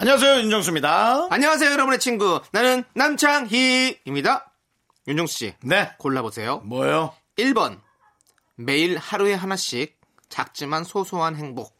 안녕하세요 0.00 0.38
윤정수입니다. 0.44 1.28
안녕하세요, 1.28 1.72
여러분의 1.72 1.98
친구. 1.98 2.40
나는 2.52 2.84
남창희입니다. 2.94 4.50
윤정수 5.06 5.36
씨, 5.36 5.54
네. 5.62 5.90
골라보세요. 5.98 6.62
뭐요? 6.64 7.12
1번, 7.36 7.78
매일 8.56 8.96
하루에 8.96 9.34
하나씩 9.34 10.00
작지만 10.30 10.84
소소한 10.84 11.36
행복. 11.36 11.76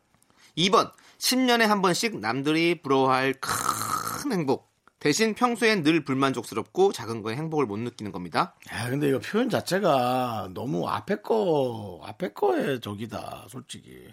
2번, 0.59 0.93
10년에 1.17 1.63
한 1.63 1.81
번씩 1.81 2.21
남들이 2.21 2.83
부러워할 2.83 3.33
큰 3.41 4.33
행복. 4.33 4.71
대신 4.99 5.33
평소엔 5.35 5.83
늘 5.83 6.05
불만족스럽고 6.05 6.93
작은 6.93 7.23
거에 7.23 7.37
행복을 7.37 7.65
못 7.65 7.79
느끼는 7.79 8.13
겁니다. 8.13 8.55
야, 8.71 8.91
근데 8.91 9.09
이거 9.09 9.19
표현 9.19 9.49
자체가 9.49 10.51
너무 10.53 10.87
앞에 10.87 11.23
거, 11.23 12.03
앞에 12.05 12.35
거에 12.35 12.81
저기다, 12.81 13.47
솔직히. 13.49 14.09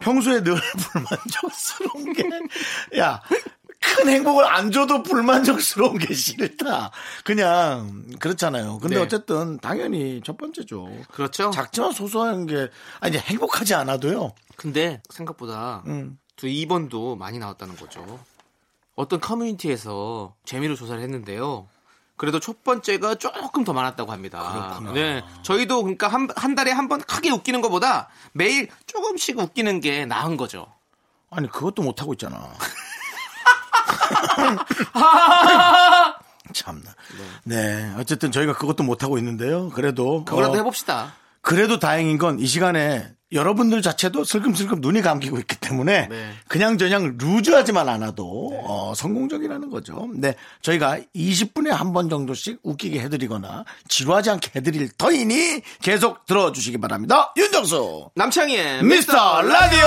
평소에 0.00 0.42
늘 0.42 0.54
불만족스러운 0.92 2.12
게, 2.12 2.24
야, 2.98 3.22
큰 3.80 4.08
행복을 4.08 4.44
안 4.44 4.70
줘도 4.70 5.02
불만족스러운 5.02 5.98
게 5.98 6.14
싫다. 6.14 6.90
그냥, 7.24 8.04
그렇잖아요. 8.20 8.78
근데 8.78 8.96
네. 8.96 9.02
어쨌든, 9.02 9.58
당연히 9.58 10.20
첫 10.24 10.36
번째죠. 10.36 10.88
그렇죠? 11.10 11.50
작지만 11.50 11.92
소소한 11.92 12.46
게, 12.46 12.68
아니, 13.00 13.18
행복하지 13.18 13.74
않아도요. 13.74 14.32
근데 14.56 15.02
생각보다 15.10 15.82
음. 15.86 16.18
또 16.36 16.46
2번도 16.46 17.16
많이 17.16 17.38
나왔다는 17.38 17.76
거죠. 17.76 18.20
어떤 18.94 19.20
커뮤니티에서 19.20 20.34
재미로 20.44 20.74
조사를 20.76 21.02
했는데요. 21.02 21.68
그래도 22.16 22.38
첫 22.40 22.62
번째가 22.62 23.16
조금 23.16 23.64
더 23.64 23.72
많았다고 23.72 24.12
합니다. 24.12 24.80
네. 24.94 25.24
저희도 25.42 25.82
그러니까 25.82 26.08
한, 26.08 26.28
한 26.36 26.54
달에 26.54 26.70
한 26.70 26.88
번 26.88 27.00
크게 27.00 27.30
웃기는 27.30 27.60
것보다 27.60 28.08
매일 28.32 28.68
조금씩 28.86 29.38
웃기는 29.38 29.80
게 29.80 30.06
나은 30.06 30.36
거죠. 30.36 30.66
아니, 31.30 31.48
그것도 31.48 31.82
못하고 31.82 32.12
있잖아. 32.12 32.38
참나. 36.52 36.94
네. 37.44 37.92
어쨌든 37.98 38.30
저희가 38.30 38.54
그것도 38.54 38.82
못하고 38.82 39.18
있는데요. 39.18 39.70
그래도. 39.70 40.24
그거라도 40.24 40.52
어, 40.52 40.56
해봅시다. 40.56 41.14
그래도 41.42 41.78
다행인 41.78 42.18
건 42.18 42.38
이 42.38 42.46
시간에 42.46 43.06
여러분들 43.32 43.80
자체도 43.80 44.24
슬금슬금 44.24 44.80
눈이 44.82 45.00
감기고 45.00 45.38
있기 45.38 45.56
때문에 45.56 46.06
네. 46.08 46.32
그냥 46.48 46.76
저냥 46.76 47.16
루즈하지만 47.18 47.88
않아도 47.88 48.52
어, 48.66 48.92
성공적이라는 48.94 49.70
거죠. 49.70 50.06
네, 50.14 50.34
저희가 50.60 50.98
20분에 51.16 51.68
한 51.70 51.92
번 51.94 52.10
정도씩 52.10 52.60
웃기게 52.62 53.00
해드리거나 53.00 53.64
지루하지 53.88 54.30
않게 54.30 54.50
해드릴 54.56 54.90
터이니 54.98 55.62
계속 55.80 56.26
들어주시기 56.26 56.76
바랍니다. 56.78 57.32
윤정수 57.38 58.10
남창희의 58.14 58.84
미스터 58.84 59.40
라디오 59.42 59.86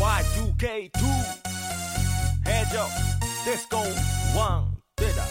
Y2K2 0.00 0.98
해적 2.46 2.88
디스코 3.44 3.76
왕 4.36 4.70
뜨다 4.96 5.22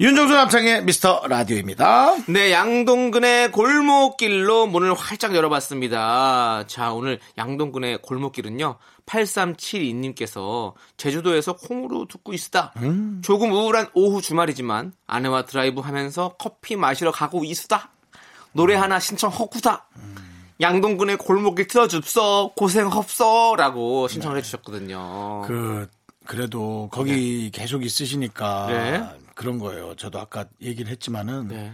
윤정수 0.00 0.32
남창의 0.32 0.84
미스터 0.84 1.22
라디오입니다. 1.26 2.14
네, 2.28 2.52
양동근의 2.52 3.50
골목길로 3.50 4.68
문을 4.68 4.94
활짝 4.94 5.34
열어봤습니다. 5.34 6.66
자, 6.68 6.92
오늘 6.92 7.18
양동근의 7.36 8.02
골목길은요, 8.02 8.76
8372님께서 9.06 10.74
제주도에서 10.96 11.56
콩으로 11.56 12.06
듣고 12.06 12.32
있으다. 12.32 12.72
조금 13.22 13.50
우울한 13.50 13.88
오후 13.92 14.22
주말이지만 14.22 14.92
아내와 15.08 15.46
드라이브 15.46 15.80
하면서 15.80 16.36
커피 16.38 16.76
마시러 16.76 17.10
가고 17.10 17.42
있으다. 17.44 17.90
노래 18.52 18.76
하나 18.76 19.00
신청 19.00 19.30
허구다. 19.30 19.88
양동근의 20.60 21.16
골목길 21.16 21.66
틀어줍소. 21.66 22.52
고생 22.54 22.86
없어. 22.86 23.56
라고 23.56 24.06
신청을 24.06 24.36
해주셨거든요. 24.38 25.42
그 25.44 25.88
그래도 26.24 26.88
거기 26.92 27.50
계속 27.50 27.84
있으시니까 27.84 28.66
네. 28.68 29.27
그런 29.38 29.60
거예요. 29.60 29.94
저도 29.94 30.18
아까 30.18 30.46
얘기를 30.60 30.90
했지만은 30.90 31.46
네. 31.46 31.72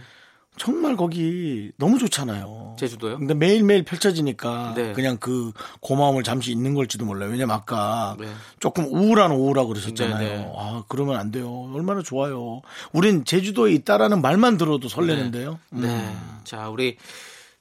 정말 0.55 0.95
거기 0.95 1.71
너무 1.77 1.97
좋잖아요. 1.97 2.75
제주도요? 2.79 3.17
근데 3.17 3.33
매일매일 3.33 3.83
펼쳐지니까 3.83 4.73
네. 4.75 4.93
그냥 4.93 5.17
그 5.17 5.51
고마움을 5.79 6.21
잠시 6.21 6.51
잊는 6.51 6.75
걸지도 6.75 7.05
몰라요. 7.05 7.31
왜냐면 7.31 7.55
아까 7.55 8.15
네. 8.19 8.27
조금 8.59 8.85
우울한 8.85 9.31
오후라고 9.31 9.69
그러셨잖아요. 9.69 10.19
네, 10.19 10.37
네. 10.37 10.53
아, 10.55 10.83
그러면 10.87 11.17
안 11.17 11.31
돼요. 11.31 11.71
얼마나 11.73 12.03
좋아요. 12.03 12.61
우린 12.93 13.25
제주도에 13.25 13.71
있다라는 13.73 14.21
말만 14.21 14.57
들어도 14.57 14.87
설레는데요. 14.87 15.59
음. 15.73 15.81
네. 15.81 16.15
자, 16.43 16.69
우리 16.69 16.97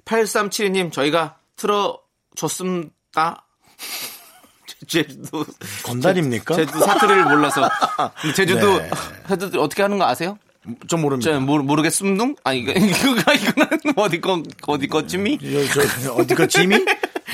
8372님, 0.05 0.93
저희가 0.93 1.39
틀어줬습니다. 1.57 3.47
제주도. 4.87 5.45
건달입니까? 5.85 6.55
제주도 6.57 6.81
사투리를 6.81 7.25
몰라서. 7.25 7.69
제주도, 8.35 8.79
네. 8.79 8.91
제주도 9.29 9.63
어떻게 9.63 9.83
하는 9.83 9.99
거 9.99 10.07
아세요? 10.07 10.39
좀 10.87 11.03
모릅니다. 11.03 11.31
저 11.31 11.41
모르, 11.41 11.63
모르겠음둥? 11.63 12.37
아니, 12.43 12.61
이거, 12.61 12.73
이거, 12.73 13.35
이거는 13.35 13.69
어디 13.97 14.21
거, 14.21 14.43
어디 14.67 14.89
거쯤이? 14.89 15.39
저, 15.73 15.87
저, 16.03 16.15
어디 16.15 16.35
거 16.35 16.47
짐이? 16.47 16.85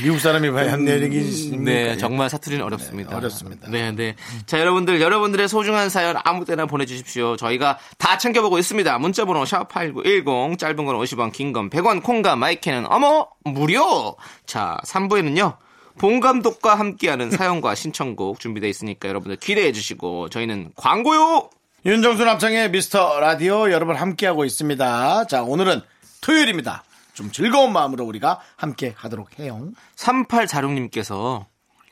미국 0.03 0.19
사람이 0.19 0.51
봐야 0.51 0.73
한 0.73 0.85
내리기. 0.85 1.59
네, 1.59 1.97
정말 1.97 2.29
사투리는 2.31 2.65
어렵습니다. 2.65 3.11
네, 3.11 3.17
어렵습니다. 3.17 3.69
네, 3.71 3.93
네. 3.93 4.17
자, 4.47 4.59
여러분들, 4.59 5.01
여러분들의 5.01 5.47
소중한 5.49 5.91
사연 5.91 6.17
아무 6.25 6.45
때나 6.45 6.67
보내주십시오. 6.67 7.37
저희가 7.37 7.79
다 7.99 8.19
챙겨보고 8.19 8.59
있습니다. 8.59 8.99
문자번호 8.99 9.45
샵8910, 9.45 10.59
짧은 10.59 10.85
건 10.85 10.97
50원, 10.97 11.31
긴 11.33 11.53
건 11.53 11.71
100원, 11.71 12.03
콩과 12.03 12.35
마이크는 12.35 12.87
어머, 12.91 13.29
무료! 13.45 14.17
자, 14.47 14.79
3부에는요, 14.87 15.57
봉 16.01 16.19
감독과 16.21 16.77
함께하는 16.77 17.31
사연과 17.31 17.75
신청곡 17.75 18.41
준비되어 18.41 18.71
있으니까 18.71 19.07
여러분들 19.11 19.37
기대해 19.37 19.71
주시고, 19.71 20.31
저희는 20.31 20.73
광고요! 20.75 21.51
윤정수 21.85 22.25
남창의 22.25 22.71
미스터 22.71 23.21
라디오 23.21 23.71
여러분 23.71 23.97
함께하고 23.97 24.47
있습니다. 24.47 25.27
자, 25.27 25.43
오늘은 25.43 25.83
토요일입니다. 26.23 26.85
좀 27.13 27.31
즐거운 27.31 27.75
마음으로 27.75 28.07
우리가 28.07 28.41
함께 28.57 28.95
하도록 28.97 29.39
해요. 29.39 29.69
3846님께서 29.97 31.45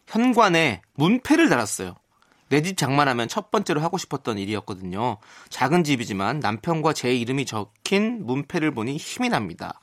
현관에 0.07 0.81
문패를 0.95 1.51
달았어요. 1.51 1.95
내 2.49 2.63
집 2.63 2.79
장만하면 2.79 3.29
첫 3.29 3.51
번째로 3.51 3.83
하고 3.83 3.99
싶었던 3.99 4.39
일이었거든요. 4.39 5.19
작은 5.51 5.85
집이지만 5.85 6.41
남편과 6.41 6.95
제 6.95 7.15
이름이 7.15 7.45
적힌 7.45 8.25
문패를 8.25 8.71
보니 8.71 8.97
힘이 8.97 9.29
납니다. 9.29 9.79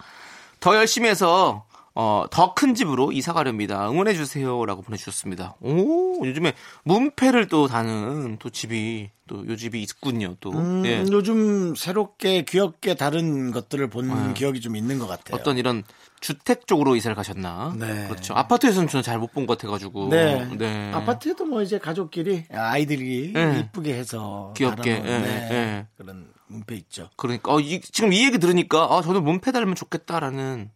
더 0.59 0.75
열심히 0.75 1.09
해서 1.09 1.67
어, 1.97 2.25
더 2.29 2.53
큰 2.53 2.75
집으로 2.75 3.11
이사 3.13 3.31
가렵니다. 3.33 3.89
응원해 3.89 4.13
주세요라고 4.13 4.81
보내 4.81 4.97
주셨습니다. 4.97 5.55
오, 5.61 6.25
요즘에 6.25 6.53
문패를 6.83 7.47
또 7.47 7.67
다는 7.67 8.37
또 8.39 8.49
집이 8.49 9.09
또 9.27 9.43
요 9.47 9.55
집이 9.55 9.81
있군요. 9.81 10.35
또 10.39 10.51
음, 10.51 10.83
예. 10.85 11.03
요즘 11.11 11.73
새롭게 11.75 12.43
귀엽게 12.43 12.95
다른 12.95 13.51
것들을 13.51 13.89
본 13.89 14.33
기억이 14.35 14.59
좀 14.61 14.75
있는 14.75 14.99
것 14.99 15.07
같아요. 15.07 15.35
어떤 15.39 15.57
이런 15.57 15.83
주택 16.19 16.67
쪽으로 16.67 16.95
이사를 16.95 17.15
가셨나? 17.15 17.75
네. 17.79 18.07
그렇죠. 18.07 18.33
아파트에서는 18.35 18.87
저는 18.89 19.01
잘 19.03 19.17
못 19.17 19.31
본 19.33 19.47
것 19.47 19.57
같아가지고. 19.57 20.09
네. 20.09 20.45
네. 20.57 20.91
아파트에도 20.93 21.45
뭐 21.45 21.61
이제 21.61 21.79
가족끼리 21.79 22.43
아이들이 22.51 23.31
네. 23.33 23.59
이쁘게 23.61 23.93
해서 23.93 24.53
귀엽게, 24.57 24.91
예, 24.91 24.99
네, 24.99 25.47
예. 25.51 25.87
그런 25.97 26.27
문패 26.47 26.75
있죠. 26.75 27.09
그러니까 27.15 27.53
어, 27.53 27.59
이- 27.59 27.81
지금 27.81 28.13
이 28.13 28.23
얘기 28.25 28.37
들으니까 28.37 28.87
아, 28.91 29.01
저도 29.01 29.21
문패 29.21 29.51
달면 29.53 29.73
좋겠다라는 29.75 30.69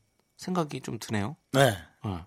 생각이 0.44 0.80
좀 0.80 0.98
드네요. 1.00 1.36
네, 1.52 1.78
어. 2.02 2.26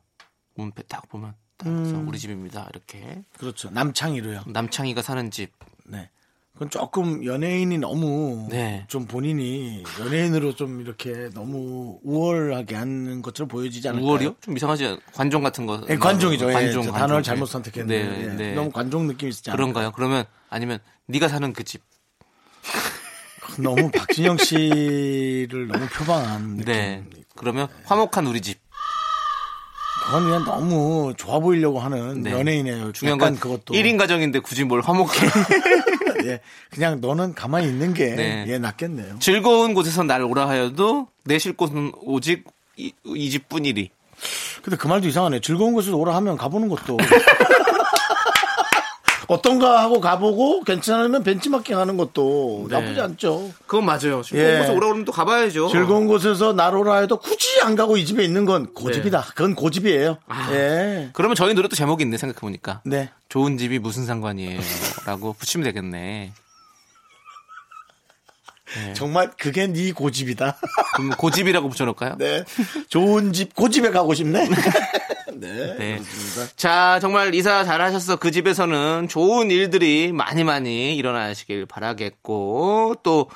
문패 0.55 0.83
딱 0.87 1.09
보면 1.09 1.35
딱 1.57 1.67
음. 1.67 2.07
우리 2.07 2.19
집입니다. 2.19 2.69
이렇게 2.71 3.25
그렇죠. 3.39 3.71
남창희로요. 3.71 4.43
남창희가 4.49 5.01
사는 5.01 5.31
집. 5.31 5.51
네. 5.87 6.11
그건 6.53 6.69
조금 6.69 7.25
연예인이 7.25 7.79
너무 7.79 8.47
네. 8.51 8.85
좀 8.87 9.07
본인이 9.07 9.83
연예인으로 9.99 10.55
좀 10.55 10.83
이렇게 10.83 11.31
너무 11.33 11.99
우월하게 12.03 12.75
하는 12.75 13.23
것처럼 13.23 13.49
보여지지 13.49 13.89
않을까요? 13.89 14.11
5월이요? 14.19 14.41
좀 14.43 14.57
이상하지 14.59 14.87
않- 14.87 15.01
관종 15.15 15.43
같은 15.43 15.65
거. 15.65 15.81
예, 15.89 15.97
관종이죠. 15.97 16.51
예, 16.51 16.53
관종, 16.53 16.83
저 16.83 16.91
관종. 16.91 16.95
단어를 16.99 17.23
네. 17.23 17.27
잘못 17.27 17.47
선택했는데 17.47 18.05
네, 18.05 18.23
예, 18.25 18.37
네. 18.37 18.55
너무 18.55 18.71
관종 18.71 19.07
느낌이 19.07 19.31
있지 19.31 19.49
않아요? 19.51 19.57
그런가요? 19.57 19.93
그러면 19.93 20.27
아니면 20.51 20.79
네가 21.07 21.29
사는 21.29 21.51
그 21.55 21.65
집. 21.65 21.81
너무 23.59 23.91
박진영 23.91 24.37
씨를 24.39 25.69
너무 25.69 25.87
표방한 25.89 26.57
느낌. 26.57 26.65
네. 26.65 27.05
그러면 27.37 27.69
화목한 27.85 28.27
우리 28.27 28.41
집. 28.41 28.59
그건 30.05 30.25
그냥 30.25 30.45
너무 30.45 31.15
좋아 31.17 31.39
보이려고 31.39 31.79
하는 31.79 32.23
네. 32.23 32.33
연예인의 32.33 32.93
중요한 32.93 33.19
건 33.19 33.37
그것도 33.39 33.73
1인 33.73 33.97
가정인데 33.97 34.41
굳이 34.41 34.65
뭘 34.65 34.81
화목해. 34.81 35.13
예, 36.27 36.41
그냥 36.71 37.01
너는 37.01 37.35
가만히 37.35 37.69
있는 37.69 37.95
게 37.95 38.15
네. 38.15 38.45
예, 38.49 38.59
낫겠네요. 38.59 39.19
즐거운 39.21 39.75
곳에서 39.75 40.03
날 40.03 40.23
오라 40.23 40.49
하여도 40.49 41.09
내쉴 41.25 41.53
곳은 41.55 41.93
오직 42.03 42.45
이, 42.77 42.93
이 43.05 43.31
집뿐이리. 43.31 43.91
근데 44.63 44.77
그 44.77 44.87
말도 44.87 45.09
이상하네. 45.09 45.41
즐거운 45.41 45.73
곳에서 45.73 45.97
오라 45.97 46.15
하면 46.17 46.37
가보는 46.37 46.69
것도. 46.69 46.97
어떤가 49.33 49.83
하고 49.83 50.01
가보고 50.01 50.63
괜찮으면 50.65 51.23
벤치마킹 51.23 51.79
하는 51.79 51.97
것도 51.97 52.67
네. 52.69 52.81
나쁘지 52.81 53.01
않죠. 53.01 53.51
그건 53.67 53.85
맞아요. 53.85 54.23
즐거운 54.23 54.55
예. 54.55 54.59
곳에 54.59 54.71
오라 54.71 54.87
그러면 54.87 55.05
또 55.05 55.13
가봐야죠. 55.13 55.69
즐거운 55.69 56.07
곳에서 56.07 56.53
날 56.53 56.77
오라 56.77 57.01
해도 57.01 57.19
굳이 57.19 57.61
안 57.63 57.75
가고 57.75 57.97
이 57.97 58.05
집에 58.05 58.25
있는 58.25 58.45
건 58.45 58.73
고집이다. 58.73 59.21
네. 59.21 59.29
그건 59.35 59.55
고집이에요. 59.55 60.19
아. 60.27 60.49
예. 60.53 61.11
그러면 61.13 61.35
저희 61.35 61.55
노래도 61.55 61.75
제목이 61.75 62.05
있네 62.05 62.17
생각해보니까. 62.19 62.83
네. 62.85 63.11
좋은 63.29 63.59
집이 63.59 63.79
무슨 63.79 64.05
상관이에요. 64.07 64.61
라고 65.07 65.33
붙이면 65.39 65.65
되겠네. 65.65 66.33
정말 68.95 69.31
그게 69.39 69.67
네 69.67 69.93
고집이다. 69.93 70.57
그럼 70.95 71.11
고집이라고 71.11 71.69
붙여놓을까요? 71.69 72.17
네. 72.19 72.45
좋은 72.89 73.33
집, 73.33 73.55
고집에 73.55 73.91
가고 73.91 74.15
싶네. 74.15 74.49
네. 75.41 75.77
네. 75.79 75.93
그렇습니다. 75.99 76.53
자, 76.57 76.99
정말 77.01 77.35
이사 77.35 77.65
잘하셔서 77.65 78.17
그 78.17 78.31
집에서는 78.31 79.09
좋은 79.09 79.51
일들이 79.51 80.13
많이 80.13 80.45
많이 80.45 80.97
일어나시길 80.97 81.67
바라겠고, 81.67 82.97
또, 83.03 83.29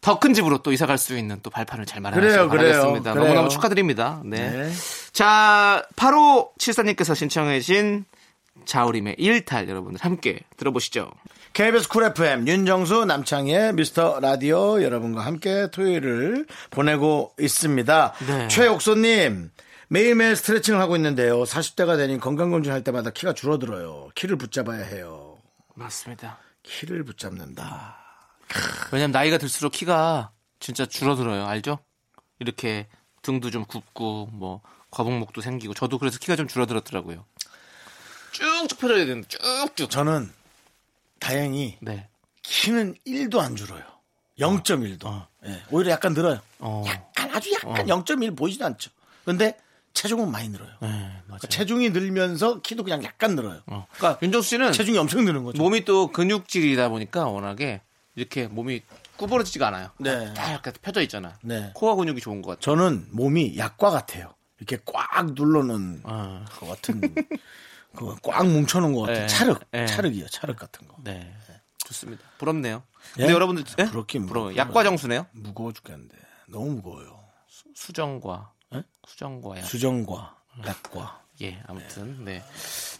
더 0.00 0.18
큰 0.18 0.32
집으로 0.32 0.58
또 0.62 0.72
이사 0.72 0.86
갈 0.86 0.96
수 0.96 1.16
있는 1.16 1.40
또 1.42 1.50
발판을 1.50 1.84
잘 1.86 2.00
마련하시길. 2.00 2.48
바라겠습니다. 2.48 3.12
그래요. 3.12 3.24
너무너무 3.26 3.48
축하드립니다. 3.50 4.22
네. 4.24 4.50
네. 4.50 4.72
자, 5.12 5.84
8호 5.96 6.56
74님께서 6.58 7.14
신청해 7.14 7.60
주신 7.60 8.04
자우림의 8.64 9.16
일탈 9.18 9.68
여러분들 9.68 10.00
함께 10.04 10.40
들어보시죠. 10.56 11.10
KBS 11.52 11.88
쿨 11.88 12.04
FM 12.04 12.46
윤정수 12.46 13.04
남창희의 13.06 13.74
미스터 13.74 14.20
라디오 14.20 14.82
여러분과 14.82 15.22
함께 15.22 15.68
토요일을 15.72 16.46
보내고 16.70 17.32
있습니다. 17.40 18.12
네. 18.26 18.48
최옥소님 18.48 19.50
매일매일 19.94 20.36
스트레칭을 20.36 20.80
하고 20.80 20.94
있는데요. 20.94 21.42
40대가 21.42 21.96
되니 21.96 22.20
건강검진 22.20 22.70
할 22.72 22.84
때마다 22.84 23.10
키가 23.10 23.32
줄어들어요. 23.32 24.10
키를 24.14 24.36
붙잡아야 24.36 24.84
해요. 24.84 25.36
맞습니다. 25.74 26.38
키를 26.62 27.02
붙잡는다. 27.02 27.96
왜냐면 28.92 29.10
나이가 29.10 29.36
들수록 29.36 29.72
키가 29.72 30.30
진짜 30.60 30.86
줄어들어요. 30.86 31.44
알죠? 31.44 31.80
이렇게 32.38 32.86
등도 33.22 33.50
좀 33.50 33.64
굽고 33.64 34.26
뭐 34.32 34.60
거북목도 34.92 35.40
생기고 35.40 35.74
저도 35.74 35.98
그래서 35.98 36.20
키가 36.20 36.36
좀 36.36 36.46
줄어들었더라고요. 36.46 37.24
쭉쭉 38.30 38.78
펴져야 38.78 39.06
되는데 39.06 39.26
쭉쭉. 39.26 39.90
저는 39.90 40.32
다행히 41.18 41.78
네. 41.80 42.08
키는 42.44 42.94
1도 43.04 43.40
안 43.40 43.56
줄어요. 43.56 43.82
0.1도. 44.38 45.26
예, 45.46 45.62
오히려 45.72 45.90
약간 45.90 46.14
늘어요. 46.14 46.40
어. 46.60 46.84
약간 46.86 47.34
아주 47.34 47.52
약간 47.54 47.86
0.1 47.86 48.36
보이지도 48.36 48.64
않죠. 48.66 48.92
근데 49.24 49.58
체중은 49.94 50.30
많이 50.30 50.48
늘어요. 50.48 50.70
네. 50.80 51.10
그러니까 51.24 51.48
체중이 51.48 51.90
늘면서 51.90 52.60
키도 52.60 52.84
그냥 52.84 53.02
약간 53.04 53.34
늘어요. 53.34 53.60
어. 53.66 53.86
그러니까 53.92 54.18
윤정수 54.22 54.48
씨는 54.50 54.72
체중이 54.72 54.96
엄청 54.98 55.24
느는 55.24 55.44
거죠. 55.44 55.60
몸이 55.62 55.84
또 55.84 56.08
근육질이다 56.08 56.88
보니까 56.88 57.26
워낙에 57.26 57.82
이렇게 58.14 58.46
몸이 58.46 58.82
구부러지지가 59.16 59.68
않아요. 59.68 59.90
네. 59.98 60.32
딱 60.34 60.50
이렇게 60.50 60.72
펴져 60.80 61.02
있잖아. 61.02 61.38
네. 61.42 61.70
코어 61.74 61.94
근육이 61.96 62.20
좋은 62.20 62.42
것 62.42 62.50
같아요. 62.50 62.76
저는 62.76 63.08
몸이 63.10 63.58
약과 63.58 63.90
같아요. 63.90 64.34
이렇게 64.58 64.78
꽉 64.84 65.32
눌러놓은 65.32 66.02
아. 66.04 66.44
것 66.58 66.68
같은 66.68 67.00
그거 67.96 68.16
꽉 68.22 68.46
뭉쳐놓은 68.46 68.94
것 68.94 69.02
같은 69.02 69.14
네. 69.22 69.26
찰흙, 69.26 69.60
네. 69.72 69.86
찰흙이요, 69.86 70.28
찰흙 70.28 70.56
같은 70.56 70.86
거. 70.86 70.96
네. 71.02 71.34
좋습니다. 71.78 72.22
부럽네요. 72.38 72.82
예? 73.18 73.22
근데 73.22 73.32
여러분들 73.32 73.64
예? 73.80 73.84
부럽긴 73.86 74.26
부러워요. 74.26 74.52
부러워요. 74.54 74.68
약과 74.68 74.84
정수네요. 74.84 75.26
무거워 75.32 75.72
죽겠는데 75.72 76.16
너무 76.48 76.70
무거워요. 76.74 77.18
수정과 77.74 78.52
예? 78.74 78.82
수정과야. 79.06 79.62
수정과 79.62 80.36
약과. 80.66 81.20
예, 81.42 81.58
아무튼 81.66 82.24
네. 82.24 82.42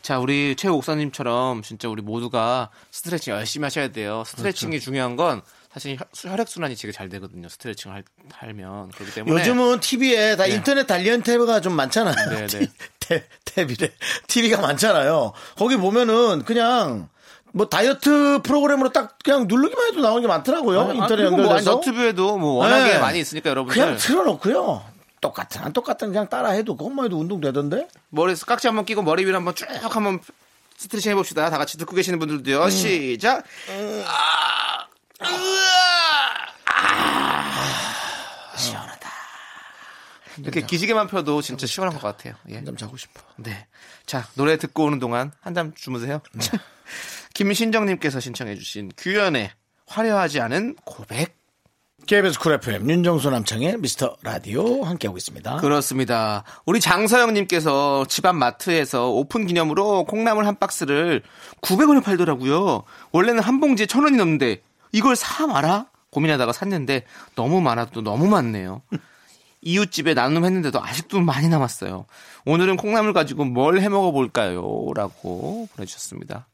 자, 0.03 0.19
우리 0.19 0.57
최 0.57 0.69
옥사님처럼 0.69 1.63
진짜 1.63 1.89
우리 1.89 2.01
모두가 2.01 2.71
스트레칭 2.91 3.35
열심히 3.35 3.65
하셔야 3.65 3.89
돼요. 3.89 4.25
스트레칭이 4.27 4.73
그렇죠. 4.73 4.85
중요한 4.85 5.17
건 5.17 5.43
사실 5.73 5.99
혈액 6.17 6.49
순환이 6.49 6.75
되게 6.75 6.91
잘 6.91 7.09
되거든요. 7.11 7.49
스트레칭 7.51 7.93
할, 7.93 8.03
하면 8.33 8.89
그렇기 8.93 9.13
때문에 9.15 9.41
요즘은 9.41 9.81
TV에 9.81 10.37
다 10.37 10.47
인터넷 10.47 10.87
달리는 10.87 11.23
탭가 11.23 11.63
좀 11.63 11.75
많잖아요. 11.75 12.31
네, 12.31 12.47
네. 12.47 12.67
탭, 13.01 13.23
탭이래. 13.45 13.93
TV가 14.27 14.63
많잖아요. 14.63 15.33
거기 15.57 15.77
보면은 15.77 16.45
그냥 16.45 17.09
뭐 17.53 17.69
다이어트 17.69 18.41
프로그램으로 18.43 18.91
딱 18.93 19.19
그냥 19.23 19.47
누르기만 19.49 19.89
해도 19.89 20.01
나오는 20.01 20.23
게 20.23 20.29
많더라고요. 20.29 20.81
아니, 20.81 20.99
인터넷 20.99 21.29
뭐 21.29 21.41
연결돼서. 21.41 21.73
너튜브에도 21.73 22.39
뭐 22.39 22.55
워낙에 22.55 22.95
네. 22.95 22.99
많이 22.99 23.21
있으니까 23.21 23.51
여러분들 23.51 23.81
그냥 23.81 23.99
틀어놓고요. 23.99 24.83
똑같은 25.21 25.61
안 25.63 25.73
똑같은 25.73 26.09
그냥 26.09 26.29
따라 26.29 26.51
해도 26.51 26.77
그것만 26.77 27.07
해도 27.07 27.19
운동 27.19 27.41
되던데. 27.41 27.89
머리에 28.11 28.35
깍지 28.35 28.67
한번 28.67 28.85
끼고 28.85 29.03
머리 29.03 29.25
위로 29.25 29.37
한번 29.37 29.55
쭉 29.55 29.67
한번 29.95 30.21
스트레칭 30.77 31.13
해봅시다. 31.13 31.51
다 31.51 31.59
같이 31.59 31.77
듣고 31.79 31.95
계시는 31.95 32.19
분들도요. 32.19 32.63
음. 32.65 32.71
시작. 32.71 33.45
아, 33.69 34.87
으아, 35.23 35.31
아, 36.75 38.57
시원하다. 38.57 39.11
이렇게 40.39 40.63
기지개만 40.63 41.07
펴도 41.09 41.43
진짜 41.43 41.67
시원한 41.67 41.99
것 41.99 42.03
같아요. 42.03 42.35
예. 42.49 42.55
한잠 42.57 42.77
자고 42.77 42.97
싶어. 42.97 43.21
네. 43.37 43.67
자, 44.07 44.27
노래 44.35 44.57
듣고 44.57 44.85
오는 44.85 44.99
동안 44.99 45.33
한 45.43 45.55
잠 45.55 45.75
주무세요. 45.75 46.23
자, 46.39 46.53
김신정님께서 47.35 48.21
신청해주신 48.21 48.93
규현의 48.97 49.51
화려하지 49.87 50.41
않은 50.41 50.77
고백. 50.85 51.37
KBS 52.07 52.41
쿨 52.41 52.55
FM 52.55 52.91
윤정수 52.91 53.31
남창희 53.31 53.77
미스터 53.79 54.17
라디오 54.23 54.83
함께하고 54.85 55.17
있습니다. 55.17 55.59
그렇습니다. 55.59 56.43
우리 56.67 56.81
장서영님께서 56.81 58.07
집앞 58.07 58.35
마트에서 58.35 59.11
오픈 59.11 59.47
기념으로 59.47 60.05
콩나물 60.05 60.45
한 60.47 60.59
박스를 60.59 61.23
900원에 61.61 62.03
팔더라고요. 62.03 62.83
원래는 63.13 63.41
한 63.43 63.61
봉지에 63.61 63.87
천 63.87 64.03
원이 64.03 64.17
넘는데 64.17 64.61
이걸 64.93 65.15
사 65.15 65.47
말아? 65.47 65.87
고민하다가 66.11 66.53
샀는데 66.53 67.05
너무 67.37 67.61
많아도 67.61 68.03
너무 68.03 68.27
많네요. 68.29 68.83
이웃집에 69.63 70.15
나눔했는데도 70.15 70.83
아직도 70.83 71.21
많이 71.21 71.49
남았어요. 71.49 72.07
오늘은 72.47 72.77
콩나물 72.77 73.13
가지고 73.13 73.45
뭘 73.45 73.79
해 73.79 73.89
먹어 73.89 74.11
볼까요? 74.11 74.63
라고 74.97 75.69
보내주셨습니다. 75.77 76.47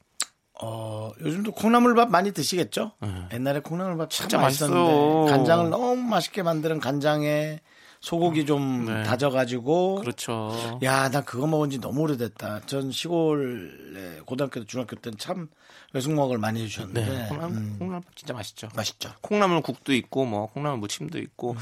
어, 0.62 1.12
요즘도 1.20 1.52
콩나물밥 1.52 2.10
많이 2.10 2.32
드시겠죠? 2.32 2.92
옛날에 3.32 3.60
콩나물밥 3.60 4.10
참 4.10 4.28
진짜 4.28 4.38
맛있었는데 4.38 4.82
맛있어요. 4.82 5.24
간장을 5.26 5.70
너무 5.70 5.96
맛있게 5.96 6.42
만드는 6.42 6.80
간장에 6.80 7.60
소고기 8.00 8.46
좀 8.46 8.86
네. 8.86 9.02
다져가지고 9.02 9.96
그렇죠. 9.96 10.78
야, 10.82 11.10
나 11.10 11.22
그거 11.22 11.46
먹은 11.46 11.70
지 11.70 11.78
너무 11.80 12.02
오래됐다. 12.02 12.60
전 12.66 12.90
시골에 12.92 14.20
고등학교 14.24 14.60
때 14.60 14.66
중학교 14.66 14.96
때는 14.96 15.18
참 15.18 15.48
외숙먹을 15.92 16.38
많이 16.38 16.62
해주셨는데 16.62 17.04
네. 17.04 17.26
콩나물, 17.28 17.56
음, 17.56 17.76
콩나물 17.78 18.02
진짜 18.14 18.34
맛있죠. 18.34 18.68
맛있죠. 18.74 19.10
콩나물 19.22 19.60
국도 19.62 19.92
있고 19.94 20.24
뭐 20.24 20.46
콩나물 20.46 20.78
무침도 20.78 21.18
있고 21.18 21.56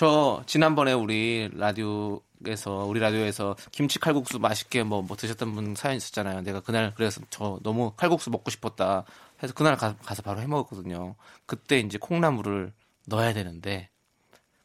저 0.00 0.42
지난번에 0.46 0.94
우리 0.94 1.50
라디오에서 1.52 2.86
우리 2.86 3.00
라디오에서 3.00 3.54
김치 3.70 3.98
칼국수 3.98 4.38
맛있게 4.38 4.82
뭐, 4.82 5.02
뭐 5.02 5.14
드셨던 5.14 5.54
분 5.54 5.74
사연 5.74 5.98
있었잖아요. 5.98 6.40
내가 6.40 6.60
그날 6.60 6.94
그래서 6.96 7.20
저 7.28 7.60
너무 7.62 7.92
칼국수 7.98 8.30
먹고 8.30 8.50
싶었다 8.50 9.04
해서 9.42 9.52
그날 9.52 9.76
가, 9.76 9.94
서 10.14 10.22
바로 10.22 10.40
해 10.40 10.46
먹었거든요. 10.46 11.16
그때 11.44 11.80
이제 11.80 11.98
콩나물을 11.98 12.72
넣어야 13.08 13.34
되는데 13.34 13.90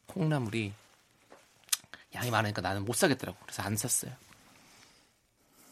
콩나물이 0.06 0.72
양이 2.14 2.32
많으니까 2.32 2.62
나는 2.62 2.86
못 2.86 2.96
사겠더라고. 2.96 3.38
그래서 3.42 3.62
안 3.62 3.76
샀어요. 3.76 4.14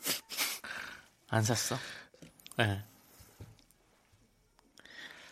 안 1.29 1.41
샀어. 1.41 1.77
네. 2.57 2.83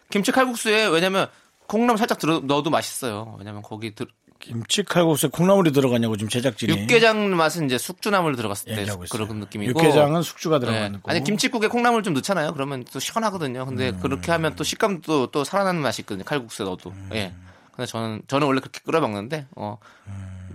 김치 0.10 0.32
칼국수에 0.32 0.88
왜냐면 0.88 1.30
콩나물 1.72 1.98
살짝 1.98 2.20
들어 2.20 2.40
넣어도 2.42 2.70
맛있어요. 2.70 3.36
왜냐면 3.40 3.62
거기 3.62 3.96
들, 3.96 4.08
김치 4.42 4.84
칼국수에 4.84 5.30
콩나물이 5.32 5.72
들어가냐고 5.72 6.18
지금 6.18 6.30
제작진이 6.30 6.72
육개장 6.82 7.36
맛은 7.36 7.66
이제 7.68 7.78
숙주나물 7.78 8.36
들어갔을 8.36 8.66
때 8.74 8.82
얘기하고 8.82 9.04
있어요. 9.06 9.26
그런 9.28 9.40
느낌이고 9.40 9.80
육개장은 9.80 10.22
숙주가 10.24 10.60
네. 10.60 10.66
들어가는 10.66 11.02
거. 11.02 11.12
아니 11.12 11.24
김치국에 11.24 11.68
콩나물 11.68 12.04
좀 12.04 12.14
넣잖아요. 12.16 12.54
그러면 12.54 12.84
또 12.92 13.00
시원하거든요. 13.00 13.66
근데 13.66 13.90
음. 13.92 14.00
그렇게 14.02 14.32
하면 14.32 14.56
또 14.56 14.64
식감도 14.64 15.28
또 15.32 15.44
살아나는 15.44 15.82
맛이 15.82 16.02
있거든요. 16.02 16.24
칼국수에 16.26 16.66
넣어도. 16.66 16.90
음. 16.90 17.10
예. 17.14 17.34
근데 17.72 17.86
저는 17.86 18.22
저는 18.28 18.46
원래 18.48 18.60
그렇게 18.60 18.80
끓여 18.84 19.00
먹는데 19.00 19.46
어. 19.56 19.78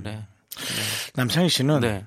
네. 0.03 0.23
남창희 1.15 1.49
씨는 1.49 1.81
네. 1.81 2.05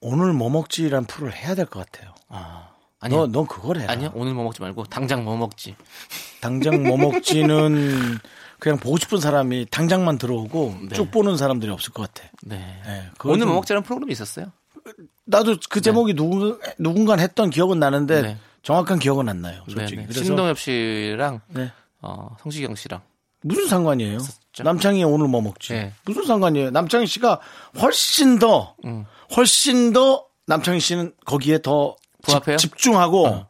오늘 0.00 0.32
뭐 0.32 0.48
먹지란 0.50 1.04
프로를 1.04 1.34
해야 1.34 1.54
될 1.54 1.66
것 1.66 1.84
같아요. 1.90 2.14
아. 2.28 2.68
아니요. 3.02 3.26
너, 3.26 3.26
넌 3.40 3.46
그걸 3.46 3.78
해라. 3.78 3.92
아니요. 3.92 4.10
오늘 4.14 4.34
뭐 4.34 4.44
먹지 4.44 4.60
말고 4.60 4.84
당장 4.84 5.24
뭐 5.24 5.36
먹지. 5.36 5.74
당장 6.42 6.82
뭐 6.82 6.96
먹지는 6.98 8.18
그냥 8.60 8.78
보고 8.78 8.96
싶은 8.98 9.18
사람이 9.18 9.66
당장만 9.70 10.18
들어오고 10.18 10.74
네. 10.90 10.94
쭉 10.94 11.10
보는 11.10 11.36
사람들이 11.36 11.70
없을 11.72 11.92
것 11.92 12.12
같아. 12.12 12.28
네. 12.42 12.58
네, 12.86 13.02
오늘 13.24 13.40
좀- 13.40 13.48
뭐 13.48 13.56
먹지라는 13.56 13.82
프로그램이 13.82 14.12
있었어요. 14.12 14.52
나도 15.24 15.56
그 15.68 15.80
제목이 15.80 16.14
누군 16.14 16.58
누군가 16.78 17.16
했던 17.16 17.50
기억은 17.50 17.78
나는데 17.78 18.22
네. 18.22 18.38
정확한 18.62 18.98
기억은 18.98 19.28
안 19.28 19.40
나요. 19.40 19.62
네, 19.68 19.74
솔직히. 19.74 20.00
네. 20.00 20.06
그래서 20.06 20.24
신동엽 20.24 20.58
씨랑 20.58 21.40
네. 21.48 21.72
어, 22.02 22.36
성시경 22.42 22.74
씨랑 22.74 23.00
무슨 23.42 23.66
상관이에요? 23.68 24.18
남창희 24.62 25.02
오늘 25.04 25.28
뭐 25.28 25.40
먹지? 25.40 25.72
네. 25.72 25.92
무슨 26.04 26.24
상관이에요? 26.26 26.70
남창희 26.70 27.06
씨가 27.06 27.40
훨씬 27.80 28.38
더 28.38 28.74
음. 28.84 29.06
훨씬 29.36 29.92
더 29.92 30.26
남창희 30.46 30.80
씨는 30.80 31.12
거기에 31.24 31.62
더 31.62 31.96
부합해요? 32.22 32.56
집, 32.58 32.76
중하고 32.76 33.46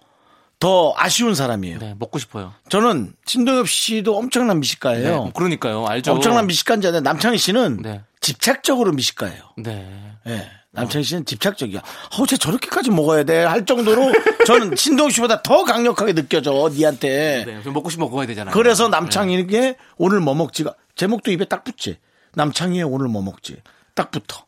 더 0.61 0.93
아쉬운 0.97 1.35
사람이에요. 1.35 1.79
네, 1.79 1.95
먹고 1.99 2.19
싶어요. 2.19 2.52
저는 2.69 3.14
신동엽 3.25 3.67
씨도 3.69 4.17
엄청난 4.17 4.61
미식가예요. 4.61 5.25
네, 5.25 5.33
그러니까요. 5.35 5.87
알죠. 5.87 6.12
엄청난 6.12 6.47
미식가인데 6.47 7.00
남창희 7.00 7.38
씨는 7.38 7.79
네. 7.83 8.02
집착적으로 8.21 8.93
미식가예요. 8.93 9.43
네. 9.57 10.14
예. 10.26 10.50
남창희 10.73 11.02
씨는 11.02 11.25
집착적이야. 11.25 11.81
어우, 12.12 12.26
쟤 12.26 12.37
저렇게까지 12.37 12.90
먹어야 12.90 13.25
돼. 13.25 13.43
할 13.43 13.64
정도로 13.64 14.12
저는 14.47 14.76
신동엽 14.76 15.12
씨보다 15.12 15.43
더 15.43 15.64
강력하게 15.64 16.12
느껴져, 16.12 16.71
니한테. 16.71 17.45
네. 17.47 17.71
먹고 17.71 17.88
싶으면 17.88 18.11
먹어야 18.11 18.26
되잖아요. 18.26 18.52
그래서 18.55 18.85
네. 18.85 18.90
남창희에게 18.90 19.76
오늘 19.97 20.21
뭐 20.21 20.35
먹지가, 20.35 20.75
제목도 20.95 21.33
입에 21.33 21.47
딱 21.47 21.64
붙지. 21.64 21.99
남창희의 22.35 22.85
오늘 22.85 23.09
뭐 23.09 23.23
먹지. 23.23 23.57
딱 23.95 24.11
붙어. 24.11 24.45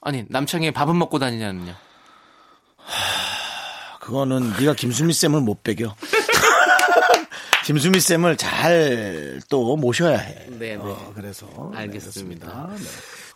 아니, 0.00 0.24
남창희 0.28 0.70
밥은 0.70 0.96
먹고 0.96 1.18
다니냐는요. 1.18 1.74
그거는 4.06 4.52
네가 4.60 4.74
김수미 4.74 5.12
쌤을 5.12 5.40
못 5.40 5.64
배겨. 5.64 5.96
김수미 7.66 7.98
쌤을 7.98 8.36
잘 8.36 9.40
또 9.48 9.76
모셔야 9.76 10.16
해. 10.18 10.46
네, 10.46 10.76
네. 10.76 10.76
어, 10.76 11.12
그래서. 11.12 11.72
알겠습니다. 11.74 12.68
네. 12.70 12.76
네. 12.76 12.88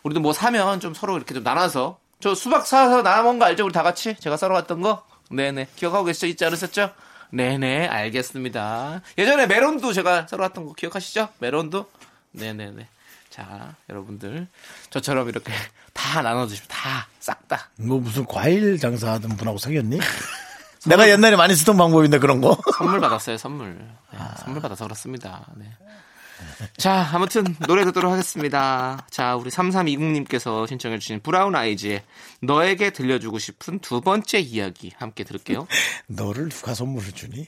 우리도 0.03 0.21
뭐 0.21 0.31
사면 0.31 0.79
좀 0.79 0.93
서로 0.93 1.17
이렇게 1.17 1.33
좀 1.33 1.43
나눠서 1.43 1.99
저 2.21 2.33
수박 2.33 2.65
사서 2.65 3.03
나눠 3.03 3.23
먹은 3.23 3.39
거 3.39 3.45
알죠? 3.45 3.65
우리 3.65 3.73
다 3.73 3.83
같이 3.83 4.15
제가 4.17 4.37
썰어 4.37 4.53
왔던 4.53 4.81
거. 4.81 5.05
네네. 5.29 5.67
기억하고 5.75 6.05
계시죠? 6.05 6.27
있지 6.27 6.45
않으셨죠? 6.45 6.91
네네. 7.31 7.87
알겠습니다. 7.87 9.01
예전에 9.17 9.47
메론도 9.47 9.91
제가 9.91 10.27
썰어 10.27 10.41
왔던 10.43 10.67
거 10.67 10.73
기억하시죠? 10.73 11.27
메론도? 11.39 11.85
네네네. 12.31 12.87
자, 13.29 13.75
여러분들. 13.89 14.47
저처럼 14.89 15.27
이렇게 15.27 15.51
다 15.91 16.21
나눠 16.21 16.47
주시면 16.47 16.67
다, 16.69 17.07
싹 17.19 17.45
다. 17.49 17.69
뭐 17.75 17.99
무슨 17.99 18.25
과일 18.25 18.77
장사하던 18.79 19.35
분하고 19.35 19.57
사귀었니? 19.57 19.99
내가 20.85 21.09
옛날에 21.09 21.35
많이 21.35 21.55
쓰던 21.55 21.77
방법인데 21.77 22.19
그런 22.19 22.41
거. 22.41 22.57
선물 22.77 22.99
받았어요, 22.99 23.37
선물. 23.37 23.77
네, 24.11 24.19
선물 24.43 24.61
받아서 24.61 24.85
그렇습니다. 24.85 25.45
네. 25.55 25.65
자, 26.77 27.07
아무튼 27.13 27.55
노래 27.67 27.85
듣도록 27.85 28.11
하겠습니다. 28.11 29.05
자, 29.11 29.35
우리 29.35 29.49
3320님께서 29.51 30.67
신청해주신 30.67 31.21
브라운 31.21 31.55
아이즈의 31.55 32.03
너에게 32.41 32.89
들려주고 32.89 33.37
싶은 33.37 33.79
두 33.79 34.01
번째 34.01 34.39
이야기 34.39 34.91
함께 34.97 35.23
들을게요. 35.23 35.67
너를 36.07 36.49
누가 36.49 36.73
선물을 36.73 37.11
주니? 37.11 37.45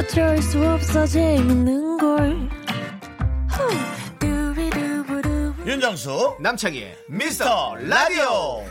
어쩔 0.00 0.40
수 0.40 0.66
없어 0.66 1.06
재밌는 1.06 1.98
걸. 1.98 2.48
윤정수 5.66 6.36
남창희의 6.40 6.96
미스터 7.06 7.74
라디오. 7.80 8.64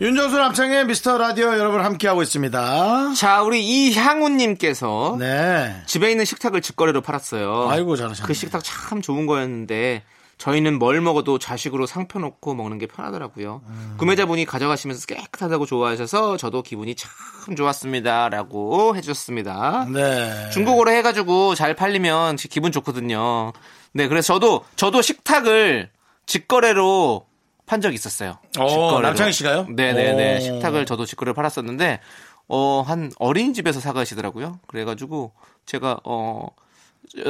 윤정수 0.00 0.38
남창의 0.38 0.86
미스터 0.86 1.18
라디오 1.18 1.48
여러분 1.58 1.84
함께하고 1.84 2.22
있습니다. 2.22 3.12
자, 3.14 3.42
우리 3.42 3.62
이향우님께서 3.62 5.16
네. 5.18 5.82
집에 5.84 6.10
있는 6.10 6.24
식탁을 6.24 6.62
직거래로 6.62 7.02
팔았어요. 7.02 7.68
아이고, 7.68 7.96
잘하셨네. 7.96 8.26
그 8.26 8.32
식탁 8.32 8.64
참 8.64 9.02
좋은 9.02 9.26
거였는데 9.26 10.02
저희는 10.38 10.78
뭘 10.78 11.00
먹어도 11.00 11.38
자식으로 11.38 11.86
상표 11.86 12.18
놓고 12.18 12.54
먹는 12.54 12.78
게 12.78 12.86
편하더라고요. 12.86 13.62
음. 13.66 13.94
구매자분이 13.98 14.44
가져가시면서 14.44 15.06
깨끗하다고 15.06 15.64
좋아하셔서 15.64 16.36
저도 16.36 16.62
기분이 16.62 16.94
참 16.94 17.10
좋았습니다 17.56 18.28
라고 18.28 18.94
해주셨습니다. 18.96 19.86
네. 19.92 20.50
중국어로 20.50 20.90
해가지고 20.90 21.54
잘 21.54 21.74
팔리면 21.74 22.36
기분 22.36 22.70
좋거든요. 22.70 23.52
네, 23.92 24.08
그래서 24.08 24.34
저도 24.34 24.64
저도 24.76 25.00
식탁을 25.00 25.90
직거래로 26.26 27.26
판 27.64 27.80
적이 27.80 27.94
있었어요. 27.94 28.38
오, 28.60 28.68
직거래로. 28.68 29.00
남창희 29.00 29.32
씨가요? 29.32 29.66
네네네. 29.70 30.36
오. 30.36 30.40
식탁을 30.40 30.84
저도 30.84 31.06
직거래로 31.06 31.34
팔았었는데 31.34 32.00
어, 32.48 32.84
한 32.86 33.10
어린이집에서 33.18 33.80
사가시더라고요. 33.80 34.60
그래가지고 34.66 35.32
제가 35.64 35.98
어, 36.04 36.48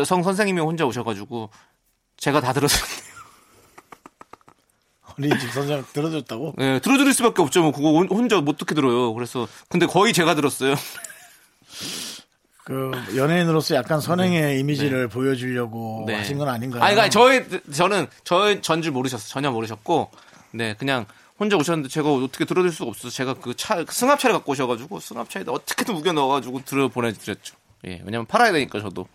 성 0.04 0.22
선생님이 0.24 0.60
혼자 0.60 0.84
오셔가지고 0.84 1.50
제가 2.16 2.40
다 2.40 2.52
들었어요. 2.52 2.82
어린이집 5.18 5.50
선생 5.50 5.84
들어줬다고? 5.92 6.54
네, 6.58 6.78
들어드릴 6.80 7.14
수밖에 7.14 7.40
없죠. 7.42 7.62
뭐 7.62 7.72
그거 7.72 7.90
혼- 7.92 8.08
혼자 8.08 8.40
못 8.40 8.56
듣게 8.58 8.74
들어요. 8.74 9.14
그래서 9.14 9.48
근데 9.68 9.86
거의 9.86 10.12
제가 10.12 10.34
들었어요. 10.34 10.74
그 12.64 12.90
연예인으로서 13.16 13.76
약간 13.76 14.00
선행의 14.00 14.58
이미지를 14.60 15.08
보여주려고 15.08 16.04
네. 16.06 16.16
하신 16.16 16.36
건 16.36 16.48
아닌가요? 16.48 16.82
아니, 16.82 16.94
그러니까 16.94 17.10
저희 17.10 17.44
저는 17.72 18.08
저희 18.24 18.60
전줄 18.60 18.90
모르셨어. 18.92 19.28
전혀 19.28 19.50
모르셨고, 19.52 20.10
네 20.52 20.74
그냥 20.74 21.06
혼자 21.38 21.56
오셨는데 21.56 21.88
제가 21.88 22.12
어떻게 22.12 22.44
들어줄 22.44 22.72
수가 22.72 22.90
없어서 22.90 23.08
제가 23.14 23.34
그 23.34 23.54
차 23.54 23.84
승합차를 23.88 24.34
갖고 24.34 24.52
오셔가지고 24.52 24.98
승합차에다 25.00 25.52
어떻게든 25.52 25.94
우겨 25.94 26.12
넣어가지고 26.12 26.62
들어 26.64 26.88
보내드렸죠. 26.88 27.54
예, 27.86 28.00
왜냐면 28.04 28.26
팔아야 28.26 28.52
되니까 28.52 28.80
저도 28.80 29.06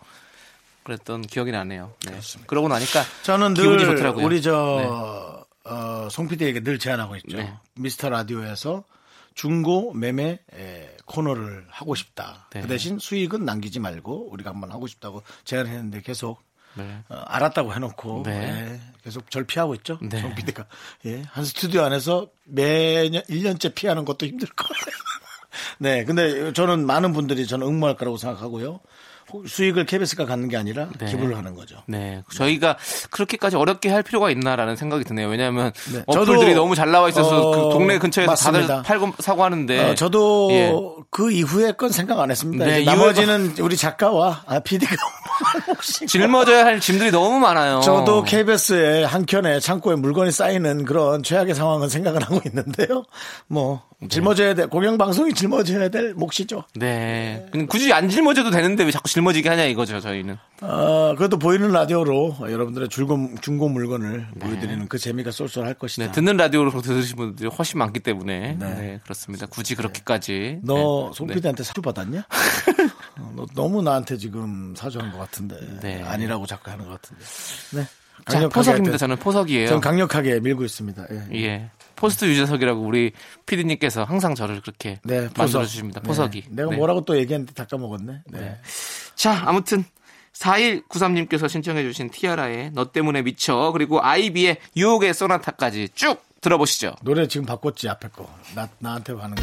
그랬던 0.84 1.22
기억이 1.22 1.52
나네요. 1.52 1.92
네. 2.06 2.18
그러고 2.46 2.68
나니까 2.68 3.02
저는 3.22 3.54
기분이 3.54 3.76
늘 3.78 3.86
좋더라고요. 3.86 4.24
우리 4.24 4.42
저 4.42 5.46
어, 5.64 6.08
송 6.10 6.28
PD에게 6.28 6.60
늘 6.60 6.78
제안하고 6.78 7.16
있죠. 7.16 7.36
네. 7.36 7.54
미스터 7.74 8.08
라디오에서 8.08 8.84
중고 9.34 9.92
매매 9.94 10.40
에, 10.54 10.96
코너를 11.06 11.66
하고 11.70 11.94
싶다. 11.94 12.48
네. 12.52 12.62
그 12.62 12.68
대신 12.68 12.98
수익은 12.98 13.44
남기지 13.44 13.80
말고 13.80 14.30
우리가 14.32 14.50
한번 14.50 14.72
하고 14.72 14.86
싶다고 14.86 15.22
제안했는데 15.44 16.02
계속 16.02 16.42
네. 16.74 17.02
어, 17.08 17.14
알았다고 17.26 17.74
해놓고 17.74 18.22
네. 18.24 18.32
예, 18.32 18.80
계속 19.04 19.30
절 19.30 19.44
피하고 19.44 19.74
있죠. 19.76 19.98
네. 20.02 20.20
송 20.20 20.34
PD가 20.34 20.66
예, 21.06 21.22
한 21.30 21.44
스튜디오 21.44 21.82
안에서 21.82 22.28
매년 22.44 23.22
1년째 23.22 23.74
피하는 23.74 24.04
것도 24.04 24.26
힘들 24.26 24.48
거예요. 24.48 24.72
네, 25.78 26.04
근데 26.04 26.52
저는 26.52 26.86
많은 26.86 27.12
분들이 27.12 27.46
저는 27.46 27.66
응모할 27.66 27.96
거라고 27.96 28.16
생각하고요. 28.16 28.80
호- 29.32 29.46
수익을 29.46 29.86
KBS가 29.86 30.26
갖는 30.26 30.48
게 30.48 30.56
아니라 30.56 30.88
네. 30.98 31.06
기부를 31.06 31.36
하는 31.36 31.54
거죠. 31.54 31.76
네, 31.86 32.22
저희가 32.32 32.76
그렇게까지 33.10 33.56
어렵게 33.56 33.88
할 33.90 34.02
필요가 34.02 34.30
있나라는 34.30 34.76
생각이 34.76 35.04
드네요. 35.04 35.28
왜냐하면 35.28 35.72
네, 35.92 36.02
어플들이 36.06 36.54
너무 36.54 36.74
잘 36.74 36.90
나와 36.90 37.08
있어서 37.08 37.50
어, 37.50 37.50
그 37.68 37.74
동네 37.74 37.98
근처에서 37.98 38.30
맞습니다. 38.32 38.66
다들 38.66 38.82
팔고 38.82 39.12
사고 39.18 39.44
하는데 39.44 39.90
어, 39.90 39.94
저도 39.94 40.48
예. 40.52 40.72
그 41.10 41.30
이후의 41.32 41.76
건 41.76 41.90
생각 41.90 42.20
안 42.20 42.30
했습니다. 42.30 42.64
네, 42.64 42.82
이제 42.82 42.90
나머지는 42.90 43.54
우리 43.60 43.76
작가와 43.76 44.42
아, 44.46 44.60
PD가 44.60 44.94
짊어져야 46.08 46.64
할 46.64 46.80
짐들이 46.80 47.10
너무 47.10 47.38
많아요. 47.38 47.80
저도 47.80 48.22
KBS의 48.24 49.06
한 49.06 49.26
켠에 49.26 49.60
창고에 49.60 49.96
물건이 49.96 50.30
쌓이는 50.30 50.84
그런 50.84 51.22
최악의 51.22 51.54
상황은 51.54 51.88
생각을 51.88 52.22
하고 52.22 52.40
있는데요. 52.46 53.04
뭐 53.46 53.82
짊어져야 54.08 54.54
될 54.54 54.66
공영 54.68 54.98
방송이 54.98 55.32
짊어져야 55.32 55.88
될 55.88 56.14
몫이죠. 56.14 56.64
네. 56.74 57.46
굳이 57.68 57.92
안 57.92 58.08
짊어져도 58.08 58.50
되는데 58.50 58.84
왜 58.84 58.90
자꾸 58.90 59.08
짊 59.08 59.21
어지게 59.26 59.48
하냐 59.48 59.64
이거죠, 59.64 60.00
저희는. 60.00 60.36
어, 60.62 61.14
그래도 61.16 61.38
보이는 61.38 61.70
라디오로 61.70 62.36
여러분들의 62.42 62.88
중고, 62.88 63.34
중고 63.40 63.68
물건을 63.68 64.26
보여드리는 64.38 64.88
그 64.88 64.98
재미가 64.98 65.30
쏠쏠할 65.30 65.74
것이다. 65.74 66.06
네, 66.06 66.12
듣는 66.12 66.36
라디오로 66.36 66.80
들으시는 66.80 67.16
분들이 67.16 67.48
훨씬 67.48 67.78
많기 67.78 68.00
때문에. 68.00 68.56
네. 68.58 68.74
네, 68.74 69.00
그렇습니다. 69.02 69.46
굳이 69.46 69.74
그렇게까지. 69.74 70.60
너 70.62 71.10
네. 71.12 71.16
송PD한테 71.16 71.62
사주 71.62 71.82
받았냐? 71.82 72.24
어, 73.18 73.32
너 73.36 73.46
너무 73.54 73.82
나한테 73.82 74.16
지금 74.16 74.74
사주한 74.76 75.12
것 75.12 75.18
같은데 75.18 75.56
네. 75.80 76.02
아니라고 76.02 76.46
자꾸 76.46 76.70
하는 76.70 76.84
것 76.86 77.00
같은데. 77.00 77.24
네. 77.72 77.86
자, 78.26 78.34
강력하게 78.34 78.54
포석입니다. 78.54 78.96
저는 78.98 79.16
포석이에요. 79.16 79.68
전 79.68 79.80
강력하게 79.80 80.40
밀고 80.40 80.64
있습니다. 80.64 81.06
예. 81.10 81.42
예. 81.42 81.70
포스트 81.96 82.24
유재석이라고 82.24 82.80
우리 82.80 83.12
피디님께서 83.46 84.04
항상 84.04 84.34
저를 84.34 84.60
그렇게 84.60 84.98
네, 85.04 85.28
만들어 85.36 85.64
주십니다. 85.64 86.00
네. 86.00 86.06
포석이. 86.06 86.44
내가 86.50 86.70
네. 86.70 86.76
뭐라고 86.76 87.04
또 87.04 87.16
얘기했는데 87.16 87.52
다 87.52 87.64
까먹었네. 87.64 88.22
네. 88.26 88.58
자, 89.14 89.42
아무튼 89.46 89.84
4193님께서 90.32 91.48
신청해 91.48 91.82
주신 91.82 92.10
티아라의 92.10 92.70
너 92.74 92.90
때문에 92.90 93.22
미쳐 93.22 93.70
그리고 93.72 94.02
아이비의 94.02 94.58
유혹의 94.76 95.14
소나타까지 95.14 95.90
쭉 95.94 96.22
들어보시죠. 96.40 96.94
노래 97.02 97.28
지금 97.28 97.46
바꿨지 97.46 97.88
앞에 97.88 98.08
거. 98.08 98.28
나 98.54 98.68
나한테 98.78 99.12
하는 99.12 99.36
거. 99.36 99.42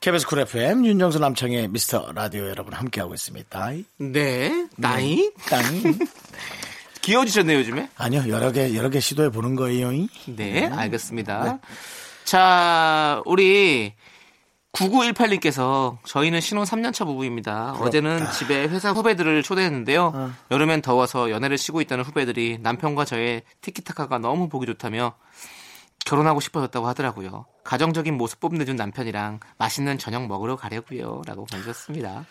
KBS 0.00 0.28
쿨 0.28 0.38
FM 0.38 0.86
윤정수 0.86 1.18
남창희 1.18 1.66
미스터 1.66 2.12
라디오 2.12 2.48
여러분 2.48 2.74
함께하고 2.74 3.12
있습니다. 3.12 3.70
네, 3.98 4.68
나이 4.76 5.32
땅. 5.48 5.60
귀여워지셨네요 7.06 7.58
요즘에. 7.58 7.88
아니요 7.96 8.24
여러 8.28 8.50
개 8.50 8.74
여러 8.74 8.90
개 8.90 8.98
시도해 8.98 9.30
보는 9.30 9.54
거예요. 9.54 9.92
네, 10.26 10.66
알겠습니다. 10.66 11.60
자, 12.24 13.22
우리 13.24 13.92
9918님께서 14.72 15.98
저희는 16.04 16.40
신혼 16.40 16.64
3년차 16.64 17.06
부부입니다. 17.06 17.76
어제는 17.78 18.28
집에 18.32 18.66
회사 18.66 18.90
후배들을 18.90 19.44
초대했는데요. 19.44 20.32
여름엔 20.50 20.82
더워서 20.82 21.30
연애를 21.30 21.56
쉬고 21.58 21.80
있다는 21.80 22.02
후배들이 22.02 22.58
남편과 22.60 23.04
저의 23.04 23.42
티키타카가 23.60 24.18
너무 24.18 24.48
보기 24.48 24.66
좋다며 24.66 25.14
결혼하고 26.06 26.40
싶어졌다고 26.40 26.86
하더라고요. 26.86 27.46
가정적인 27.64 28.14
모습 28.16 28.38
뽐내준 28.38 28.76
남편이랑 28.76 29.40
맛있는 29.58 29.98
저녁 29.98 30.28
먹으러 30.28 30.54
가려고요. 30.54 31.22
라고 31.26 31.44
보내주셨습니다. 31.46 32.24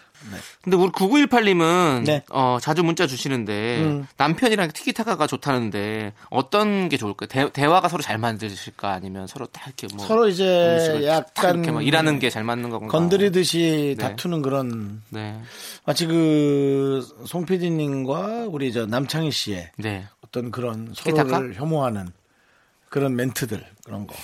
근데 0.63 0.77
우리 0.77 0.89
9918님은 0.91 2.05
네. 2.05 2.23
어, 2.31 2.57
자주 2.61 2.83
문자 2.85 3.05
주시는데 3.05 4.05
남편이랑 4.15 4.71
티키타카가 4.71 5.27
좋다는데 5.27 6.13
어떤 6.29 6.87
게 6.87 6.95
좋을까요? 6.95 7.49
대, 7.49 7.65
화가 7.65 7.89
서로 7.89 8.01
잘 8.01 8.17
맞으실까 8.17 8.91
아니면 8.91 9.27
서로 9.27 9.45
딱 9.47 9.67
이렇게 9.67 9.87
뭐 9.93 10.05
서로 10.05 10.29
이제 10.29 11.01
약간 11.05 11.55
이렇게 11.55 11.71
막 11.71 11.85
일하는 11.85 12.19
게 12.19 12.29
잘 12.29 12.43
맞는 12.45 12.69
건가? 12.69 12.87
건드리듯이 12.87 13.95
네. 13.97 14.03
다투는 14.09 14.41
그런 14.41 15.01
네. 15.09 15.37
마치 15.85 16.05
그송 16.05 17.45
PD님과 17.45 18.45
우리 18.47 18.71
저 18.71 18.85
남창희 18.85 19.31
씨의 19.31 19.71
네. 19.77 20.05
어떤 20.25 20.49
그런 20.49 20.93
티키타카? 20.93 21.29
서로를 21.29 21.55
혐오하는 21.55 22.07
그런 22.95 23.13
멘트들 23.17 23.61
그런 23.83 24.07
거. 24.07 24.15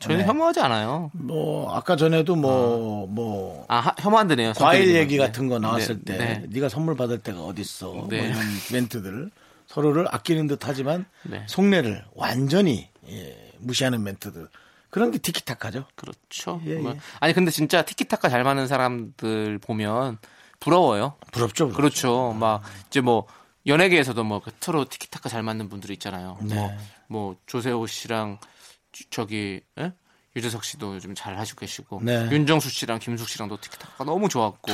저희는 0.00 0.24
네. 0.24 0.28
혐오하지 0.28 0.58
않아요. 0.58 1.12
뭐 1.14 1.72
아까 1.72 1.94
전에도 1.94 2.34
뭐뭐 2.34 3.66
아, 3.68 3.76
하- 3.76 3.94
혐오한데네요. 3.96 4.54
과일 4.54 4.86
성격이. 4.86 4.98
얘기 4.98 5.16
네. 5.18 5.24
같은 5.24 5.46
거 5.48 5.60
나왔을 5.60 6.00
네. 6.02 6.16
때 6.16 6.18
네. 6.40 6.46
네가 6.48 6.68
선물 6.68 6.96
받을 6.96 7.18
때가 7.20 7.40
어딨어 7.44 7.92
네. 7.92 8.00
뭐 8.00 8.08
이런 8.10 8.36
멘트들 8.72 9.30
서로를 9.68 10.08
아끼는 10.10 10.48
듯하지만 10.48 11.04
네. 11.22 11.44
속내를 11.46 12.04
완전히 12.16 12.88
예, 13.08 13.52
무시하는 13.58 14.02
멘트들 14.02 14.48
그런 14.90 15.12
게 15.12 15.18
티키타카죠. 15.18 15.84
그렇죠. 15.94 16.60
예, 16.66 16.74
뭐- 16.74 16.94
예. 16.94 16.98
아니 17.20 17.32
근데 17.34 17.52
진짜 17.52 17.82
티키타카 17.82 18.28
잘 18.28 18.42
맞는 18.42 18.66
사람들 18.66 19.58
보면 19.58 20.18
부러워요. 20.58 21.14
부럽죠. 21.30 21.68
그렇죠. 21.68 22.32
막 22.32 22.62
이제 22.88 23.00
뭐 23.00 23.28
연예계에서도 23.66 24.24
뭐 24.24 24.42
서로 24.58 24.86
티키타카 24.86 25.28
잘 25.28 25.44
맞는 25.44 25.68
분들이 25.68 25.92
있잖아요. 25.92 26.36
네. 26.42 26.56
뭐, 26.56 26.72
뭐 27.08 27.36
조세호 27.46 27.86
씨랑 27.86 28.38
주- 28.92 29.08
저기 29.10 29.60
예? 29.78 29.92
유재석 30.36 30.62
씨도 30.64 30.94
요즘 30.96 31.14
잘 31.14 31.36
하시고 31.38 31.58
계시고 31.60 32.00
네. 32.04 32.28
윤정수 32.30 32.70
씨랑 32.70 32.98
김숙 33.00 33.28
씨랑도 33.28 33.60
티키타카가 33.60 34.04
너무 34.04 34.28
좋았고 34.28 34.72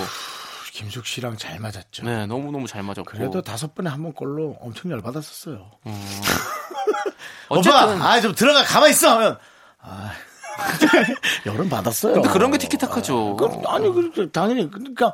김숙 0.72 1.06
씨랑 1.06 1.36
잘 1.38 1.58
맞았죠. 1.60 2.04
네 2.04 2.26
너무 2.26 2.50
너무 2.50 2.66
잘 2.66 2.82
맞았고 2.82 3.04
그래도 3.10 3.40
다섯 3.40 3.74
번에 3.74 3.88
한번 3.88 4.12
꼴로 4.12 4.58
엄청 4.60 4.90
열 4.90 5.00
받았었어요. 5.00 5.70
어쨌든 7.48 7.94
오빠, 7.94 8.10
아, 8.12 8.20
좀 8.20 8.34
들어가, 8.34 8.62
가만히 8.64 8.92
있어! 8.92 9.10
하면, 9.16 9.38
아, 9.78 10.12
열은 11.46 11.68
받았어요. 11.68 12.14
근데 12.14 12.28
그런 12.30 12.50
게 12.50 12.58
티키타카죠. 12.58 13.36
그, 13.36 13.46
아니, 13.66 13.92
그, 13.92 14.30
당연히. 14.32 14.70
그러니까, 14.70 15.12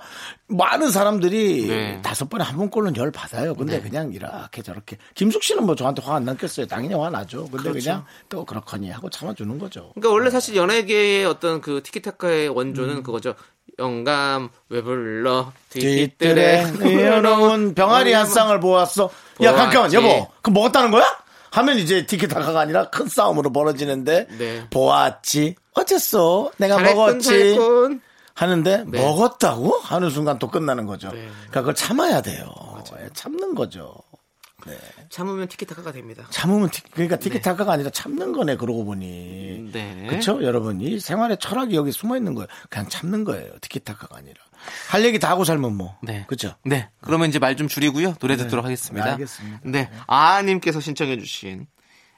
많은 0.48 0.90
사람들이 0.90 1.66
네. 1.68 2.02
다섯 2.02 2.28
번에 2.28 2.44
한 2.44 2.56
번 2.56 2.68
꼴로는 2.70 2.96
열 2.96 3.10
받아요. 3.10 3.54
근데 3.54 3.80
그냥 3.80 4.12
이렇게 4.12 4.62
저렇게. 4.62 4.96
김숙 5.14 5.42
씨는 5.42 5.64
뭐 5.64 5.74
저한테 5.74 6.02
화 6.02 6.14
안 6.16 6.24
났겠어요. 6.24 6.66
당연히 6.66 6.94
화 6.94 7.08
나죠. 7.08 7.44
근데 7.50 7.70
그렇죠. 7.70 7.78
그냥 7.90 8.04
또 8.28 8.44
그렇거니 8.44 8.90
하고 8.90 9.08
참아주는 9.08 9.58
거죠. 9.58 9.92
그러니까 9.94 10.12
원래 10.12 10.28
사실 10.30 10.56
연예계의 10.56 11.24
어떤 11.24 11.60
그 11.60 11.80
티키타카의 11.84 12.48
원조는 12.48 12.96
음. 12.96 13.02
그거죠. 13.02 13.34
영감 13.78 14.50
왜 14.68 14.82
불러 14.82 15.52
뒤뜰에 15.70 16.64
이어놓은 16.84 17.74
병아리 17.74 18.12
한 18.12 18.26
쌍을 18.26 18.60
보았어. 18.60 19.08
야. 19.42 19.54
잠깐만, 19.56 19.92
여보. 19.94 20.26
그럼 20.42 20.54
먹었다는 20.54 20.90
거야? 20.90 21.04
하면 21.52 21.78
이제 21.78 22.06
티키타카가 22.06 22.60
아니라 22.60 22.90
큰 22.90 23.08
싸움으로 23.08 23.52
벌어지는데. 23.52 24.28
네. 24.38 24.66
보았지. 24.70 25.56
어쨌어. 25.74 26.50
내가 26.56 26.76
잘했군 26.76 26.96
먹었지. 26.96 27.28
잘했군 27.28 28.00
하는데 28.34 28.84
네. 28.86 29.00
먹었다고 29.00 29.78
하는 29.80 30.10
순간 30.10 30.38
또 30.38 30.48
끝나는 30.48 30.86
거죠. 30.86 31.08
네. 31.08 31.28
그러니까 31.48 31.60
그걸 31.60 31.74
참아야 31.74 32.22
돼요. 32.22 32.46
예, 33.02 33.08
참는 33.12 33.54
거죠. 33.54 33.94
참으면 35.08 35.48
티키타카가 35.48 35.92
됩니다. 35.92 36.26
참으면 36.30 36.70
티, 36.70 36.82
그러니까 36.90 37.16
티키타카가 37.18 37.72
아니라 37.72 37.90
참는 37.90 38.32
거네. 38.32 38.56
그러고 38.56 38.84
보니. 38.84 39.70
네. 39.72 40.06
그렇죠, 40.08 40.42
여러분. 40.42 40.80
이 40.80 40.98
생활의 40.98 41.38
철학이 41.38 41.74
여기 41.76 41.92
숨어 41.92 42.16
있는 42.16 42.34
거예요. 42.34 42.48
그냥 42.68 42.88
참는 42.88 43.24
거예요. 43.24 43.52
티키타카가 43.60 44.16
아니라. 44.16 44.34
할 44.90 45.04
얘기 45.04 45.18
다 45.18 45.30
하고 45.30 45.44
살면 45.44 45.74
뭐. 45.76 45.96
네. 46.02 46.24
그렇죠. 46.26 46.54
네. 46.64 46.88
그러면 47.00 47.28
이제 47.28 47.38
말 47.38 47.56
좀 47.56 47.68
줄이고요. 47.68 48.14
노래 48.20 48.36
듣도록 48.36 48.64
하겠습니다. 48.64 49.04
네, 49.04 49.10
알겠습니다. 49.12 49.60
네. 49.64 49.90
아님께서 50.06 50.80
신청해주신 50.80 51.66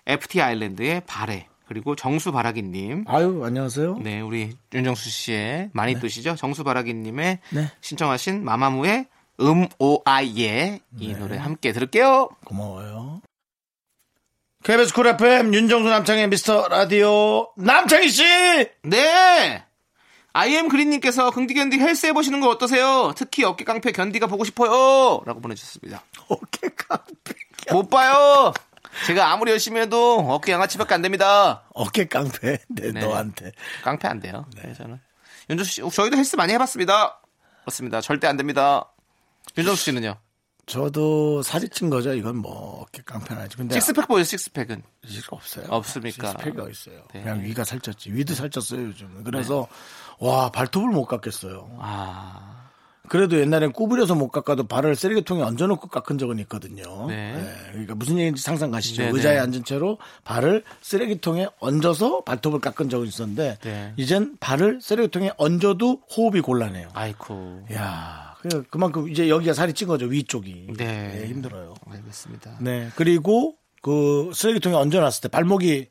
FT 0.07 0.41
아일랜드의 0.41 1.03
발해 1.07 1.49
그리고 1.67 1.97
정수 1.97 2.33
바라기님. 2.33 3.05
아유, 3.09 3.43
안녕하세요. 3.45 3.99
네, 4.03 4.21
우리 4.21 4.57
윤정수 4.75 5.09
씨의 5.09 5.71
많이 5.73 5.99
뜨시죠? 5.99 6.37
정수 6.37 6.65
바라기님의 6.65 7.39
네. 7.51 7.71
신청하신 7.81 8.45
마마무의 8.45 9.07
음, 9.43 9.69
오, 9.79 10.01
아예 10.05 10.81
이 10.99 11.15
노래 11.15 11.37
함께 11.37 11.73
들을게요. 11.73 12.29
고마워요. 12.45 13.21
KBS 14.65 14.95
쿨 14.95 15.09
FM 15.09 15.53
윤정수 15.53 15.89
남창희 15.89 16.29
미스터 16.29 16.69
라디오 16.69 17.51
남창희 17.57 18.09
씨! 18.11 18.23
네! 18.85 19.65
아이엠 20.35 20.69
그린님께서 20.69 21.33
긍디 21.33 21.55
견디 21.55 21.79
헬스 21.81 22.07
해보시는 22.07 22.41
거 22.41 22.49
어떠세요? 22.49 23.13
특히 23.17 23.43
어깨 23.45 23.65
깡패 23.65 23.91
견디가 23.91 24.29
보고 24.29 24.45
싶어요! 24.45 25.21
라고 25.27 25.41
보내주셨습니다. 25.41 26.05
오케이, 26.29 26.71
깡패. 26.77 27.35
못 27.73 27.91
봐요! 27.91 28.53
제가 29.07 29.33
아무리 29.33 29.51
열심히 29.51 29.81
해도 29.81 30.21
어깨 30.29 30.53
양아치밖에 30.53 30.95
안 30.95 31.03
됩니다. 31.03 31.65
어깨 31.75 32.07
깡패. 32.07 32.59
네, 32.69 32.93
네. 32.93 33.01
너한테. 33.01 33.51
깡패 33.83 34.07
안 34.07 34.21
돼요. 34.21 34.47
네, 34.63 34.73
저는. 34.75 35.01
윤정수 35.51 35.71
씨, 35.71 35.83
저희도 35.91 36.17
헬스 36.17 36.37
많이 36.37 36.53
해봤습니다. 36.53 37.21
그렇습니다. 37.63 38.01
절대 38.01 38.29
안 38.29 38.37
됩니다. 38.37 38.93
윤정수 39.57 39.85
씨는요? 39.85 40.17
저도 40.67 41.43
살이 41.43 41.69
찐 41.69 41.91
거죠. 41.91 42.15
이건 42.15 42.37
뭐 42.37 42.87
아니지. 43.29 43.57
근데 43.57 43.75
식스팩 43.75 44.07
보여요, 44.07 44.25
식스팩은. 44.25 44.83
식스팩 45.05 45.33
없어요. 45.33 45.67
없습니까? 45.69 46.29
식스팩이 46.31 46.61
어딨어요. 46.61 47.03
네. 47.13 47.23
그냥 47.23 47.43
위가 47.43 47.65
살쪘지. 47.65 48.13
위도 48.13 48.35
살쪘어요, 48.35 48.87
요즘. 48.87 49.25
그래서 49.25 49.67
와, 50.21 50.51
발톱을 50.51 50.89
못 50.91 51.07
깎겠어요. 51.07 51.79
아, 51.81 52.69
그래도 53.09 53.39
옛날엔 53.41 53.73
구부려서 53.73 54.15
못 54.15 54.29
깎아도 54.29 54.69
발을 54.69 54.95
쓰레기통에 54.95 55.43
얹어놓고 55.43 55.89
깎은 55.89 56.19
적은 56.19 56.39
있거든요. 56.41 57.07
네. 57.09 57.45
그러니까 57.73 57.97
무슨 57.97 58.17
얘기인지 58.19 58.41
상상 58.41 58.71
가시죠. 58.71 59.03
네네. 59.03 59.17
의자에 59.17 59.39
앉은 59.39 59.65
채로 59.65 59.99
발을 60.23 60.63
쓰레기통에 60.81 61.49
얹어서 61.59 62.23
발톱을 62.23 62.61
깎은 62.61 62.89
적은 62.89 63.09
있었는데 63.09 63.59
네. 63.63 63.93
이젠 63.97 64.37
발을 64.39 64.81
쓰레기통에 64.81 65.33
얹어도 65.37 66.03
호흡이 66.17 66.41
곤란해요. 66.41 66.91
아이쿠. 66.95 67.65
야, 67.75 68.32
그- 68.43 68.63
그만큼 68.71 69.09
이제 69.09 69.29
여기가 69.29 69.55
살이 69.55 69.73
찐 69.73 69.89
거죠. 69.89 70.07
위쪽이. 70.07 70.69
네. 70.77 70.85
네, 71.21 71.27
힘들어요. 71.29 71.75
알겠습니다. 71.91 72.59
네. 72.61 72.89
그리고 72.97 73.57
그 73.83 74.31
쓰레기통에 74.35 74.75
얹어놨을 74.77 75.23
때 75.23 75.29
발목이 75.29 75.89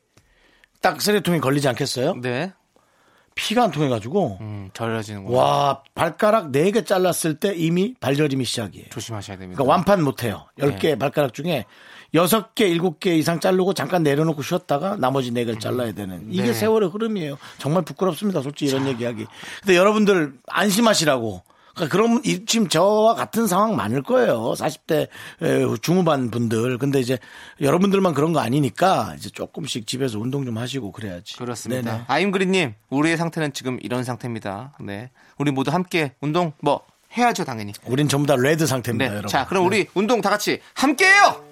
딱 0.82 1.02
쓰레기통에 1.02 1.40
걸리지 1.40 1.68
않겠어요? 1.70 2.16
네. 2.22 2.54
피가 3.36 3.64
안 3.64 3.72
통해가지고 3.72 4.40
음, 4.42 4.70
절여지는구나. 4.74 5.38
와 5.38 5.84
발가락 5.96 6.52
4개 6.52 6.86
잘랐을 6.86 7.36
때 7.40 7.54
이미 7.56 7.94
발저림이 8.00 8.44
시작이에요. 8.44 8.88
조심하셔야 8.90 9.38
됩니다. 9.38 9.58
그러니까 9.58 9.74
완판 9.74 10.04
못해요. 10.04 10.48
네. 10.58 10.66
10개 10.68 11.00
발가락 11.00 11.34
중에 11.34 11.66
6개, 12.14 12.78
7개 12.78 13.18
이상 13.18 13.40
자르고 13.40 13.74
잠깐 13.74 14.04
내려놓고 14.04 14.42
쉬었다가 14.42 14.98
나머지 14.98 15.32
4개를 15.32 15.62
잘라야 15.62 15.94
되는 15.94 16.28
이게 16.30 16.48
네. 16.48 16.54
세월의 16.54 16.90
흐름이에요. 16.90 17.38
정말 17.58 17.84
부끄럽습니다. 17.84 18.42
솔직히 18.42 18.70
이런 18.72 18.86
얘기하기. 18.88 19.26
근데 19.62 19.76
여러분들 19.78 20.34
안심하시라고. 20.48 21.42
그러니까 21.76 21.92
그럼 21.98 22.22
이- 22.26 22.46
지금 22.46 22.68
저와 22.68 23.16
같은 23.16 23.48
상황 23.48 23.76
많을 23.76 24.04
거예요. 24.04 24.54
40대 24.58 25.08
에, 25.42 25.66
중후반 25.82 26.30
분들. 26.32 26.78
근데 26.78 27.00
이제 27.00 27.18
여러분들만 27.62 28.14
그런 28.14 28.34
거 28.34 28.40
아니니까 28.40 29.14
이제 29.18 29.30
조금씩 29.30 29.88
집에서 29.88 30.20
운동 30.20 30.46
좀 30.46 30.58
하시고 30.58 30.92
그래야지. 30.92 31.38
그렇습니다. 31.38 31.92
네네. 31.92 32.04
아임그린님, 32.08 32.74
우리의 32.90 33.18
상태는 33.18 33.54
지금 33.54 33.78
이런 33.82 34.04
상태입니다. 34.04 34.74
네. 34.82 35.12
우리 35.38 35.52
모두 35.52 35.72
함께 35.72 36.14
운동 36.22 36.54
뭐 36.60 36.82
해야죠, 37.18 37.44
당연히. 37.46 37.74
우린 37.86 38.08
전부 38.08 38.28
다 38.28 38.36
레드 38.38 38.66
상태입니다, 38.66 39.06
네. 39.06 39.12
여러분. 39.12 39.30
자, 39.30 39.46
그럼 39.46 39.66
우리 39.66 39.88
운동 39.94 40.22
다 40.22 40.30
같이 40.30 40.60
함께해요. 40.74 41.44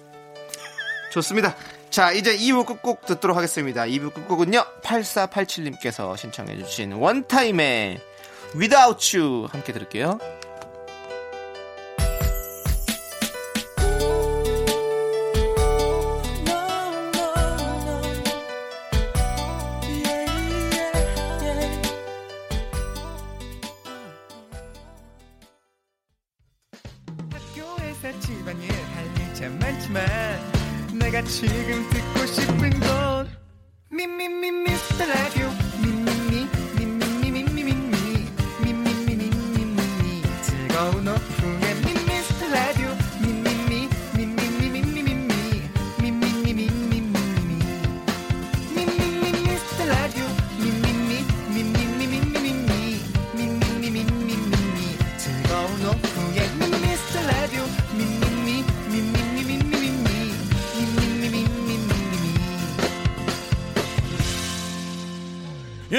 좋습니다. 1.12 1.56
자, 1.90 2.12
이제 2.12 2.38
2부 2.38 2.66
끝곡 2.66 3.06
듣도록 3.06 3.36
하겠습니다. 3.36 3.84
2부 3.84 4.14
끝곡은요, 4.14 4.64
8487님께서 4.84 6.16
신청해주신 6.16 6.94
원타임의 6.94 8.00
Without 8.56 9.18
You 9.18 9.48
함께 9.52 9.74
들을게요. 9.74 10.39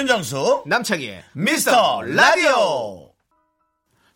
윤정수 0.00 0.62
남창희의 0.64 1.24
미스터 1.34 2.00
라디오 2.00 3.10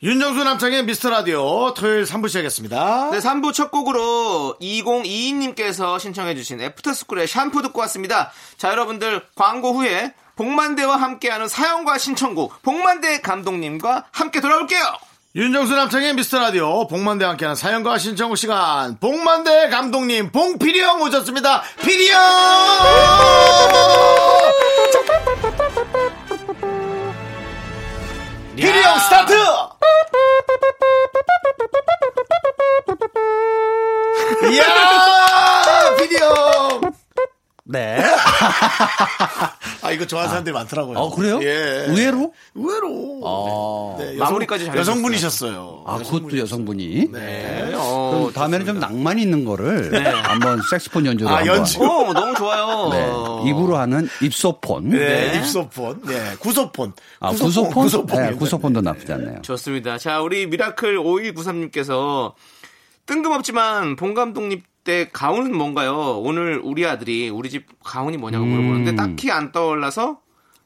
윤정수 0.03 0.43
남창희의 0.43 0.87
미스터 0.87 1.11
라디오 1.11 1.75
토요일 1.75 2.05
3부 2.05 2.29
시작했습니다. 2.29 3.11
네, 3.11 3.19
3부 3.19 3.53
첫 3.53 3.71
곡으로 3.71 4.57
2022님께서 4.63 6.01
신청해주신 6.01 6.63
애프터스쿨의 6.63 7.27
샴푸 7.27 7.61
듣고 7.61 7.81
왔습니다. 7.83 8.33
자, 8.57 8.71
여러분들 8.71 9.27
광고 9.35 9.75
후에 9.75 10.15
봉만대와 10.37 10.97
함께하는 10.97 11.49
사연과 11.49 11.99
신청곡 11.99 12.63
봉만대 12.63 13.21
감독님과 13.21 14.07
함께 14.11 14.41
돌아올게요. 14.41 14.81
윤정수 15.37 15.75
남창희의 15.75 16.15
미스터 16.15 16.39
라디오 16.39 16.87
봉만대 16.87 17.27
함께하는 17.27 17.57
사연과 17.57 17.99
신청곡 17.99 18.39
시간 18.39 18.99
봉만대 19.01 19.69
감독님 19.69 20.33
봉필이 20.33 20.81
형 20.81 21.03
오셨습니다. 21.03 21.63
필이 21.83 22.11
형! 22.11 22.21
필이 28.57 28.83
형 28.83 28.99
스타트! 29.01 29.35
이야 34.53 35.97
필이 35.99 36.17
형! 36.19 36.93
네. 37.67 37.99
아 39.83 39.91
이거 39.91 40.07
좋아하는 40.07 40.29
사람들이 40.31 40.53
많더라고요. 40.55 40.99
어, 40.99 41.11
그래요? 41.15 41.41
예. 41.43 41.85
의외로? 41.89 42.33
의외로. 42.55 43.21
어. 43.25 43.97
네, 43.99 44.17
마무리까지 44.17 44.67
잘해주셨어요. 44.67 44.81
여성분이셨어요. 44.81 45.85
아, 45.87 45.99
그것도 45.99 46.39
여성분이. 46.39 47.09
네. 47.13 47.73
어, 47.75 48.11
그럼 48.19 48.33
다음에는 48.33 48.67
좀 48.67 48.79
낭만 48.81 49.19
있는 49.19 49.45
거를 49.45 49.93
한번 50.25 50.61
색소폰 50.71 51.05
연주로 51.07 51.31
아, 51.31 51.37
한번. 51.39 51.57
연주. 51.57 51.83
어, 51.83 52.13
너무 52.13 52.35
좋아요. 52.35 52.89
네. 52.93 53.07
입으로 53.47 53.77
하는 53.77 54.09
입소폰. 54.23 54.91
네, 54.91 55.37
입소폰, 55.37 56.01
네, 56.03 56.35
구소폰. 56.39 56.93
아, 57.21 57.31
구소폰? 57.31 57.73
구소폰. 57.73 58.23
네, 58.23 58.35
구소폰도 58.35 58.81
나쁘지 58.81 59.13
않네요. 59.13 59.43
좋습니다. 59.43 59.99
자, 59.99 60.21
우리 60.21 60.47
미라클 60.47 60.99
5193님께서 60.99 62.33
뜬금없지만 63.07 63.97
봉 63.97 64.15
감독님 64.15 64.63
댁 64.85 65.09
가훈은 65.13 65.57
뭔가요? 65.57 66.21
오늘 66.21 66.61
우리 66.63 66.87
아들이 66.87 67.29
우리 67.31 67.49
집 67.51 67.67
가훈이 67.83 68.17
뭐냐고 68.19 68.45
물어보는데 68.45 68.91
음. 68.91 68.97
딱히 68.97 69.31
안 69.31 69.51
떠올라서 69.53 70.19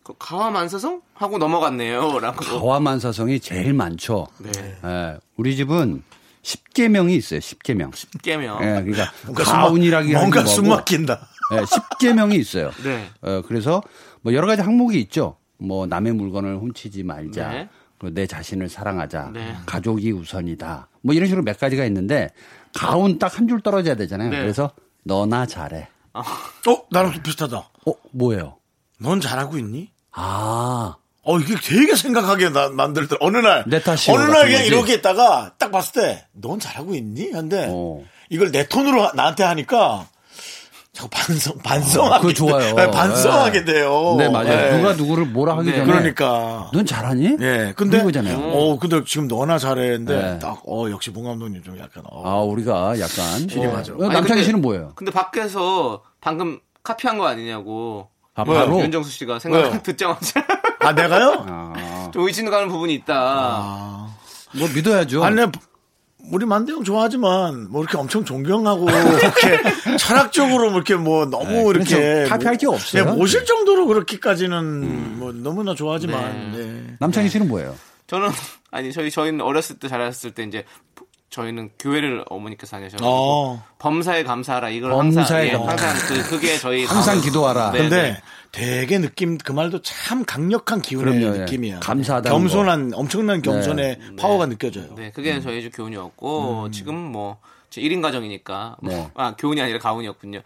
그 0.02 0.14
가화만사성 0.18 1.02
하고 1.14 1.38
넘어갔네요. 1.38 2.18
라고. 2.20 2.44
가화만사성이 2.60 3.40
제일 3.40 3.74
많죠. 3.74 4.26
네. 4.38 4.50
예, 4.84 5.16
우리 5.36 5.54
집은 5.54 6.02
10계명이 6.42 7.10
있어요, 7.10 7.40
10계명. 7.40 7.90
계명. 8.22 8.56
예, 8.62 8.82
그러니까 8.82 9.12
뭔가 9.24 9.44
숨 9.44 9.52
가훈이라기 9.54 10.12
막- 10.12 10.18
뭔가 10.20 10.44
숨. 10.46 10.68
막힌다. 10.68 11.28
예, 11.52 11.56
10계명이 11.60 12.34
있어요. 12.34 12.70
네. 12.84 13.08
어, 13.22 13.42
그래서 13.46 13.82
뭐 14.22 14.32
여러 14.34 14.46
가지 14.46 14.62
항목이 14.62 14.98
있죠. 15.02 15.36
뭐 15.58 15.86
남의 15.86 16.12
물건을 16.12 16.56
훔치지 16.58 17.02
말자. 17.02 17.48
네. 17.48 17.68
그리고 17.98 18.14
내 18.14 18.26
자신을 18.26 18.68
사랑하자. 18.68 19.30
네. 19.34 19.56
가족이 19.66 20.12
우선이다. 20.12 20.88
뭐 21.02 21.14
이런 21.14 21.26
식으로 21.26 21.42
몇 21.44 21.58
가지가 21.58 21.84
있는데 21.86 22.28
가운 22.74 23.18
딱 23.18 23.34
한 23.38 23.48
줄 23.48 23.60
떨어져야 23.60 23.94
되잖아요. 23.96 24.30
네. 24.30 24.38
그래서 24.38 24.70
너나 25.04 25.46
잘해. 25.46 25.88
어, 26.14 26.22
나랑 26.90 27.12
좀 27.12 27.22
비슷하다. 27.22 27.56
어, 27.56 27.92
뭐예요? 28.12 28.56
넌 29.00 29.20
잘하고 29.20 29.58
있니? 29.58 29.90
아, 30.12 30.96
어, 31.22 31.38
이게 31.38 31.54
되게 31.62 31.94
생각하게 31.94 32.50
나, 32.50 32.68
만들더라. 32.68 33.18
어느 33.22 33.38
날. 33.38 33.64
내 33.66 33.80
탓이요 33.80 34.14
어느 34.14 34.22
날 34.30 34.44
그냥 34.46 34.58
거지. 34.60 34.66
이렇게 34.66 34.94
있다가 34.94 35.54
딱 35.58 35.70
봤을 35.70 35.92
때, 36.00 36.26
넌 36.32 36.58
잘하고 36.58 36.94
있니? 36.94 37.32
한데, 37.32 37.66
어. 37.70 38.02
이걸 38.30 38.50
내 38.50 38.66
톤으로 38.66 39.02
하- 39.02 39.12
나한테 39.12 39.44
하니까, 39.44 40.08
자꾸 40.98 41.08
반성, 41.10 41.58
반성하게. 41.58 42.14
아, 42.16 42.18
그거 42.20 42.32
좋아요. 42.32 42.74
돼. 42.74 42.86
네, 42.86 42.90
반성하게 42.90 43.64
네. 43.64 43.72
돼요. 43.72 44.16
네, 44.18 44.28
맞아요. 44.28 44.48
네. 44.48 44.76
누가 44.78 44.94
누구를 44.94 45.26
뭐라 45.26 45.56
하기 45.58 45.70
네. 45.70 45.76
전에. 45.76 45.86
그러니까. 45.86 46.70
넌 46.72 46.84
잘하니? 46.84 47.36
예, 47.40 47.72
근데. 47.76 47.98
그거잖아요. 47.98 48.36
어, 48.36 48.78
근데 48.80 49.04
지금 49.04 49.28
너나 49.28 49.58
잘했는데, 49.58 50.16
네. 50.16 50.38
딱, 50.40 50.60
어, 50.66 50.90
역시 50.90 51.12
봉 51.12 51.22
감독님 51.22 51.62
좀 51.62 51.78
약간, 51.78 52.02
어. 52.10 52.28
아, 52.28 52.42
우리가 52.42 52.98
약간. 52.98 53.48
실이 53.48 53.68
맞아. 53.68 53.92
어, 53.92 54.08
남창희 54.08 54.42
씨는 54.42 54.60
뭐예요? 54.60 54.92
근데 54.96 55.12
밖에서 55.12 56.02
방금 56.20 56.58
카피한 56.82 57.16
거 57.16 57.26
아니냐고. 57.26 58.08
아? 58.34 58.42
바로. 58.42 58.80
윤정수 58.80 59.10
씨가 59.10 59.38
생각? 59.38 59.80
듣자마자 59.84 60.44
아, 60.80 60.92
내가요? 60.92 61.44
아, 61.46 62.10
좀 62.12 62.26
의심 62.26 62.50
가는 62.50 62.68
부분이 62.68 62.92
있다. 62.94 63.14
아. 63.16 64.08
뭐 64.56 64.66
믿어야죠. 64.74 65.22
아니, 65.22 65.36
우리 66.30 66.44
만대형 66.46 66.84
좋아하지만 66.84 67.68
뭐 67.70 67.82
이렇게 67.82 67.96
엄청 67.96 68.24
존경하고 68.24 68.86
이렇게 68.90 69.96
철학적으로 69.98 70.70
뭐 70.70 70.74
이렇게 70.78 70.94
뭐 70.94 71.26
너무 71.26 71.50
네, 71.52 71.60
이렇게 71.70 71.96
그래서 71.96 72.28
카피할 72.30 72.56
게 72.56 72.66
뭐- 72.66 72.74
없어요. 72.76 73.04
네, 73.04 73.12
모실 73.12 73.44
정도로 73.44 73.86
그렇게까지는 73.86 75.18
뭐 75.18 75.32
너무나 75.32 75.74
좋아하지만 75.74 76.52
네. 76.52 76.96
남창희 77.00 77.28
씨는 77.28 77.48
뭐예요? 77.48 77.74
저는 78.06 78.28
아니 78.70 78.92
저희 78.92 79.10
저희는 79.10 79.40
어렸을 79.40 79.78
때 79.78 79.88
자랐을 79.88 80.32
때 80.32 80.42
이제 80.44 80.64
저희는 81.30 81.70
교회를 81.78 82.24
어머니께서 82.28 82.76
다녀셔서 82.76 83.04
어. 83.04 83.62
범사에 83.78 84.24
감사하라 84.24 84.70
이걸 84.70 84.90
범사에 84.92 85.22
항상, 85.22 85.44
예, 85.46 85.50
감사. 85.52 85.86
항상 85.88 86.08
그 86.08 86.30
그게 86.30 86.56
저희 86.58 86.84
항상 86.84 87.20
기도하라. 87.20 87.72
네, 87.72 87.78
근데 87.78 88.02
네. 88.02 88.22
되게 88.50 88.98
느낌 88.98 89.36
그 89.36 89.52
말도 89.52 89.82
참 89.82 90.24
강력한 90.24 90.80
기운의 90.80 91.20
그럼요, 91.20 91.36
예. 91.36 91.40
느낌이야. 91.40 91.80
감사하다는 91.80 92.36
겸손한 92.36 92.92
엄청난 92.94 93.42
겸손의 93.42 93.98
파워가 94.18 94.46
느껴져요. 94.46 94.94
네, 94.96 95.10
그게 95.14 95.38
저희 95.40 95.60
집 95.60 95.76
교훈이었고 95.76 96.70
지금 96.70 96.94
뭐 96.94 97.38
1인 97.80 98.02
가정이니까 98.02 98.76
뭐, 98.82 98.92
네. 98.92 99.10
아 99.14 99.34
교훈이 99.36 99.60
아니라 99.60 99.78
가훈이었군요. 99.78 100.40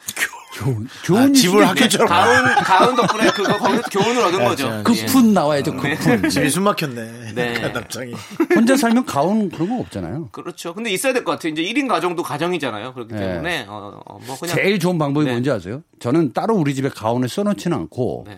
교훈, 0.54 0.86
아, 0.86 1.06
교훈이 1.06 1.32
집을 1.34 1.64
아, 1.64 1.68
학교처럼 1.70 2.06
가훈 2.08 2.44
가훈 2.56 2.94
덕분에 2.96 3.30
그거 3.30 3.56
거기서 3.56 3.82
교훈을 3.90 4.22
얻은 4.22 4.44
거죠. 4.44 4.68
자, 4.68 4.82
그 4.82 4.94
예. 4.96 5.06
급훈 5.06 5.32
나와야죠, 5.32 5.72
급훈. 5.76 6.28
집이 6.28 6.50
숨 6.50 6.64
막혔네. 6.64 7.32
네. 7.34 7.58
남창이. 7.72 8.12
혼자 8.54 8.76
살면 8.76 9.06
가훈 9.06 9.48
그런 9.48 9.70
거 9.70 9.76
없잖아요. 9.80 10.28
그렇죠. 10.30 10.74
근데 10.74 10.90
있어야 10.90 11.12
될 11.14 11.24
것 11.24 11.32
같아요. 11.32 11.52
이제 11.52 11.62
1인 11.62 11.88
가정도 11.88 12.22
가정이잖아요. 12.22 12.92
그렇기 12.92 13.14
네. 13.14 13.20
때문에 13.20 13.64
어, 13.68 14.00
어, 14.04 14.18
뭐 14.26 14.36
그냥 14.38 14.54
제일 14.56 14.78
좋은 14.78 14.98
방법이 14.98 15.24
네. 15.24 15.32
뭔지 15.32 15.50
아세요? 15.50 15.82
저는 16.00 16.32
따로 16.34 16.54
우리 16.56 16.74
집에 16.74 16.88
가훈을 16.90 17.28
써놓지는 17.30 17.76
않고 17.76 18.24
네. 18.28 18.36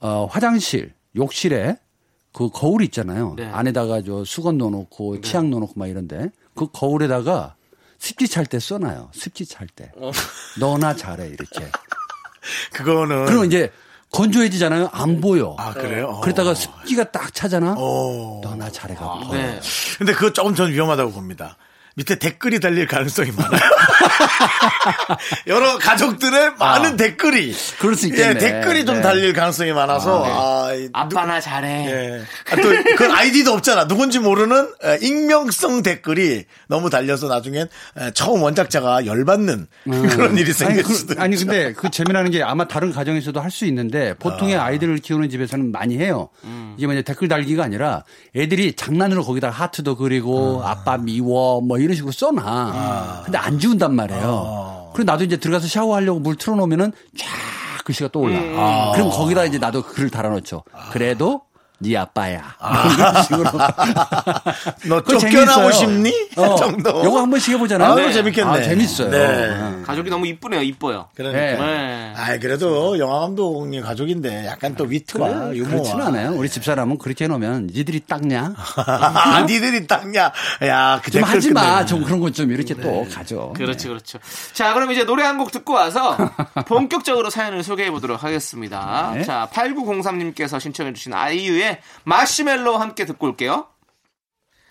어, 0.00 0.26
화장실, 0.28 0.94
욕실에 1.14 1.76
그 2.32 2.50
거울 2.50 2.82
있잖아요. 2.82 3.34
네. 3.36 3.46
안에다가 3.46 4.02
저 4.02 4.24
수건 4.24 4.58
넣어놓고 4.58 5.20
치약 5.22 5.46
넣어놓고 5.46 5.72
막 5.76 5.86
이런데 5.86 6.30
그 6.54 6.66
거울에다가 6.72 7.54
습기 7.98 8.28
찰 8.28 8.46
때 8.46 8.58
써놔요. 8.58 9.10
습기 9.14 9.46
찰 9.46 9.66
때. 9.68 9.90
어. 9.96 10.10
너나 10.58 10.94
잘해 10.94 11.28
이렇게. 11.28 11.70
그거는 12.72 13.26
그러면 13.26 13.46
이제 13.46 13.72
건조해지잖아요. 14.12 14.90
안 14.92 15.20
보여. 15.20 15.56
아 15.58 15.72
그래요? 15.72 16.06
어. 16.08 16.20
그러다가 16.20 16.54
습기가 16.54 17.10
딱 17.10 17.34
차잖아. 17.34 17.74
어. 17.76 18.40
너나 18.42 18.70
잘해가고. 18.70 19.34
네. 19.34 19.60
근데 19.98 20.12
그거 20.12 20.32
조금 20.32 20.54
전 20.54 20.70
위험하다고 20.70 21.12
봅니다. 21.12 21.56
밑에 21.96 22.18
댓글이 22.18 22.60
달릴 22.60 22.86
가능성이 22.86 23.30
많아요. 23.32 23.58
여러 25.46 25.78
가족들의 25.78 26.52
많은 26.58 26.96
댓글이 26.98 27.54
그럴 27.78 27.94
수 27.94 28.06
있겠네. 28.08 28.28
예, 28.28 28.34
댓글이 28.38 28.84
좀 28.84 28.96
네. 28.96 29.00
달릴 29.00 29.32
가능성이 29.32 29.72
많아서 29.72 30.22
아, 30.26 30.74
이 30.74 30.90
아빠 30.92 31.24
나 31.24 31.40
잘해. 31.40 31.86
예. 31.86 32.22
아, 32.52 32.56
또, 32.56 32.68
그 32.98 33.10
아이디도 33.10 33.50
없잖아. 33.52 33.88
누군지 33.88 34.18
모르는 34.18 34.68
에, 34.84 34.98
익명성 35.00 35.82
댓글이 35.82 36.44
너무 36.68 36.90
달려서 36.90 37.28
나중엔 37.28 37.68
에, 37.98 38.10
처음 38.12 38.42
원작자가 38.42 39.06
열받는 39.06 39.66
그런 39.84 40.36
일이 40.36 40.52
생길 40.52 40.76
음. 40.76 40.80
아니, 40.80 40.82
그, 40.88 40.94
수도 40.94 41.14
아니 41.20 41.34
있죠. 41.36 41.46
근데 41.46 41.72
그 41.72 41.90
재미나는 41.90 42.30
게 42.30 42.42
아마 42.42 42.68
다른 42.68 42.92
가정에서도 42.92 43.40
할 43.40 43.46
수 43.56 43.64
있는데 43.64 44.12
보통의 44.18 44.56
아. 44.58 44.70
이들을 44.70 44.98
키우는 44.98 45.30
집에서는 45.30 45.72
많이 45.72 45.96
해요. 45.96 46.28
음. 46.44 46.74
이게 46.76 46.84
뭐냐 46.84 47.00
댓글 47.00 47.26
달기가 47.28 47.64
아니라 47.64 48.04
애들이 48.36 48.74
장난으로 48.74 49.24
거기다 49.24 49.48
하트도 49.48 49.96
그리고 49.96 50.60
아. 50.62 50.72
아빠 50.72 50.98
미워 50.98 51.62
뭐 51.62 51.78
이런 51.86 51.94
식으로 51.94 52.12
써놔. 52.12 53.22
근데 53.24 53.38
안 53.38 53.58
지운단 53.58 53.94
말이에요. 53.94 54.22
아. 54.24 54.90
그리고 54.92 55.10
나도 55.10 55.24
이제 55.24 55.36
들어가서 55.36 55.68
샤워하려고 55.68 56.20
물 56.20 56.36
틀어놓으면은 56.36 56.92
쫙 57.16 57.26
글씨가 57.84 58.08
또 58.12 58.20
올라. 58.20 58.38
음. 58.38 58.92
그럼 58.94 59.10
거기다 59.10 59.44
이제 59.44 59.58
나도 59.58 59.82
글을 59.82 60.10
달아놓죠. 60.10 60.64
그래도 60.92 61.42
네 61.78 61.96
아빠야. 61.96 62.54
이런 62.96 63.22
식으로. 63.22 63.50
너 64.88 65.02
쫓겨나고. 65.02 65.72
싶니? 65.72 66.12
어, 66.36 66.56
정도. 66.56 67.04
요거 67.04 67.20
한 67.20 67.30
번씩 67.30 67.54
해보잖아요. 67.54 67.92
아, 67.92 67.94
그거 67.94 68.12
재밌겠네. 68.12 68.50
아, 68.50 68.62
재밌어요. 68.62 69.10
네. 69.10 69.50
어. 69.60 69.82
가족이 69.86 70.08
너무 70.10 70.26
이쁘네요. 70.26 70.62
이뻐요. 70.62 71.08
그러니까. 71.14 71.40
네. 71.40 71.56
네. 71.56 72.14
아, 72.16 72.38
그래도 72.38 72.98
영화 72.98 73.20
감독님 73.20 73.82
가족인데 73.82 74.46
약간 74.46 74.74
또 74.74 74.84
위트와 74.84 75.28
그래, 75.28 75.56
유머와. 75.58 75.70
그렇진 75.82 76.00
않아요. 76.00 76.32
우리 76.34 76.48
집사람은 76.48 76.98
그렇게 76.98 77.24
해놓으면 77.24 77.68
니들이 77.72 78.00
닦냐? 78.06 78.54
아, 78.56 79.42
니들이 79.48 79.86
딱냐? 79.86 80.32
야, 80.64 81.00
그 81.04 81.10
좀 81.10 81.22
하지 81.24 81.52
마. 81.52 81.84
좀 81.84 82.02
그런 82.04 82.20
것 82.20 82.32
좀 82.32 82.50
이렇게 82.52 82.74
또 82.74 83.06
가죠. 83.14 83.52
그렇죠, 83.56 83.88
그렇죠. 83.88 84.18
자, 84.52 84.74
그럼 84.74 84.90
이제 84.92 85.04
노래 85.04 85.22
한 85.24 85.36
곡 85.36 85.52
듣고 85.52 85.74
와서 85.74 86.16
본격적으로 86.66 87.28
사연을 87.28 87.62
소개해 87.62 87.90
보도록 87.90 88.22
하겠습니다. 88.24 89.12
네. 89.14 89.22
자, 89.22 89.48
8903님께서 89.52 90.58
신청해 90.58 90.92
주신 90.94 91.12
아이유의 91.12 91.65
마시멜로 92.04 92.76
함께 92.76 93.04
듣고 93.04 93.26
올게요. 93.26 93.66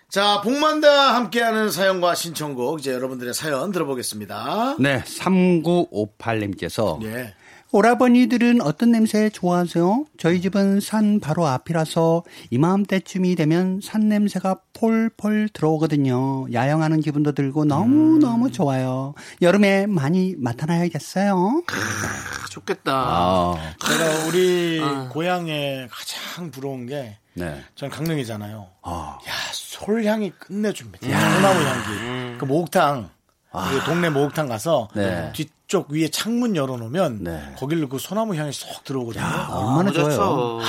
자, 0.08 0.40
복만다 0.42 1.14
함께하는 1.14 1.70
사연과 1.70 2.14
신청곡 2.14 2.80
이제 2.80 2.92
여러분들의 2.92 3.34
사연 3.34 3.72
들어보겠습니다. 3.72 4.76
네, 4.78 5.02
3958님께서 5.02 7.02
예. 7.04 7.34
오라버니들은 7.72 8.62
어떤 8.62 8.92
냄새 8.92 9.28
좋아하세요? 9.28 10.06
저희 10.18 10.40
집은 10.40 10.80
산 10.80 11.20
바로 11.20 11.46
앞이라서 11.46 12.22
이맘때쯤이 12.50 13.34
되면 13.34 13.80
산 13.82 14.08
냄새가 14.08 14.60
폴폴 14.72 15.50
들어오거든요. 15.52 16.46
야영하는 16.52 17.00
기분도 17.00 17.32
들고 17.32 17.64
너무너무 17.64 18.52
좋아요. 18.52 19.14
여름에 19.42 19.86
많이 19.86 20.34
맡아놔야겠어요. 20.38 21.62
아, 21.66 22.48
좋겠다. 22.50 22.92
아, 22.94 23.54
제가 23.86 24.26
우리 24.28 24.80
고향에 25.10 25.88
가장 25.90 26.50
부러운 26.50 26.86
게 26.86 27.18
네. 27.34 27.62
전 27.74 27.90
강릉이잖아요. 27.90 28.66
아, 28.82 29.18
야, 29.28 29.32
솔향이 29.52 30.30
끝내줍니다. 30.38 31.06
소나무 31.06 31.60
향기. 31.60 32.38
그 32.38 32.44
목욕탕, 32.44 33.10
그 33.50 33.80
동네 33.84 34.08
목욕탕 34.08 34.48
가서 34.48 34.88
네. 34.94 35.32
뒤 35.34 35.48
쪽 35.66 35.90
위에 35.90 36.08
창문 36.08 36.54
열어놓으면 36.54 37.24
네. 37.24 37.54
거기를 37.58 37.88
그 37.88 37.98
소나무 37.98 38.36
향이 38.36 38.52
쏙 38.52 38.84
들어오거든요. 38.84 39.24
얼마나 39.24 39.90
아, 39.90 39.92
좋아요. 39.92 40.10
좋죠. 40.10 40.60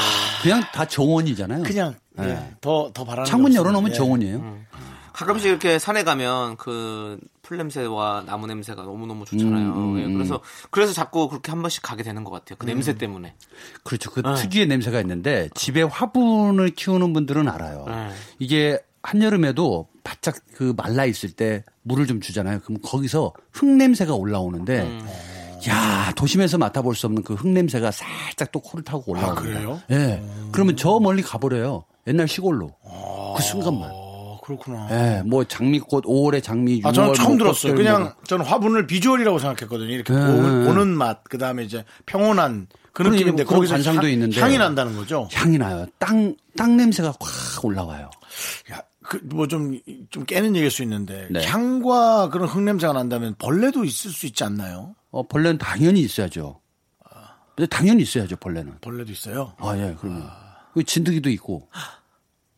그냥 0.41 0.61
다 0.73 0.85
정원이잖아요. 0.85 1.63
그냥 1.63 1.95
예, 2.19 2.55
더, 2.61 2.89
더 2.93 3.03
바라는 3.03 3.25
창문. 3.25 3.53
열어놓으면 3.53 3.91
예. 3.91 3.95
정원이에요. 3.95 4.57
가끔씩 5.13 5.49
이렇게 5.49 5.79
산에 5.79 6.03
가면 6.03 6.57
그 6.57 7.19
풀냄새와 7.41 8.23
나무 8.25 8.45
냄새가 8.47 8.83
너무너무 8.83 9.25
좋잖아요. 9.25 9.69
음, 9.73 9.99
예, 9.99 10.13
그래서, 10.13 10.41
그래서 10.69 10.93
자꾸 10.93 11.27
그렇게 11.29 11.51
한 11.51 11.61
번씩 11.61 11.81
가게 11.81 12.03
되는 12.03 12.23
것 12.23 12.31
같아요. 12.31 12.55
그 12.59 12.65
냄새 12.65 12.93
때문에. 12.95 13.33
그렇죠. 13.83 14.11
그 14.11 14.21
특유의 14.21 14.67
냄새가 14.67 14.99
있는데 15.01 15.49
집에 15.55 15.81
화분을 15.81 16.71
키우는 16.71 17.13
분들은 17.13 17.49
알아요. 17.49 17.85
네. 17.87 18.09
이게 18.37 18.79
한여름에도 19.01 19.87
바짝 20.07 20.35
그 20.55 20.73
말라 20.77 21.03
있을 21.03 21.31
때 21.31 21.63
물을 21.83 22.07
좀 22.07 22.21
주잖아요. 22.21 22.61
그럼 22.61 22.79
거기서 22.81 23.33
흙 23.51 23.65
냄새가 23.65 24.13
올라오는데 24.15 24.81
음. 24.83 25.05
야 25.67 26.13
도심에서 26.15 26.57
맡아볼 26.57 26.95
수 26.95 27.07
없는 27.07 27.23
그 27.23 27.33
흙 27.33 27.49
냄새가 27.49 27.91
살짝 27.91 28.51
또 28.53 28.61
코를 28.61 28.85
타고 28.85 29.03
올라옵니다. 29.11 29.41
아, 29.41 29.43
그래요? 29.43 29.81
예. 29.91 30.23
그러면 30.53 30.77
저 30.77 30.97
멀리 30.99 31.21
가버려요. 31.21 31.83
옛날 32.07 32.25
시골로 32.29 32.71
그 33.35 33.43
순간만. 33.43 33.89
어, 33.91 34.39
그렇구나. 34.45 34.87
예. 34.91 35.23
뭐 35.25 35.43
장미꽃 35.43 36.05
5월에 36.05 36.41
장미 36.41 36.79
6월 36.81 36.87
아, 36.87 36.91
저는 36.93 37.13
처음 37.15 37.27
뭐 37.31 37.37
들었어요. 37.39 37.73
꽃들 37.73 37.83
그냥 37.83 38.03
뭐. 38.03 38.13
저는 38.27 38.45
화분을 38.45 38.87
비주얼이라고 38.87 39.39
생각했거든요. 39.39 39.89
이렇게 39.89 40.13
네. 40.13 40.19
보- 40.25 40.67
보는 40.67 40.87
맛, 40.87 41.21
그 41.25 41.37
다음에 41.37 41.63
이제 41.65 41.83
평온한 42.05 42.67
그 42.93 43.03
느낌인데 43.03 43.43
거기서 43.43 43.73
관상도 43.73 44.03
향, 44.07 44.11
있는데. 44.13 44.39
향이 44.39 44.57
난다는 44.57 44.95
거죠. 44.95 45.27
향이 45.33 45.57
나요. 45.57 45.85
땅, 45.99 46.33
땅 46.55 46.77
냄새가 46.77 47.09
확 47.19 47.65
올라와요. 47.65 48.09
야, 48.71 48.81
그, 49.07 49.19
뭐 49.23 49.47
좀, 49.47 49.79
좀 50.09 50.25
깨는 50.25 50.55
얘기일 50.55 50.69
수 50.69 50.83
있는데, 50.83 51.27
네. 51.31 51.45
향과 51.45 52.29
그런 52.29 52.47
흙냄새가 52.47 52.93
난다면 52.93 53.35
벌레도 53.37 53.83
있을 53.85 54.11
수 54.11 54.25
있지 54.25 54.43
않나요? 54.43 54.95
어, 55.11 55.27
벌레는 55.27 55.57
당연히 55.57 56.01
있어야죠. 56.01 56.61
근데 57.55 57.67
당연히 57.67 58.03
있어야죠, 58.03 58.35
벌레는. 58.35 58.77
벌레도 58.81 59.11
있어요. 59.11 59.53
아, 59.57 59.75
예, 59.77 59.95
그럼요. 59.99 60.23
그 60.73 60.83
진드기도 60.83 61.29
있고. 61.31 61.67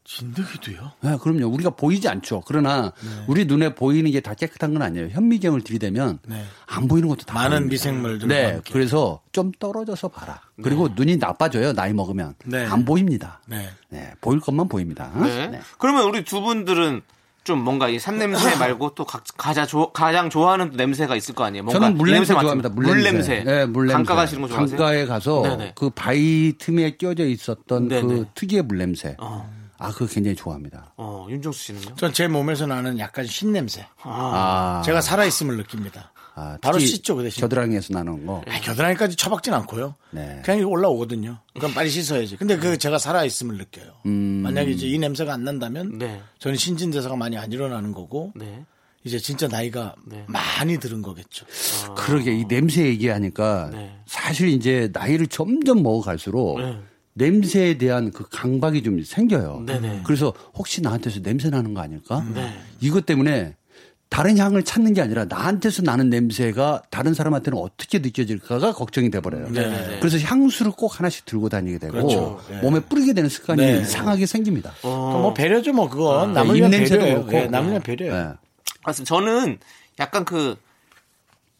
진드기도요? 0.09 0.91
예, 1.05 1.17
그럼요. 1.21 1.45
우리가 1.53 1.69
보이지 1.69 2.07
않죠. 2.09 2.41
그러나 2.47 2.91
네. 3.01 3.09
우리 3.27 3.45
눈에 3.45 3.75
보이는 3.75 4.09
게 4.11 4.19
다 4.19 4.33
깨끗한 4.33 4.73
건 4.73 4.81
아니에요. 4.81 5.09
현미경을 5.11 5.61
들이대면 5.61 6.19
네. 6.27 6.43
안 6.65 6.87
보이는 6.87 7.07
것도 7.07 7.23
다 7.25 7.35
많은 7.35 7.49
보입니다. 7.51 7.69
미생물들과 7.71 8.33
네, 8.33 8.45
함께. 8.53 8.73
그래서 8.73 9.21
좀 9.31 9.51
떨어져서 9.59 10.07
봐라. 10.09 10.41
그리고 10.61 10.89
눈이 10.93 11.17
나빠져요. 11.17 11.73
나이 11.73 11.93
먹으면 11.93 12.33
네. 12.45 12.65
안 12.65 12.83
보입니다. 12.85 13.39
네. 13.45 13.69
네, 13.89 14.11
보일 14.19 14.39
것만 14.39 14.67
보입니다. 14.67 15.11
네. 15.15 15.47
네. 15.47 15.59
그러면 15.77 16.03
우리 16.05 16.23
두 16.25 16.41
분들은 16.41 17.01
좀 17.45 17.59
뭔가 17.63 17.87
이 17.87 17.97
산냄새 17.97 18.55
말고 18.59 18.95
또 18.95 19.05
각, 19.05 19.23
가장, 19.37 19.65
조, 19.65 19.91
가장 19.93 20.29
좋아하는 20.29 20.71
또 20.71 20.75
냄새가 20.77 21.15
있을 21.15 21.33
거 21.35 21.45
아니에요? 21.45 21.63
뭔가 21.63 21.79
저는 21.79 21.95
이 21.95 21.97
물냄새 21.97 22.33
좋아합니다. 22.33 22.69
물냄새. 22.69 23.01
물냄새. 23.01 23.43
네, 23.45 23.65
물냄새. 23.65 23.93
강가 23.93 24.15
가시는 24.15 24.41
거 24.41 24.47
좋아하세요? 24.49 24.77
강가에 24.77 25.05
가서 25.05 25.41
네네. 25.43 25.73
그 25.75 25.89
바위 25.91 26.55
틈에 26.57 26.97
껴져 26.97 27.25
있었던 27.25 27.87
네네. 27.87 28.01
그 28.01 28.25
특유의 28.35 28.63
물냄새. 28.63 29.15
어. 29.19 29.58
아, 29.79 29.91
그거 29.91 30.05
굉장히 30.05 30.35
좋아합니다. 30.35 30.93
어, 30.97 31.25
윤정수 31.29 31.59
씨는요? 31.63 31.95
전 31.95 32.11
제 32.13 32.27
몸에서 32.27 32.65
나는 32.67 32.99
약간 32.99 33.25
신냄새. 33.25 33.87
아, 34.03 34.81
제가 34.85 35.01
살아있음을 35.01 35.57
느낍니다. 35.57 36.11
아, 36.35 36.57
바로 36.61 36.79
씻죠, 36.79 37.15
그 37.15 37.23
대신. 37.23 37.41
겨드랑이에서 37.41 37.93
나는 37.93 38.25
거. 38.25 38.41
아니, 38.47 38.61
겨드랑이까지 38.61 39.15
처박진 39.15 39.53
않고요. 39.53 39.95
네. 40.11 40.41
그냥 40.45 40.59
이거 40.61 40.69
올라오거든요. 40.69 41.37
그럼 41.55 41.73
빨리 41.73 41.89
씻어야지. 41.89 42.37
근데 42.37 42.57
그 42.57 42.77
제가 42.77 42.97
살아있음을 42.97 43.57
느껴요. 43.57 43.91
음. 44.05 44.11
만약에 44.43 44.71
이제 44.71 44.87
이 44.87 44.97
냄새가 44.99 45.33
안 45.33 45.43
난다면 45.43 45.97
네. 45.97 46.21
저는 46.39 46.57
신진대사가 46.57 47.15
많이 47.15 47.37
안 47.37 47.51
일어나는 47.51 47.93
거고 47.93 48.31
네. 48.35 48.63
이제 49.03 49.17
진짜 49.17 49.47
나이가 49.47 49.95
네. 50.05 50.23
많이 50.27 50.77
들은 50.77 51.01
거겠죠. 51.01 51.45
그러게 51.95 52.33
이 52.37 52.45
냄새 52.47 52.85
얘기하니까 52.85 53.69
네. 53.71 53.97
사실 54.05 54.49
이제 54.49 54.89
나이를 54.93 55.27
점점 55.27 55.83
먹어갈수록 55.83 56.59
네. 56.61 56.79
냄새에 57.13 57.77
대한 57.77 58.11
그 58.11 58.27
강박이 58.29 58.83
좀 58.83 59.03
생겨요. 59.03 59.63
네네. 59.65 60.01
그래서 60.05 60.33
혹시 60.53 60.81
나한테서 60.81 61.21
냄새 61.21 61.49
나는 61.49 61.73
거 61.73 61.81
아닐까? 61.81 62.25
네. 62.33 62.53
이것 62.79 63.05
때문에 63.05 63.55
다른 64.09 64.37
향을 64.39 64.63
찾는 64.63 64.93
게 64.95 65.01
아니라 65.01 65.25
나한테서 65.25 65.83
나는 65.83 66.09
냄새가 66.09 66.81
다른 66.89 67.13
사람한테는 67.13 67.59
어떻게 67.59 67.99
느껴질까가 67.99 68.73
걱정이 68.73 69.11
돼버려요. 69.11 69.51
네네. 69.51 69.99
그래서 69.99 70.17
향수를 70.17 70.71
꼭 70.71 70.99
하나씩 70.99 71.25
들고 71.25 71.49
다니게 71.49 71.77
되고 71.77 71.93
그렇죠. 71.93 72.41
네. 72.49 72.59
몸에 72.61 72.79
뿌리게 72.79 73.13
되는 73.13 73.29
습관이 73.29 73.61
네. 73.61 73.81
이상하게 73.81 74.25
생깁니다. 74.25 74.73
그뭐 74.81 75.35
배려죠, 75.35 75.73
뭐 75.73 75.89
그건 75.89 76.33
남을 76.33 76.53
네, 76.53 76.59
위한 76.59 76.73
입냄새도 76.73 77.01
배려예요. 77.01 77.25
그렇고. 77.25 77.37
예, 77.37 77.47
남을 77.47 77.69
위한 77.69 77.83
배려예요. 77.83 78.13
네. 78.13 78.33
맞습니다. 78.83 79.15
저는 79.15 79.59
약간 79.99 80.25
그 80.25 80.55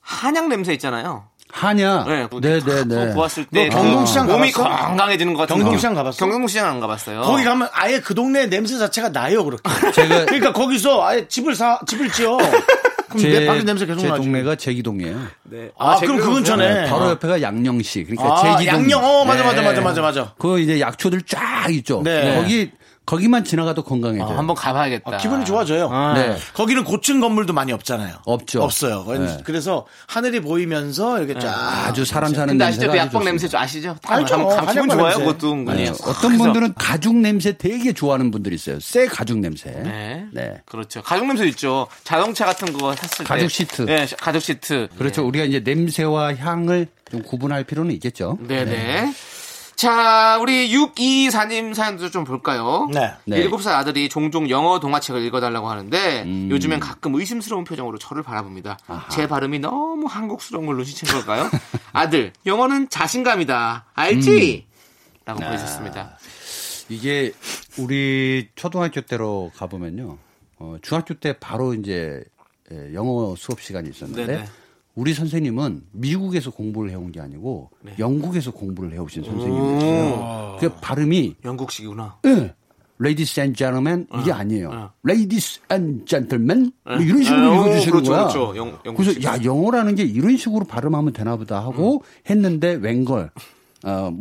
한약 0.02 0.48
냄새 0.48 0.74
있잖아요. 0.74 1.29
한약. 1.52 2.08
네, 2.08 2.28
네, 2.42 2.60
네, 2.60 2.84
네. 2.84 2.96
그거 2.96 3.14
보았을 3.16 3.46
때너 3.46 3.76
경동시장 3.76 4.28
그 4.28 4.34
몸이 4.34 4.52
가봤어? 4.52 4.86
건강해지는 4.88 5.34
것 5.34 5.42
같은 5.42 5.56
경동시장 5.58 5.92
느낌. 5.94 5.98
가봤어? 6.04 6.18
경동시장 6.18 6.70
안 6.70 6.80
가봤어요. 6.80 7.22
거기 7.22 7.44
가면 7.44 7.70
아예 7.74 8.00
그 8.00 8.14
동네 8.14 8.46
냄새 8.48 8.78
자체가 8.78 9.12
나요, 9.12 9.44
그렇게. 9.44 9.64
제가 9.92 10.26
그러니까 10.26 10.54
거기서 10.54 11.06
아예 11.06 11.28
집을 11.28 11.56
사, 11.56 11.80
집을 11.88 12.12
지어. 12.12 12.38
그럼 13.10 13.24
내 13.24 13.46
방금 13.48 13.66
냄새 13.66 13.88
계속 13.88 14.02
제 14.02 14.08
나지. 14.08 14.22
동네가 14.22 14.56
제기동이에요. 14.56 15.20
네. 15.46 15.72
아, 15.80 15.96
제가 15.98 16.14
그럼 16.14 16.28
그 16.28 16.34
근처네. 16.36 16.86
바로 16.90 17.10
옆에가 17.10 17.42
양령시. 17.42 18.04
그러니까 18.04 18.32
아, 18.32 18.58
제기동. 18.58 18.82
양령, 18.82 19.04
어, 19.04 19.26
맞아, 19.26 19.42
네. 19.42 19.48
맞아, 19.48 19.62
맞아, 19.64 19.82
맞아, 19.82 20.02
맞아. 20.02 20.34
그 20.38 20.60
이제 20.60 20.80
약초들 20.80 21.24
쫙 21.24 21.66
있죠. 21.72 22.02
네. 22.04 22.36
거기 22.36 22.70
거기만 23.10 23.43
지나가도 23.43 23.82
건강해져요. 23.82 24.28
어, 24.28 24.38
한번 24.38 24.56
가봐야겠다. 24.56 25.15
아, 25.15 25.17
기분이 25.17 25.43
좋아져요. 25.43 25.89
아. 25.91 26.13
네. 26.13 26.38
거기는 26.54 26.84
고층 26.84 27.19
건물도 27.19 27.54
많이 27.54 27.72
없잖아요. 27.72 28.17
없죠. 28.24 28.62
없어요. 28.62 29.04
네. 29.17 29.39
그래서 29.43 29.88
하늘이 30.06 30.41
보이면서 30.41 31.17
이렇게 31.19 31.39
쫙 31.39 31.88
아주 31.88 32.06
사람 32.06 32.32
사는 32.36 32.50
근데 32.50 32.65
아시죠? 32.65 32.91
그 32.91 32.95
약방. 32.98 33.24
냄새 33.24 33.48
좀 33.48 33.60
아시죠? 33.60 33.95
알죠. 34.06 34.48
감, 34.48 34.48
감, 34.48 34.67
기분 34.67 34.91
한약방 34.91 34.98
좋아요, 35.00 35.17
냄새. 35.17 35.26
그것도. 35.26 35.72
아니요. 35.72 35.93
어떤 36.04 36.38
분들은 36.38 36.74
가죽 36.76 37.15
냄새 37.15 37.58
되게 37.58 37.93
좋아하는 37.93 38.30
분들이 38.30 38.54
있어요. 38.54 38.80
새 38.80 39.08
가죽 39.08 39.39
냄새. 39.39 39.72
네. 39.72 40.28
네. 40.32 40.62
그렇죠. 40.65 41.02
가죽 41.02 41.26
냄새 41.26 41.48
있죠. 41.48 41.88
자동차 42.04 42.45
같은 42.45 42.72
거 42.74 42.95
샀을 42.95 43.10
때. 43.17 43.24
가죽 43.24 43.50
시트. 43.50 43.82
네, 43.88 44.06
가죽 44.19 44.43
시트. 44.43 44.88
그렇죠. 45.00 45.26
우리가 45.26 45.45
이제 45.45 45.62
냄새와 45.62 46.36
향을 46.36 46.86
좀 47.10 47.24
구분할 47.24 47.63
필요는 47.63 47.91
있겠죠. 47.93 48.38
네네. 48.48 49.12
자, 49.80 50.38
우리 50.42 50.70
624님 50.74 51.74
사연도 51.74 52.12
좀 52.12 52.26
볼까요? 52.26 52.89
네. 52.94 53.13
네. 53.24 53.48
7살 53.48 53.70
아들이 53.70 54.10
종종 54.10 54.50
영어 54.50 54.78
동화책을 54.78 55.22
읽어달라고 55.22 55.70
하는데 55.70 56.24
음. 56.24 56.50
요즘엔 56.52 56.82
가끔 56.82 57.15
의심스러운 57.15 57.63
표정으로 57.63 57.98
저를 57.98 58.22
바라봅니다. 58.22 58.78
제 59.10 59.26
발음이 59.26 59.60
너무 59.60 60.06
한국스러운 60.06 60.65
걸 60.65 60.76
눈치챈 60.76 61.13
걸까요? 61.13 61.50
아들, 61.94 62.34
영어는 62.46 62.89
자신감이다. 62.89 63.86
알지? 63.94 64.65
음. 64.68 65.22
라고 65.24 65.39
보내셨습니다. 65.39 66.18
이게 66.89 67.32
우리 67.78 68.50
초등학교 68.56 69.00
때로 69.00 69.50
가보면요. 69.56 70.18
어, 70.58 70.76
중학교 70.82 71.13
때 71.13 71.38
바로 71.39 71.74
이제 71.74 72.22
예, 72.74 72.94
영어 72.94 73.34
수업 73.38 73.62
시간이 73.62 73.89
있었는데 73.89 74.26
네네. 74.26 74.46
우리 74.95 75.13
선생님은 75.13 75.84
미국에서 75.91 76.52
공부를 76.52 76.91
해온 76.91 77.12
게 77.12 77.21
아니고 77.21 77.69
네. 77.82 77.93
영국에서 77.99 78.52
공부를 78.52 78.91
해오신 78.93 79.23
선생님이었어요. 79.23 80.58
그 80.60 80.69
발음이 80.82 81.36
영국식이구나. 81.45 82.17
예. 82.25 82.54
Ladies 83.02 83.39
and 83.39 83.58
gentlemen 83.58 84.08
이게 84.19 84.32
아니에요. 84.34 84.69
어. 84.71 84.91
Ladies 85.08 85.62
and 85.71 86.04
gentlemen 86.06 86.73
뭐 86.84 86.95
이런 86.97 87.23
식으로 87.23 87.49
어, 87.49 87.54
읽어주시는 87.56 87.91
그렇죠, 87.93 88.12
거야. 88.12 88.28
그렇죠. 88.28 88.58
영- 88.58 88.95
그래서. 88.95 89.23
야 89.23 89.41
영어라는 89.41 89.95
게 89.95 90.04
이런 90.04 90.36
식으로 90.36 90.65
발음하면 90.65 91.13
되나 91.13 91.38
보다 91.38 91.60
하고 91.63 92.04
했는데 92.30 92.73
웬걸 92.73 93.32
어뭐 93.86 94.19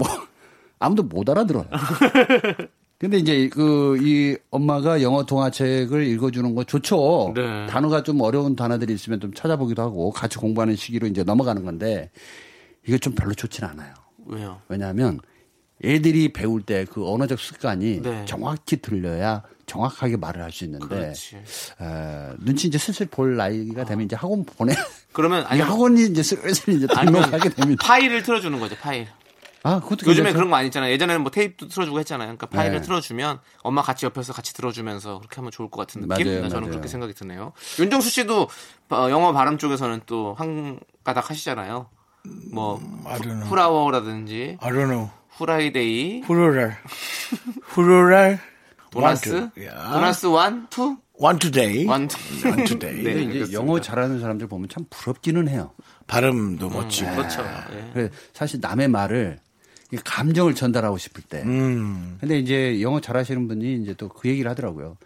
아무도 0.78 1.02
못 1.02 1.28
알아들어요. 1.28 1.64
근데 2.98 3.18
이제 3.18 3.48
그 3.48 3.96
이 4.00 4.36
엄마가 4.50 5.02
영어 5.02 5.24
동화책을 5.24 6.04
읽어주는 6.06 6.54
거 6.54 6.64
좋죠. 6.64 7.32
네. 7.34 7.66
단어가 7.66 8.02
좀 8.02 8.20
어려운 8.20 8.56
단어들이 8.56 8.92
있으면 8.94 9.20
좀 9.20 9.32
찾아보기도 9.32 9.82
하고 9.82 10.10
같이 10.10 10.36
공부하는 10.38 10.74
시기로 10.76 11.06
이제 11.06 11.22
넘어가는 11.22 11.64
건데 11.64 12.10
이게 12.86 12.98
좀 12.98 13.14
별로 13.14 13.34
좋지는 13.34 13.68
않아요. 13.70 13.94
왜요? 14.26 14.60
왜냐하면 14.68 15.20
애들이 15.84 16.32
배울 16.32 16.62
때 16.62 16.84
그 16.90 17.08
언어적 17.08 17.38
습관이 17.38 18.02
네. 18.02 18.24
정확히 18.24 18.76
들려야 18.78 19.42
정확하게 19.66 20.16
말을 20.16 20.42
할 20.42 20.50
수 20.50 20.64
있는데. 20.64 21.12
에, 21.80 22.34
눈치 22.40 22.66
이제 22.66 22.78
슬슬 22.78 23.06
볼 23.06 23.36
나이가 23.36 23.84
되면 23.84 24.04
이제 24.06 24.16
학원 24.16 24.44
보내 24.44 24.74
그러면 25.12 25.42
이 25.44 25.46
아니 25.46 25.60
학원이 25.60 26.02
이제 26.06 26.22
슬슬 26.22 26.74
이제 26.74 26.86
등록하게 26.88 27.50
됩니다. 27.50 27.84
파일을 27.86 28.22
틀어주는 28.24 28.58
거죠, 28.58 28.74
파일. 28.76 29.06
아 29.64 29.80
그것도 29.80 30.06
요즘에? 30.06 30.32
그런 30.32 30.50
거 30.50 30.56
아니잖아요. 30.56 30.92
예전에는 30.92 31.20
뭐 31.22 31.30
테이프도 31.30 31.68
틀어주고 31.68 31.98
했잖아요. 32.00 32.26
그러니까 32.28 32.46
파일을 32.46 32.80
네. 32.80 32.86
틀어주면 32.86 33.40
엄마 33.62 33.82
같이 33.82 34.06
옆에서 34.06 34.32
같이 34.32 34.54
들어주면서 34.54 35.18
그렇게 35.18 35.36
하면 35.36 35.50
좋을 35.50 35.68
것 35.70 35.78
같은 35.86 36.00
느낌. 36.06 36.08
맞아요, 36.26 36.42
네, 36.42 36.48
저는 36.48 36.60
맞아요. 36.62 36.70
그렇게 36.70 36.88
생각이 36.88 37.12
드네요. 37.14 37.52
윤정수 37.78 38.08
씨도 38.10 38.48
어, 38.90 39.08
영어 39.10 39.32
발음 39.32 39.58
쪽에서는 39.58 40.02
또 40.06 40.34
한 40.38 40.78
가닥 41.04 41.30
하시잖아요. 41.30 41.88
뭐 42.52 42.80
I 43.06 43.18
don't 43.18 43.22
know. 43.24 43.44
후라워라든지 43.48 44.58
I 44.60 44.70
don't 44.70 44.88
know. 44.88 45.10
후라이데이, 45.30 46.22
후루랄. 46.22 46.78
후루랄. 47.62 48.40
도나스. 48.90 49.50
도나스 49.54 50.26
원, 50.26 50.66
투, 50.70 50.96
Want 51.20 51.50
today. 51.50 51.86
원, 51.86 52.08
투. 52.08 52.16
Want 52.46 52.64
today. 52.78 53.02
네. 53.28 53.40
이제 53.42 53.52
영어 53.52 53.80
잘하는 53.80 54.18
사람들 54.20 54.46
보면 54.48 54.68
참 54.68 54.84
부럽기는 54.90 55.46
해요. 55.48 55.72
발음도 56.06 56.70
멋지고. 56.70 57.10
그렇죠. 57.16 57.44
예. 57.96 58.10
사실 58.32 58.60
남의 58.60 58.88
말을 58.88 59.38
이 59.38 59.47
감정을 60.04 60.54
전달하고 60.54 60.98
싶을 60.98 61.22
때. 61.22 61.42
음. 61.42 62.16
근데 62.20 62.38
이제 62.38 62.80
영어 62.82 63.00
잘하시는 63.00 63.48
분이 63.48 63.82
이제 63.82 63.94
또 63.94 64.08
그 64.08 64.28
얘기를 64.28 64.50
하더라고요. 64.50 64.96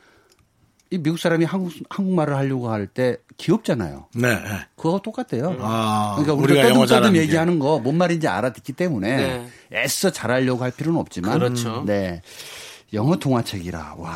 이 0.91 0.99
미국 0.99 1.19
사람이 1.19 1.45
한국 1.47 1.73
한국말을 1.89 2.37
하려고 2.37 2.69
할 2.71 2.87
때 2.87 3.17
귀엽잖아요. 3.39 4.09
네. 4.15 4.39
그거 4.77 5.01
똑같대요. 5.03 5.57
아, 5.61 6.17
그러니까 6.19 6.35
우리가 6.35 6.61
우리가 6.61 6.75
떠듬떠듬. 6.75 7.17
얘기하는 7.17 7.59
거 7.59 7.79
뭔 7.81 7.97
말인지 7.97 8.29
알아듣기 8.29 8.75
때문에 8.75 9.17
네. 9.17 9.49
애써 9.73 10.11
잘하려고 10.11 10.63
할 10.63 10.71
필요는 10.71 11.01
없지만 11.01 11.39
그렇죠. 11.39 11.85
네. 11.87 12.21
영어 12.93 13.17
동화책이라 13.17 13.95
와 13.97 14.13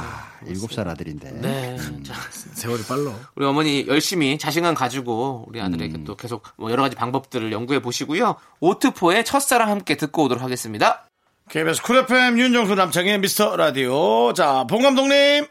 일곱 0.47 0.73
살 0.73 0.89
아들인데 0.89 1.33
네. 1.41 1.77
자, 2.05 2.15
세월이 2.31 2.83
빨라. 2.85 3.15
우리 3.35 3.47
어머니 3.47 3.87
열심히 3.87 4.37
자신감 4.39 4.75
가지고 4.75 5.47
우리 5.49 5.61
아들에게 5.61 6.05
또 6.05 6.17
계속 6.17 6.43
뭐 6.57 6.71
여러 6.71 6.83
가지 6.83 6.95
방법들을 6.95 7.53
연구해 7.53 7.81
보시고요. 7.81 8.37
오트포의 8.61 9.25
첫사랑 9.25 9.71
함께 9.71 9.97
듣고 9.97 10.25
오도록 10.25 10.43
하겠습니다. 10.43 11.09
KBS 11.49 11.83
쿨 11.83 11.97
FM 11.99 12.39
윤정수 12.39 12.75
남창희의 12.75 13.21
미스터 13.21 13.57
라디오. 13.57 14.33
자, 14.35 14.65
봉 14.69 14.83
감독님. 14.83 15.47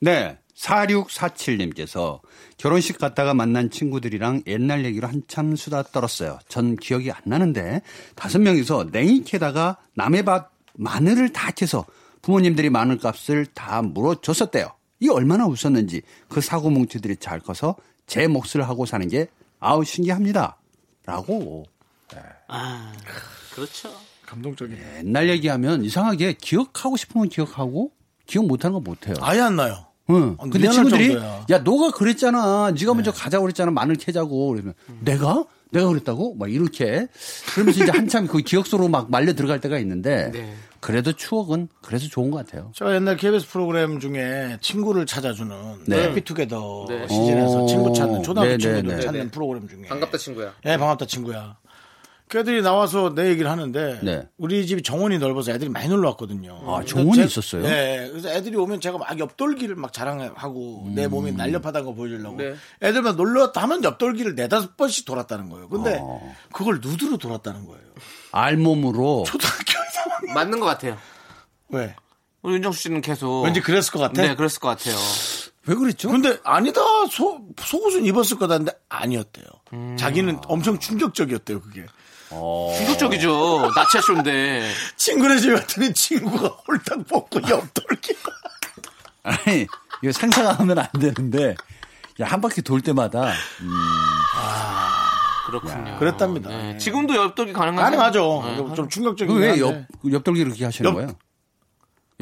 네. 0.00 0.38
4647님께서 0.56 2.20
결혼식 2.56 2.98
갔다가 2.98 3.32
만난 3.32 3.70
친구들이랑 3.70 4.42
옛날 4.46 4.84
얘기로 4.84 5.08
한참 5.08 5.56
수다 5.56 5.82
떨었어요. 5.82 6.38
전 6.48 6.76
기억이 6.76 7.10
안 7.10 7.18
나는데 7.24 7.80
다섯 8.14 8.38
명이서 8.40 8.88
냉이 8.92 9.24
캐다가 9.24 9.78
남의 9.94 10.24
밭 10.24 10.50
마늘을 10.74 11.32
다 11.32 11.50
캐서 11.50 11.86
부모님들이 12.22 12.70
마늘 12.70 12.98
값을 12.98 13.46
다 13.46 13.82
물어줬었대요. 13.82 14.68
이 15.00 15.08
얼마나 15.08 15.46
웃었는지 15.46 16.02
그 16.28 16.40
사고 16.40 16.70
뭉치들이 16.70 17.16
잘 17.16 17.40
커서 17.40 17.76
제 18.06 18.26
몫을 18.26 18.68
하고 18.68 18.86
사는 18.86 19.06
게 19.08 19.28
아우 19.58 19.84
신기합니다. 19.84 20.56
라고 21.06 21.64
아, 22.48 22.92
그렇죠. 23.54 23.90
감동적이네. 24.26 24.98
옛날 24.98 25.28
얘기하면 25.28 25.84
이상하게 25.84 26.34
기억하고 26.34 26.96
건 27.14 27.28
기억하고 27.28 27.92
기억 28.26 28.46
못하는 28.46 28.74
건 28.74 28.84
못해요. 28.84 29.14
아예 29.20 29.40
안 29.40 29.56
나요. 29.56 29.86
응. 30.10 30.36
어, 30.38 30.48
근데 30.48 30.68
친구들이 30.68 31.12
정도야. 31.12 31.46
야 31.50 31.58
너가 31.58 31.90
그랬잖아. 31.92 32.72
네가 32.72 32.94
먼저 32.94 33.12
가자고 33.12 33.42
그랬잖아. 33.42 33.70
마늘 33.70 33.96
캐자고 33.96 34.48
그러면 34.48 34.74
내가 35.00 35.44
내가 35.70 35.88
그랬다고 35.88 36.34
막 36.34 36.50
이렇게 36.50 37.06
그러면서 37.54 37.82
이제 37.82 37.92
한참 37.92 38.26
그 38.26 38.38
기억 38.38 38.66
속으로 38.66 38.88
막 38.88 39.10
말려 39.10 39.34
들어갈 39.34 39.60
때가 39.60 39.78
있는데 39.78 40.30
네. 40.32 40.54
그래도 40.80 41.12
추억은 41.12 41.68
그래서 41.82 42.08
좋은 42.08 42.30
것 42.30 42.38
같아요. 42.44 42.72
제가 42.74 42.94
옛날 42.94 43.16
KBS 43.16 43.46
프로그램 43.48 44.00
중에 44.00 44.56
친구를 44.60 45.04
찾아주는 45.06 45.84
네. 45.86 46.04
해피투게더 46.04 46.86
네. 46.88 47.06
시즌에서 47.08 47.62
오. 47.62 47.66
친구 47.66 47.92
찾는 47.92 48.22
초등학교 48.22 48.50
네, 48.50 48.56
네, 48.56 48.58
친구들 48.58 48.96
네. 48.96 49.02
찾는 49.02 49.20
네. 49.24 49.30
프로그램 49.30 49.68
중에 49.68 49.82
반갑다 49.88 50.16
친구야. 50.18 50.54
예, 50.64 50.76
반갑다 50.78 51.06
친구야. 51.06 51.58
그 52.28 52.38
애들이 52.38 52.62
나와서 52.62 53.12
내 53.12 53.28
얘기를 53.28 53.50
하는데 53.50 53.98
네. 54.04 54.22
우리 54.38 54.64
집이 54.64 54.82
정원이 54.84 55.18
넓어서 55.18 55.50
애들이 55.50 55.68
많이 55.68 55.88
놀러 55.88 56.10
왔거든요. 56.10 56.60
아, 56.64 56.84
정원이 56.84 57.16
제- 57.16 57.24
있었어요? 57.24 57.62
네. 57.62 58.08
그래서 58.08 58.28
애들이 58.30 58.56
오면 58.56 58.80
제가 58.80 58.98
막 58.98 59.18
옆돌기를 59.18 59.74
막 59.74 59.92
자랑하고 59.92 60.92
내 60.94 61.06
음. 61.06 61.10
몸이 61.10 61.32
날렵하다는 61.32 61.84
거 61.84 61.92
보여주려고 61.92 62.36
네. 62.36 62.54
애들만 62.82 63.16
놀러 63.16 63.40
왔다 63.42 63.62
하면 63.62 63.82
옆돌기를 63.82 64.36
네다섯 64.36 64.76
번씩 64.76 65.06
돌았다는 65.06 65.48
거예요. 65.50 65.68
근데 65.68 65.98
어. 66.00 66.34
그걸 66.52 66.76
누드로 66.80 67.16
돌았다는 67.18 67.66
거예요. 67.66 67.82
알몸으로 68.30 69.24
초등학교에서 69.26 69.79
맞는 70.34 70.60
것 70.60 70.66
같아요. 70.66 70.96
왜? 71.68 71.94
우리 72.42 72.54
윤정수 72.54 72.80
씨는 72.80 73.00
계속 73.00 73.42
왠지 73.42 73.60
그랬을 73.60 73.92
것 73.92 73.98
같아. 73.98 74.22
네, 74.22 74.34
그랬을 74.34 74.60
것 74.60 74.68
같아요. 74.68 74.96
왜 75.66 75.74
그랬죠? 75.74 76.08
근데 76.10 76.38
아니다 76.42 76.80
소 77.10 77.40
속옷은 77.60 78.04
입었을 78.06 78.38
거다는데 78.38 78.72
아니었대요. 78.88 79.44
자기는 79.98 80.40
엄청 80.46 80.78
충격적이었대요 80.78 81.60
그게. 81.60 81.84
충격적이죠. 82.30 83.72
나치쇼인데. 83.74 84.72
친구네 84.96 85.38
집에 85.38 85.54
왔더니 85.54 85.92
친구가 85.92 86.48
홀딱 86.66 87.06
벗고 87.06 87.40
옆돌기. 87.46 88.14
아니 89.22 89.66
이거 90.02 90.12
상상하면 90.12 90.78
안 90.78 90.88
되는데 90.98 91.54
야, 92.20 92.26
한 92.26 92.40
바퀴 92.40 92.62
돌 92.62 92.80
때마다 92.80 93.32
그렇군요. 95.50 95.96
그랬답니다. 95.98 96.48
네. 96.50 96.72
네. 96.72 96.78
지금도 96.78 97.14
옆돌기 97.14 97.52
가능하죠? 97.52 97.84
가능하죠. 97.84 98.42
네. 98.68 98.74
좀 98.74 98.88
충격적이긴 98.88 99.40
왜 99.40 99.48
한데. 99.50 99.86
옆, 100.04 100.12
옆돌기 100.14 100.40
이렇게 100.40 100.64
하시는 100.64 100.88
옆- 100.88 100.94
거예요? 100.94 101.10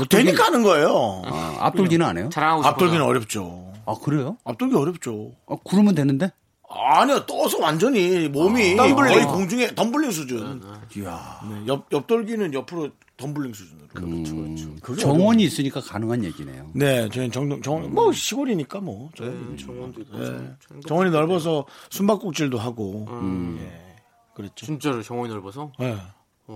되니까 0.08 0.44
하는 0.46 0.62
거예요. 0.62 1.22
아, 1.26 1.56
앞돌기는 1.60 2.06
안 2.06 2.16
해요? 2.18 2.28
자랑하고 2.32 2.62
싶어서. 2.62 2.72
앞돌기는 2.74 3.04
어렵죠. 3.04 3.72
아 3.84 3.94
그래요? 4.02 4.36
앞돌기 4.44 4.76
어렵죠. 4.76 5.32
아, 5.48 5.56
구르면 5.64 5.94
되는데? 5.94 6.30
아니요, 6.70 7.24
떠서 7.26 7.58
완전히 7.58 8.28
몸이 8.28 8.76
덤블링. 8.76 9.12
거의 9.14 9.24
공중에 9.24 9.74
덤블링 9.74 10.10
수준. 10.10 10.62
이야. 10.96 11.40
네, 11.50 11.62
옆, 11.66 11.86
옆돌기는 11.90 12.52
옆으로 12.54 12.90
덤블링 13.18 13.52
수준으로. 13.52 13.88
그렇죠, 13.88 14.36
음, 14.36 14.78
그게 14.80 15.02
정원이 15.02 15.42
있으니까 15.42 15.80
가능한 15.80 16.24
얘기네요. 16.24 16.70
네, 16.72 17.08
저희는 17.08 17.32
정동, 17.32 17.60
정, 17.62 17.92
뭐 17.92 18.12
시골이니까 18.12 18.80
뭐. 18.80 19.10
저희 19.16 19.30
정원도 19.58 20.00
있고. 20.02 20.18
네. 20.18 20.54
정원이 20.86 21.10
넓어서 21.10 21.66
숨바꼭질도 21.90 22.58
하고. 22.58 23.06
예, 23.60 23.96
그랬죠. 24.34 24.64
진짜로 24.66 25.02
정원이 25.02 25.32
넓어서? 25.32 25.72
네. 25.78 25.98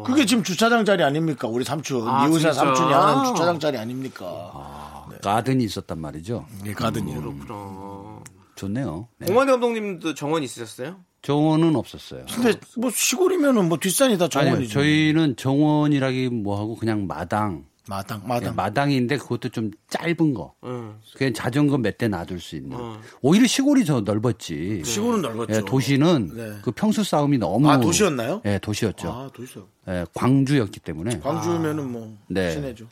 그게 0.07 0.25
지금 0.25 0.43
주차장 0.43 0.85
자리 0.87 1.03
아닙니까? 1.03 1.49
우리 1.49 1.65
삼촌 1.65 2.09
아, 2.09 2.25
이웃사 2.27 2.53
진짜? 2.53 2.65
삼촌이 2.65 2.93
하는 2.93 3.25
주차장 3.27 3.59
자리 3.59 3.77
아닙니까? 3.77 5.07
가든이 5.23 5.65
있었단 5.65 5.99
말이죠. 6.01 6.47
네, 6.65 6.73
가든이요. 6.73 7.21
그럼. 7.41 8.23
좋네요. 8.55 9.09
네. 9.19 9.27
공원대 9.27 9.51
감독님도 9.53 10.15
정원 10.15 10.43
있으셨어요? 10.45 10.97
정원은 11.23 11.77
없었어요. 11.77 12.25
근데 12.35 12.53
뭐 12.77 12.91
시골이면은 12.91 13.69
뭐 13.69 13.79
뒷산이 13.79 14.19
다 14.19 14.29
정원이죠. 14.29 14.73
저희는 14.73 15.37
정원이라기 15.37 16.29
뭐하고 16.31 16.77
그냥 16.77 17.07
마당. 17.07 17.65
마당 17.89 18.21
예, 18.25 18.29
마당. 18.29 18.55
마당인데 18.55 19.17
그것도 19.17 19.49
좀 19.49 19.73
짧은 19.91 20.35
거. 20.35 20.55
응. 20.65 20.95
그냥 21.17 21.33
자전거 21.33 21.79
몇 21.79 21.99
대 21.99 22.07
놔둘 22.07 22.39
수 22.41 22.55
있는. 22.55 22.77
어. 22.79 23.01
오히려 23.23 23.47
시골이 23.47 23.85
더 23.85 24.01
넓었지. 24.01 24.83
시골은 24.85 25.23
넓었죠. 25.23 25.53
예, 25.55 25.61
도시는 25.65 26.31
네. 26.35 26.53
그 26.63 26.71
평수 26.71 27.03
싸움이 27.03 27.39
너무. 27.39 27.69
아, 27.69 27.81
도시였나요? 27.81 28.41
예, 28.45 28.59
도시였죠. 28.61 29.09
아, 29.11 29.31
도시요. 29.35 29.67
예, 29.89 30.05
광주였기 30.15 30.79
때문에. 30.81 31.19
광주면은 31.21 31.91
뭐 31.91 32.17
네. 32.29 32.53
시내죠. 32.53 32.87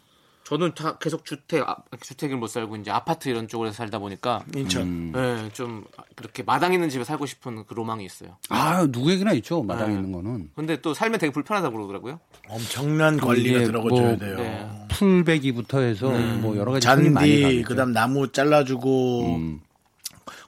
저는 0.51 0.75
다 0.75 0.99
계속 0.99 1.25
주택, 1.25 1.63
아, 1.63 1.77
주택을 2.01 2.37
못 2.37 2.49
살고 2.49 2.75
이제 2.75 2.91
아파트 2.91 3.29
이런 3.29 3.47
쪽으로 3.47 3.71
살다 3.71 4.01
보니까 4.01 4.43
인천. 4.57 4.83
음. 4.83 5.13
예, 5.15 5.49
좀 5.53 5.85
그렇게 6.17 6.43
마당 6.43 6.73
있는 6.73 6.89
집에 6.89 7.05
살고 7.05 7.25
싶은 7.27 7.65
그 7.67 7.75
로망이 7.75 8.05
있어요. 8.05 8.37
아, 8.49 8.85
누구에게나 8.91 9.33
있죠. 9.35 9.63
마당에 9.63 9.91
네. 9.91 9.95
있는 9.95 10.11
거는. 10.11 10.51
근데 10.57 10.81
또 10.81 10.93
살면 10.93 11.21
되게 11.21 11.33
불편하다고 11.33 11.77
그러더라고요. 11.77 12.19
엄청난 12.49 13.17
관리가 13.17 13.59
이게 13.59 13.67
들어가줘야 13.67 14.09
뭐, 14.09 14.17
돼요. 14.17 14.37
네. 14.39 14.69
풀베기부터 14.89 15.79
해서 15.83 16.11
뭐 16.41 16.57
여러 16.57 16.73
가지 16.73 16.85
잔디. 16.85 17.63
그다음 17.65 17.93
나무 17.93 18.33
잘라주고 18.33 19.37
음. 19.37 19.61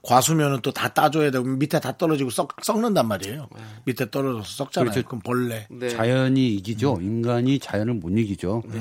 과수면은 0.03 0.61
또 0.63 0.73
다 0.73 0.89
따줘야 0.89 1.31
되고 1.31 1.45
밑에 1.45 1.79
다 1.81 1.97
떨어지고 1.97 2.31
썩 2.31 2.57
썩는단 2.63 3.07
말이에요. 3.07 3.47
밑에 3.85 4.11
떨어져서 4.11 4.45
썩잖아요. 4.65 4.91
그렇죠. 4.91 5.07
그럼 5.07 5.21
벌레. 5.25 5.67
네. 5.71 5.89
자연이 5.91 6.55
이기죠. 6.55 6.99
인간이 7.01 7.59
자연을 7.59 7.95
못 7.95 8.09
이기죠. 8.11 8.63
네. 8.67 8.81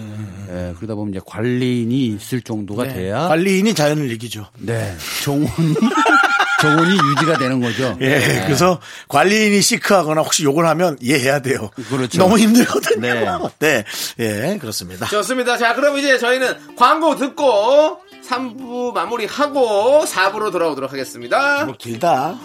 예, 0.50 0.74
그러다 0.78 0.96
보면 0.96 1.14
이제 1.14 1.22
관리인이 1.26 2.08
있을 2.08 2.42
정도가 2.42 2.84
네. 2.86 2.94
돼야 2.94 3.28
관리인이 3.28 3.74
자연을 3.76 4.10
이기죠. 4.14 4.48
네 4.60 4.96
정원이 5.24 5.50
정원이 6.62 6.92
유지가 6.96 7.38
되는 7.38 7.60
거죠. 7.60 7.98
예, 8.02 8.44
그래서 8.46 8.80
관리인이 9.08 9.62
시크하거나 9.62 10.22
혹시 10.22 10.44
욕을 10.44 10.66
하면 10.68 10.96
이해해야 11.02 11.40
돼요. 11.42 11.70
그렇죠. 11.90 12.18
너무 12.20 12.38
힘들거든요. 12.40 13.02
네. 13.60 13.84
네, 14.18 14.54
예, 14.54 14.58
그렇습니다. 14.58 15.08
좋습니다. 15.08 15.58
자, 15.58 15.74
그럼 15.76 15.98
이제 15.98 16.18
저희는 16.20 16.76
광고 16.76 17.16
듣고 17.16 18.00
3부 18.32 18.94
마무리하고 18.94 20.04
4부로 20.06 20.52
돌아오도록 20.52 20.92
하겠습니다. 20.92 21.66
뭐 21.66 21.76
길다. 21.78 22.38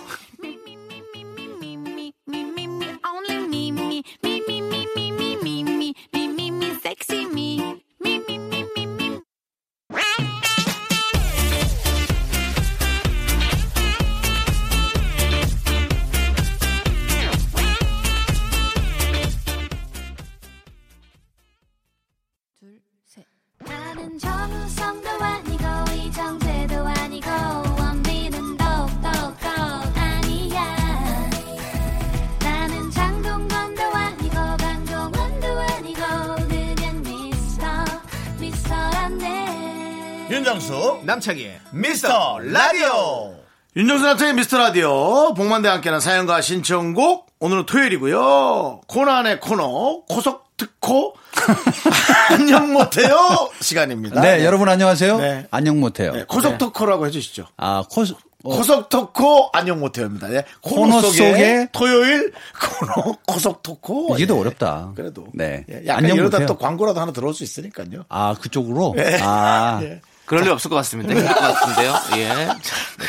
남창희의 41.27 41.61
미스터 41.73 42.39
라디오 42.39 43.35
윤정수 43.75 44.05
남창희의 44.05 44.35
미스터 44.37 44.59
라디오 44.59 45.35
봉만대 45.35 45.69
함께하는 45.69 46.01
사연과 46.01 46.41
신청곡 46.41 47.27
오늘은 47.41 47.67
토요일이고요 47.67 48.83
코너 48.87 49.11
안에 49.11 49.39
코너 49.39 50.03
코속 50.09 50.57
토코 50.57 51.15
안녕 52.31 52.73
못해요 52.73 53.17
시간입니다 53.61 54.21
네, 54.21 54.45
여러분 54.45 54.69
안녕하세요. 54.69 55.19
네. 55.19 55.47
안녕 55.51 55.81
못해요. 55.81 56.13
네, 56.13 56.25
코속 56.27 56.59
토코라고 56.59 57.07
해주시죠 57.07 57.47
아 57.57 57.83
코스 57.91 58.15
어, 58.45 58.57
코속 58.57 58.89
토코 58.89 59.51
안녕 59.53 59.81
못해요입니다. 59.81 60.33
예. 60.33 60.45
코너, 60.61 60.83
코너 60.83 61.01
속에, 61.03 61.17
속에 61.17 61.69
토요일 61.73 62.33
코너 62.79 63.17
코속 63.27 63.63
토코. 63.65 64.15
이게 64.15 64.27
더 64.27 64.37
예. 64.37 64.41
어렵다. 64.41 64.93
그래도 64.95 65.27
네. 65.35 65.65
예, 65.69 65.91
안녕 65.91 66.17
이러다 66.17 66.37
못해요. 66.39 66.47
또 66.47 66.57
광고라도 66.57 67.01
하나 67.01 67.13
들어올 67.13 67.35
수 67.35 67.43
있으니까요. 67.43 68.05
아 68.09 68.37
그쪽으로. 68.41 68.95
예. 68.99 69.19
아 69.21 69.81
예. 69.83 70.01
그럴 70.27 70.45
리 70.45 70.49
없을 70.51 70.69
것 70.69 70.77
같습니다. 70.77 71.15
힘들 71.15 71.29
것 71.29 71.41
같은데요. 71.41 71.95
예. 72.17 72.49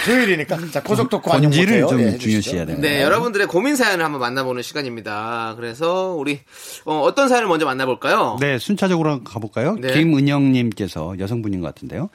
토요일이니까 0.05 0.57
자 0.71 0.83
코석 0.83 1.09
토코 1.09 1.33
안녕 1.33 1.49
본질을 1.49 1.81
못해요. 1.81 1.87
좀 1.87 2.13
예. 2.13 2.17
중요시해야 2.17 2.65
돼요. 2.65 2.77
네, 2.79 3.01
여러분들의 3.01 3.47
고민 3.47 3.75
사연을 3.75 4.05
한번 4.05 4.21
만나보는 4.21 4.61
시간입니다. 4.61 5.53
그래서 5.57 6.13
우리 6.13 6.39
어, 6.85 7.13
떤 7.15 7.27
사연을 7.27 7.47
먼저 7.47 7.65
만나볼까요? 7.65 8.37
네, 8.39 8.59
순차적으로 8.59 9.23
가볼까요? 9.23 9.75
네. 9.75 9.93
김은영님께서 9.93 11.15
여성분인 11.19 11.61
것 11.61 11.73
같은데요. 11.73 12.09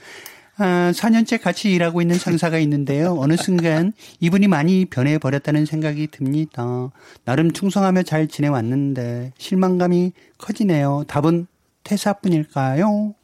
아, 0.59 0.93
4년째 0.95 1.41
같이 1.41 1.73
일하고 1.73 2.03
있는 2.03 2.19
상사가 2.19 2.59
있는데요. 2.59 3.17
어느 3.19 3.37
순간 3.37 3.93
이분이 4.21 4.49
많이 4.49 4.85
변해버렸다는 4.85 5.67
생각이 5.67 6.09
듭니다. 6.09 6.91
나름 7.25 7.53
충성하며 7.53 8.03
잘 8.03 8.29
지내왔는데 8.29 9.33
실망감이 9.39 10.13
커지네요. 10.39 11.05
답은 11.09 11.47
퇴사뿐일까요? 11.85 13.15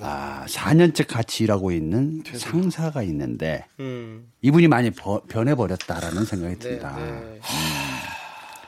아, 0.00 0.44
4년째 0.48 1.06
같이 1.06 1.44
일하고 1.44 1.72
있는 1.72 2.22
상사가 2.34 3.02
있는데 3.02 3.64
음, 3.80 4.28
이분이 4.42 4.68
많이 4.68 4.90
버- 4.90 5.22
변해 5.28 5.54
버렸다라는 5.54 6.24
생각이 6.24 6.58
듭니다. 6.58 6.96
네. 6.98 7.40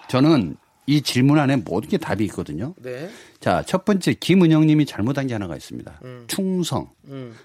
저는 0.09 0.57
이 0.87 1.01
질문 1.01 1.39
안에 1.39 1.57
모든 1.57 1.89
게 1.89 1.97
답이 1.97 2.25
있거든요. 2.27 2.75
네. 2.83 3.09
자, 3.41 3.63
첫 3.67 3.85
번째 3.85 4.13
김은영 4.15 4.67
님이 4.67 4.85
잘못한 4.87 5.27
게 5.27 5.33
하나가 5.35 5.57
있습니다. 5.57 6.01
충성. 6.27 6.91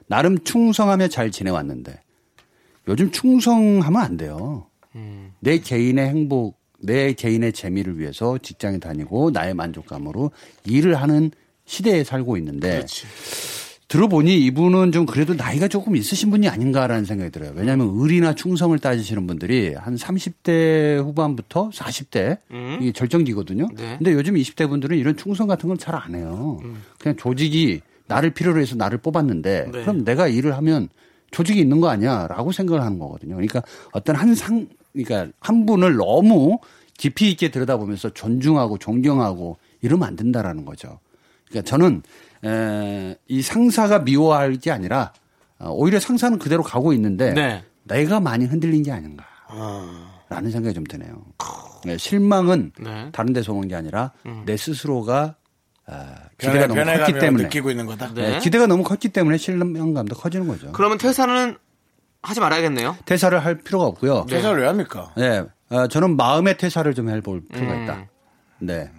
나름 0.08 0.44
충성하며 0.44 1.08
잘 1.08 1.32
지내왔는데 1.32 2.02
요즘 2.88 3.12
충성하면 3.12 4.02
안 4.02 4.18
돼요. 4.18 4.68
내 5.40 5.60
개인의 5.60 6.08
행복, 6.10 6.60
내 6.82 7.14
개인의 7.14 7.54
재미를 7.54 7.98
위해서 8.00 8.38
직장에 8.38 8.80
다니고 8.80 9.32
나의 9.32 9.54
만족감으로 9.54 10.32
일을 10.66 10.96
하는 10.96 11.32
시대에 11.70 12.04
살고 12.04 12.36
있는데 12.38 12.80
들어보니 13.88 14.44
이분은 14.46 14.92
좀 14.92 15.06
그래도 15.06 15.34
나이가 15.36 15.68
조금 15.68 15.96
있으신 15.96 16.30
분이 16.32 16.48
아닌가라는 16.50 17.06
생각이 17.06 17.32
들어요. 17.32 17.52
왜냐하면 17.56 17.92
의리나 17.96 18.34
충성을 18.34 18.78
따지시는 18.78 19.28
분들이 19.28 19.74
한 19.76 19.96
30대 19.96 21.04
후반부터 21.04 21.70
40대 21.70 22.38
이게 22.82 22.92
절정기거든요. 22.92 23.68
네. 23.76 23.96
근데 23.98 24.14
요즘 24.14 24.34
20대 24.36 24.68
분들은 24.68 24.98
이런 24.98 25.16
충성 25.16 25.48
같은 25.48 25.68
걸 25.70 25.78
잘 25.78 25.96
안 25.96 26.16
해요. 26.16 26.60
그냥 27.00 27.16
조직이 27.18 27.82
나를 28.08 28.32
필요로 28.32 28.60
해서 28.60 28.76
나를 28.76 28.98
뽑았는데 29.00 29.66
네. 29.72 29.82
그럼 29.82 30.04
내가 30.04 30.28
일을 30.28 30.58
하면 30.58 30.90
조직이 31.32 31.60
있는 31.60 31.80
거 31.82 31.90
아니야라고 31.90 32.52
생각을 32.52 32.82
하는 32.84 32.98
거거든요. 32.98 33.36
그러니까 33.36 33.62
어떤 33.92 34.16
한 34.16 34.34
상, 34.34 34.68
그러니까 34.94 35.32
한 35.40 35.66
분을 35.68 35.96
너무 35.98 36.58
깊이 36.98 37.30
있게 37.32 37.50
들여다보면서 37.52 38.10
존중하고 38.12 38.80
존경하고 38.80 39.58
이러면 39.82 40.08
안 40.08 40.16
된다라는 40.16 40.66
거죠. 40.66 41.00
그러니까 41.50 41.70
저는 41.70 42.04
에, 42.46 43.16
이 43.28 43.42
상사가 43.42 44.00
미워할 44.00 44.56
게 44.56 44.72
아니라 44.72 45.14
어, 45.60 45.70
오히려 45.72 46.00
상사는 46.00 46.40
그대로 46.40 46.64
가고 46.64 46.94
있는데 46.94 47.34
네. 47.34 47.64
내가 47.84 48.20
많이 48.20 48.46
흔들린 48.46 48.84
게 48.84 48.92
아닌가. 48.92 49.26
라는 50.30 50.52
생각이 50.52 50.76
좀 50.76 50.84
드네요. 50.84 51.26
네, 51.84 51.98
실망은 51.98 52.72
네. 52.80 53.10
다른 53.12 53.34
데서 53.34 53.52
온게 53.52 53.76
아니라 53.76 54.12
내 54.46 54.56
스스로가 54.56 55.36
아, 55.88 56.16
기대가 56.38 56.68
너무 56.68 56.84
컸기 56.86 57.14
때문에 57.20 57.44
느끼고 57.46 57.72
있는 57.72 57.88
거다. 57.88 58.14
네. 58.14 58.34
네, 58.34 58.40
기대가 58.40 58.68
너무 58.68 58.84
컸기 58.84 59.10
때문에 59.10 59.38
실망감도 59.38 60.16
커지는 60.16 60.48
거죠. 60.48 60.72
그러면 60.72 61.00
퇴사는 61.00 61.58
하지 62.22 62.40
말아야겠네요. 62.40 62.98
퇴사를 63.06 63.44
할 63.44 63.58
필요가 63.58 63.86
없고요. 63.86 64.28
퇴사를 64.30 64.62
왜 64.62 64.68
합니까? 64.68 65.12
네, 65.18 65.44
어, 65.70 65.88
저는 65.88 66.16
마음의 66.16 66.58
퇴사를 66.58 66.94
좀 66.94 67.10
해볼 67.10 67.42
필요가 67.52 67.74
음. 67.74 67.84
있다. 67.84 68.08
네, 68.60 68.92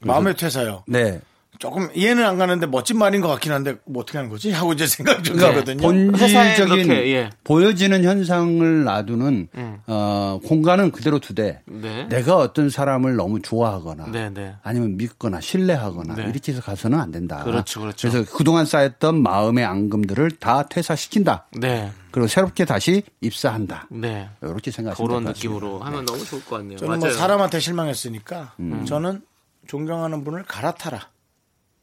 마음의 0.00 0.36
퇴사요. 0.36 0.84
네. 0.86 1.20
조금 1.58 1.88
이해는 1.94 2.24
안 2.24 2.36
가는데 2.36 2.66
멋진 2.66 2.98
말인 2.98 3.20
것 3.20 3.28
같긴 3.28 3.52
한데 3.52 3.76
뭐 3.84 4.02
어떻게 4.02 4.18
하는 4.18 4.30
거지? 4.30 4.50
하고 4.50 4.72
이제 4.72 4.86
생각이 4.86 5.22
좀 5.22 5.36
그러니까 5.36 5.64
들거든요. 5.64 6.12
회사에 6.16 6.56
본질적인 6.56 6.86
그렇게, 6.88 7.12
예. 7.14 7.30
보여지는 7.44 8.04
현상을 8.04 8.84
놔두는 8.84 9.48
어, 9.86 10.40
공간은 10.44 10.90
그대로 10.90 11.18
두되 11.18 11.62
네. 11.66 12.06
내가 12.08 12.36
어떤 12.36 12.70
사람을 12.70 13.16
너무 13.16 13.40
좋아하거나 13.40 14.06
네, 14.10 14.30
네. 14.30 14.56
아니면 14.62 14.96
믿거나 14.96 15.40
신뢰하거나 15.40 16.14
네. 16.16 16.22
이렇게 16.24 16.52
해서 16.52 16.60
가서는 16.60 16.98
안 16.98 17.10
된다. 17.10 17.42
그렇죠, 17.44 17.80
그렇죠. 17.80 18.08
래서 18.08 18.24
그동안 18.36 18.66
쌓였던 18.66 19.22
마음의 19.22 19.64
앙금들을 19.64 20.32
다 20.32 20.64
퇴사시킨다. 20.64 21.46
네. 21.52 21.90
그리고 22.10 22.28
새롭게 22.28 22.64
다시 22.64 23.02
입사한다. 23.20 23.86
네. 23.90 24.28
이렇게 24.42 24.70
생각하시면 24.70 25.08
그런. 25.08 25.24
느낌으로 25.24 25.80
하면 25.80 26.04
너무 26.04 26.24
좋을 26.24 26.44
것 26.44 26.56
같네요. 26.58 26.78
저는 26.78 26.98
맞아요. 27.00 27.12
뭐 27.12 27.18
사람한테 27.20 27.60
실망했으니까 27.60 28.54
저는 28.86 29.22
존경하는 29.66 30.24
분을 30.24 30.44
갈아타라. 30.44 31.08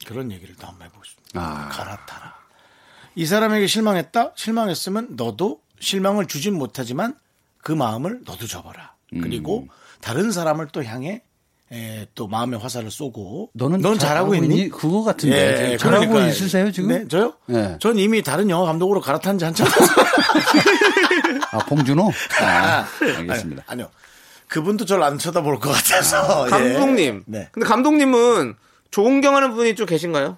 그런 0.06 0.32
얘기를 0.32 0.56
또 0.60 0.68
한번 0.68 0.88
해보고 0.88 1.04
싶습니다. 1.04 1.40
아. 1.40 1.70
갈아타라. 1.70 2.34
이 3.16 3.26
사람에게 3.26 3.68
실망했다? 3.68 4.32
실망했으면 4.36 5.10
너도 5.12 5.62
실망을 5.80 6.28
주진 6.28 6.54
못하지만 6.54 7.16
그 7.62 7.72
마음을 7.72 8.22
너도 8.26 8.48
접어라. 8.48 8.94
음. 9.14 9.22
그리고 9.22 9.68
다른 10.00 10.32
사람을 10.32 10.68
또 10.72 10.84
향해 10.84 11.22
에, 11.74 12.06
또 12.16 12.28
마음의 12.28 12.60
화살을 12.60 12.92
쏘고 12.92 13.52
너는 13.54 13.80
넌 13.82 13.98
잘하고 13.98 14.36
있니? 14.36 14.70
그거 14.70 15.04
같은데. 15.04 15.78
잘하고 15.78 16.08
그러니까. 16.08 16.28
있으세요 16.30 16.70
지금? 16.72 16.90
네, 16.90 17.08
저요? 17.08 17.34
네. 17.46 17.78
전 17.80 17.98
이미 17.98 18.22
다른 18.22 18.50
영화 18.50 18.66
감독으로 18.66 19.00
갈아탄 19.00 19.38
지 19.38 19.46
한참 19.46 19.68
아 21.52 21.58
봉준호. 21.60 22.12
아, 22.42 22.86
알겠습니다. 23.02 23.64
아니, 23.68 23.82
요 23.84 23.90
그분도 24.48 24.86
저를 24.86 25.04
안 25.04 25.18
쳐다볼 25.18 25.60
것 25.60 25.70
같아서. 25.70 26.46
예. 26.48 26.50
감독님. 26.50 27.24
네. 27.26 27.48
근데 27.54 27.66
감독님은 27.68 28.56
존경하는 28.92 29.54
분이 29.54 29.76
좀 29.76 29.86
계신가요? 29.86 30.38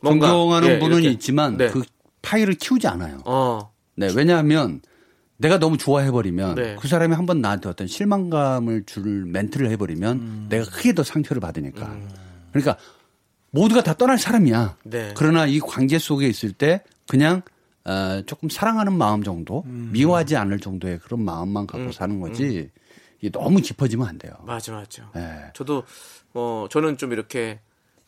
뭔가, 0.00 0.28
존경하는 0.28 0.68
예, 0.68 0.78
분은 0.78 0.98
이렇게. 0.98 1.10
있지만 1.10 1.56
네. 1.56 1.68
그 1.68 1.82
파일을 2.22 2.54
키우지 2.54 2.86
않아요. 2.88 3.20
어. 3.24 3.72
네, 3.96 4.08
왜냐하면 4.14 4.80
내가 5.36 5.58
너무 5.58 5.76
좋아해버리면 5.76 6.54
네. 6.54 6.76
그 6.80 6.86
사람이 6.88 7.14
한 7.14 7.26
번 7.26 7.40
나한테 7.40 7.68
어떤 7.68 7.86
실망감을 7.88 8.84
줄 8.86 9.24
멘트를 9.26 9.70
해버리면 9.70 10.16
음. 10.18 10.46
내가 10.48 10.64
크게 10.64 10.94
더 10.94 11.02
상처를 11.02 11.40
받으니까. 11.40 11.96
그러니까 12.52 12.76
모두가 13.50 13.82
다 13.82 13.94
떠날 13.94 14.18
사람이야. 14.18 14.76
네. 14.84 15.12
그러나 15.16 15.46
이 15.46 15.58
관계 15.58 15.98
속에 15.98 16.26
있을 16.28 16.52
때 16.52 16.82
그냥 17.08 17.42
어, 17.84 18.22
조금 18.26 18.48
사랑하는 18.48 18.92
마음 18.96 19.24
정도, 19.24 19.64
음. 19.66 19.90
미워하지 19.92 20.36
않을 20.36 20.60
정도의 20.60 21.00
그런 21.00 21.24
마음만 21.24 21.66
갖고 21.66 21.90
사는 21.90 22.20
거지. 22.20 22.70
이게 23.20 23.30
너무 23.30 23.60
깊어지면 23.60 24.06
안 24.06 24.18
돼요. 24.18 24.32
맞아, 24.44 24.72
맞아. 24.72 25.10
네. 25.14 25.50
저도 25.54 25.82
뭐 26.32 26.68
저는 26.68 26.96
좀 26.96 27.12
이렇게 27.12 27.58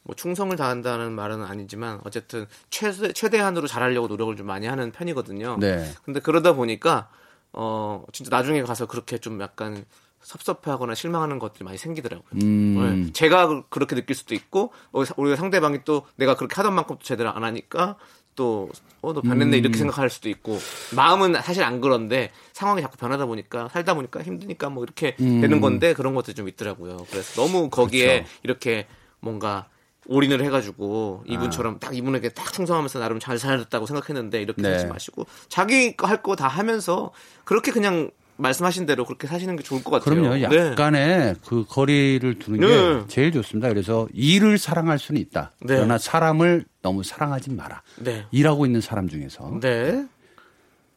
뭐 0.04 0.14
충성을 0.14 0.54
다한다는 0.56 1.12
말은 1.12 1.42
아니지만 1.42 2.00
어쨌든 2.04 2.46
최대 2.70 3.12
최대한으로 3.12 3.66
잘하려고 3.66 4.06
노력을 4.06 4.36
좀 4.36 4.46
많이 4.46 4.66
하는 4.66 4.92
편이거든요. 4.92 5.56
네. 5.58 5.90
근데 6.04 6.20
그러다 6.20 6.52
보니까 6.52 7.08
어 7.52 8.04
진짜 8.12 8.34
나중에 8.36 8.62
가서 8.62 8.86
그렇게 8.86 9.18
좀 9.18 9.40
약간 9.40 9.84
섭섭해하거나 10.20 10.94
실망하는 10.94 11.38
것들이 11.38 11.64
많이 11.64 11.78
생기더라고요. 11.78 12.28
음. 12.42 13.04
네. 13.06 13.12
제가 13.12 13.46
그- 13.46 13.62
그렇게 13.68 13.94
느낄 13.94 14.14
수도 14.16 14.34
있고 14.34 14.72
어, 14.92 15.04
사- 15.04 15.14
우리가 15.16 15.36
상대방이 15.36 15.80
또 15.84 16.06
내가 16.16 16.34
그렇게 16.36 16.54
하던 16.56 16.74
만큼 16.74 16.96
또 16.98 17.02
제대로 17.04 17.30
안 17.30 17.44
하니까 17.44 17.96
또 18.34 18.68
어, 19.00 19.12
너 19.12 19.20
변했네 19.22 19.56
음. 19.56 19.58
이렇게 19.60 19.78
생각할 19.78 20.10
수도 20.10 20.28
있고 20.28 20.58
마음은 20.96 21.34
사실 21.40 21.62
안 21.62 21.80
그런데 21.80 22.30
상황이 22.52 22.82
자꾸 22.82 22.96
변하다 22.98 23.26
보니까 23.26 23.68
살다 23.68 23.94
보니까 23.94 24.22
힘드니까 24.22 24.68
뭐 24.70 24.82
이렇게 24.84 25.14
음. 25.20 25.40
되는 25.40 25.60
건데 25.60 25.94
그런 25.94 26.14
것도 26.14 26.32
좀 26.34 26.48
있더라고요. 26.48 27.06
그래서 27.10 27.40
너무 27.40 27.70
거기에 27.70 28.22
그렇죠. 28.22 28.30
이렇게 28.42 28.86
뭔가 29.20 29.68
올인을 30.06 30.42
해가지고 30.44 31.22
아. 31.28 31.32
이분처럼 31.32 31.78
딱 31.78 31.96
이분에게 31.96 32.30
딱 32.30 32.52
충성하면서 32.52 32.98
나름 32.98 33.18
잘 33.18 33.38
살았다고 33.38 33.86
생각했는데 33.86 34.40
이렇게 34.42 34.62
네. 34.62 34.72
하지 34.72 34.86
마시고 34.86 35.26
자기 35.48 35.94
할 35.98 36.22
거 36.22 36.34
다 36.36 36.48
하면서 36.48 37.10
그렇게 37.44 37.70
그냥 37.72 38.10
말씀하신 38.36 38.86
대로 38.86 39.04
그렇게 39.04 39.28
사시는 39.28 39.54
게 39.56 39.62
좋을 39.62 39.84
것 39.84 39.92
같아요. 39.92 40.20
그럼요. 40.20 40.34
네. 40.48 40.70
약간의 40.72 41.36
그 41.46 41.64
거리를 41.68 42.38
두는 42.40 42.60
게 42.60 42.66
네. 42.66 43.04
제일 43.06 43.30
좋습니다. 43.30 43.68
그래서 43.68 44.08
일을 44.12 44.58
사랑할 44.58 44.98
수는 44.98 45.20
있다. 45.20 45.52
네. 45.60 45.76
그러나 45.76 45.98
사람을 45.98 46.64
너무 46.82 47.04
사랑하지 47.04 47.52
마라. 47.52 47.82
네. 48.00 48.26
일하고 48.32 48.66
있는 48.66 48.80
사람 48.80 49.08
중에서 49.08 49.58
네. 49.60 50.04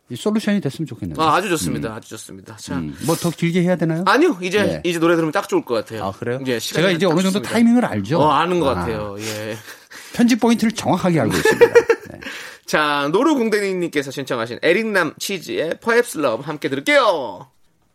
이 0.10 0.16
솔루션이 0.16 0.62
됐으면 0.62 0.88
좋겠네요. 0.88 1.22
아, 1.22 1.36
아주 1.36 1.50
좋습니다. 1.50 1.94
아주 1.94 2.10
좋습니다. 2.10 2.56
자. 2.56 2.82
뭐 3.06 3.20
더 3.20 3.32
길게 3.32 3.62
해야 3.62 3.76
되나요? 3.76 4.04
아니요, 4.08 4.38
이제, 4.42 4.64
네. 4.64 4.82
이제 4.86 5.00
노래 5.00 5.16
들으면 5.16 5.32
딱 5.34 5.50
좋을 5.50 5.66
것 5.66 5.74
같아요. 5.74 6.06
아, 6.06 6.12
그래요? 6.12 6.40
예, 6.48 6.60
시간이 6.60 6.84
제가 6.84 6.92
이제 6.96 7.06
딱 7.06 7.12
어느 7.12 7.22
정도 7.22 7.40
좋습니다. 7.40 7.50
타이밍을 7.50 7.86
알죠. 7.86 8.20
어, 8.20 8.32
아는 8.32 8.60
것 8.62 8.70
아, 8.70 8.76
같아요. 8.76 9.18
예. 9.20 9.58
편집 10.14 10.40
포인트를 10.40 10.72
정확하게 10.72 11.20
알고 11.20 11.36
있습니다. 11.36 11.66
네. 12.12 12.20
자, 12.66 13.10
노루궁뎅이님께서 13.12 14.12
신청하신 14.12 14.60
에릭남 14.62 15.14
치즈의 15.20 15.78
Perhaps 15.82 16.20
Love 16.20 16.46
함께 16.46 16.70
들을게요. 16.70 17.48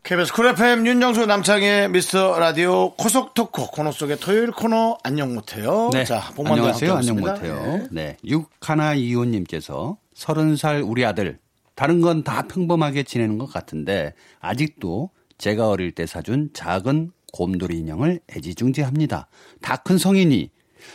KBS 0.02 0.32
쿨 0.32 0.46
FM 0.48 0.84
윤정수 0.86 1.26
남창희의 1.26 1.88
미스터 1.90 2.36
라디오 2.38 2.92
코속 2.96 3.34
토코 3.34 3.66
코너 3.66 3.92
속의 3.92 4.18
토요일 4.18 4.50
코너 4.50 4.98
안녕 5.04 5.32
못해요. 5.32 5.90
네. 5.92 6.04
자, 6.04 6.32
안녕하세요. 6.36 6.94
안녕. 6.94 7.16
못해요. 7.20 7.86
네. 7.92 8.16
육하나 8.24 8.94
이호님께서 8.94 9.96
서른 10.12 10.56
살 10.56 10.82
우리 10.82 11.04
아들 11.04 11.38
다른 11.82 12.00
건 12.00 12.22
다 12.22 12.42
평범하게 12.46 13.02
지내는 13.02 13.38
것 13.38 13.46
같은데 13.52 14.14
아직도 14.38 15.10
제가 15.36 15.68
어릴 15.68 15.90
때 15.90 16.06
사준 16.06 16.50
작은 16.52 17.10
곰돌이 17.32 17.76
인형을 17.76 18.20
애지중지합니다. 18.30 19.26
다 19.60 19.76
큰 19.78 19.98
성인이 19.98 20.48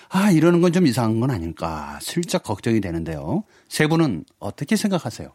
아 0.07 0.31
이러는 0.31 0.61
건 0.61 0.71
좀 0.71 0.87
이상한 0.87 1.19
건 1.19 1.29
아닐까 1.29 1.99
슬쩍 2.01 2.43
걱정이 2.43 2.79
되는데요. 2.79 3.43
세 3.67 3.87
분은 3.87 4.23
어떻게 4.39 4.77
생각하세요? 4.77 5.33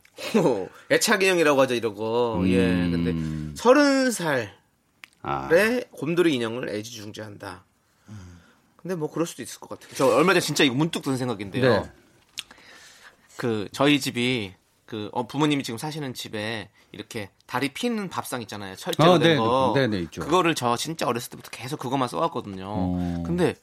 애착 0.90 1.22
인형이라고 1.22 1.60
하죠, 1.60 1.74
이러고. 1.74 2.44
예, 2.48 2.68
근데 2.90 3.12
서른 3.54 4.10
살에 4.10 4.48
아, 5.20 5.50
곰돌이 5.90 6.34
인형을 6.34 6.70
애지중지한다. 6.70 7.66
근데 8.76 8.94
뭐 8.94 9.10
그럴 9.10 9.26
수도 9.26 9.42
있을 9.42 9.60
것 9.60 9.68
같아요. 9.68 9.90
저 9.96 10.06
얼마 10.16 10.32
전에 10.32 10.40
진짜 10.40 10.64
이거 10.64 10.74
문득 10.74 11.02
든 11.02 11.18
생각인데요. 11.18 11.82
네. 11.82 11.90
그 13.36 13.68
저희 13.70 14.00
집이 14.00 14.54
그 14.92 15.08
어, 15.12 15.26
부모님이 15.26 15.62
지금 15.62 15.78
사시는 15.78 16.12
집에 16.12 16.68
이렇게 16.92 17.30
다리 17.46 17.72
피는 17.72 18.10
밥상 18.10 18.42
있잖아요. 18.42 18.76
철제로 18.76 19.12
아, 19.12 19.18
된 19.18 19.30
네, 19.30 19.36
거. 19.38 19.72
네, 19.74 19.86
네. 19.86 20.04
그거를 20.04 20.54
저 20.54 20.76
진짜 20.76 21.06
어렸을 21.06 21.30
때부터 21.30 21.48
계속 21.50 21.78
그것만 21.78 22.08
써왔거든요. 22.08 22.66
어. 22.68 23.22
근데 23.24 23.54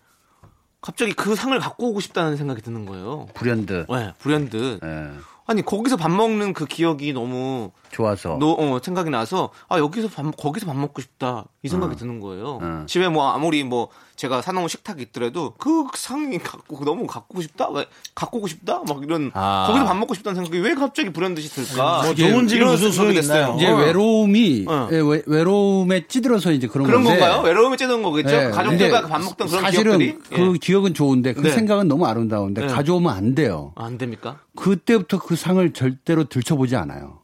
갑자기 0.81 1.13
그 1.13 1.35
상을 1.35 1.57
갖고 1.59 1.91
오고 1.91 1.99
싶다는 1.99 2.35
생각이 2.35 2.63
드는 2.63 2.87
거예요. 2.87 3.27
불현듯. 3.35 3.85
네, 3.91 4.11
불현듯. 4.17 4.79
예, 4.83 5.11
아니 5.45 5.61
거기서 5.61 5.97
밥 5.97 6.09
먹는 6.09 6.53
그 6.53 6.65
기억이 6.65 7.13
너무 7.13 7.69
좋아서. 7.91 8.37
노, 8.39 8.53
어, 8.53 8.79
생각이 8.81 9.11
나서 9.11 9.51
아 9.67 9.77
여기서 9.77 10.07
밥 10.07 10.35
거기서 10.35 10.65
밥 10.65 10.75
먹고 10.77 10.99
싶다 10.99 11.45
이 11.61 11.67
생각이 11.67 11.95
드는 11.95 12.21
거예요. 12.21 12.57
어. 12.59 12.85
집에 12.87 13.07
뭐 13.07 13.29
아무리 13.29 13.63
뭐 13.63 13.89
제가 14.19 14.41
사놓은 14.41 14.67
식탁이 14.67 15.01
있더라도 15.03 15.53
그 15.57 15.85
상이 15.95 16.39
갖고 16.39 16.83
너무 16.83 17.07
갖고 17.07 17.41
싶다 17.41 17.69
왜 17.69 17.85
갖고 18.13 18.45
싶다 18.47 18.81
막 18.85 19.01
이런 19.01 19.31
아. 19.33 19.67
거기서 19.67 19.85
밥 19.85 19.93
먹고 19.95 20.13
싶다는 20.13 20.35
생각이 20.35 20.59
왜 20.59 20.75
갑자기 20.75 21.09
불현듯이 21.09 21.47
들까? 21.49 22.01
뭐 22.03 22.13
좋은 22.13 22.45
집이 22.45 22.61
무슨 22.65 22.91
소용이. 22.91 23.17
있나요? 23.19 23.55
이제 23.55 23.67
어. 23.67 23.77
외로움이 23.77 24.65
어. 24.67 24.89
예, 24.91 24.97
외, 24.97 25.23
외로움에 25.25 26.05
찌들어서 26.07 26.51
이제 26.51 26.67
그런, 26.67 26.85
그런 26.85 27.05
건데. 27.05 27.17
건가요? 27.17 27.41
외로움이 27.43 27.77
째는 27.77 28.03
거겠죠? 28.03 28.35
예, 28.35 28.49
가족들과 28.49 29.07
밥 29.07 29.21
먹던 29.21 29.47
그런 29.47 29.61
사실은 29.61 29.99
기억들이 29.99 30.35
그 30.35 30.53
기억은 30.59 30.93
좋은데 30.93 31.33
그 31.33 31.39
네. 31.41 31.51
생각은 31.51 31.87
너무 31.87 32.05
아름다운데 32.05 32.65
네. 32.65 32.67
가져오면 32.67 33.13
안 33.13 33.35
돼요. 33.35 33.73
예. 33.79 33.85
안 33.85 33.97
됩니까? 33.97 34.39
그때부터 34.57 35.19
그 35.19 35.37
상을 35.37 35.71
절대로 35.71 36.25
들춰보지 36.25 36.75
않아요. 36.75 37.18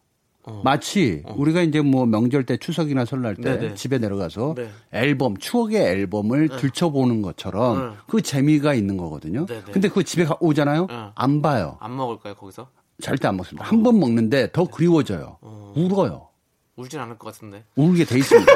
어. 0.47 0.61
마치 0.63 1.23
우리가 1.35 1.61
이제 1.63 1.81
뭐 1.81 2.05
명절 2.05 2.45
때 2.45 2.57
추석이나 2.57 3.05
설날 3.05 3.35
때 3.35 3.57
네네. 3.59 3.73
집에 3.75 3.97
내려가서 3.97 4.53
네. 4.55 4.69
앨범 4.91 5.37
추억의 5.37 5.77
앨범을 5.81 6.49
들춰보는 6.49 7.21
것처럼 7.23 7.89
네. 7.91 7.95
그 8.07 8.21
재미가 8.21 8.73
있는 8.75 8.97
거거든요. 8.97 9.45
네네. 9.47 9.63
근데 9.71 9.89
그 9.89 10.03
집에 10.03 10.23
가- 10.25 10.37
오잖아요. 10.39 10.85
네. 10.87 11.05
안 11.15 11.41
봐요. 11.41 11.77
안 11.79 11.95
먹을까요 11.95 12.35
거기서? 12.35 12.67
절대 13.01 13.27
안 13.27 13.37
먹습니다. 13.37 13.65
한 13.67 13.83
번 13.83 13.99
먹는데 13.99 14.51
더 14.51 14.65
그리워져요. 14.65 15.37
울어요. 15.75 16.29
울진 16.77 16.99
않을 16.99 17.17
것 17.17 17.33
같은데. 17.33 17.63
울게 17.75 18.05
돼 18.05 18.17
있습니다. 18.19 18.51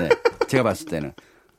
네. 0.00 0.08
제가 0.48 0.62
봤을 0.64 0.86
때는. 0.86 1.12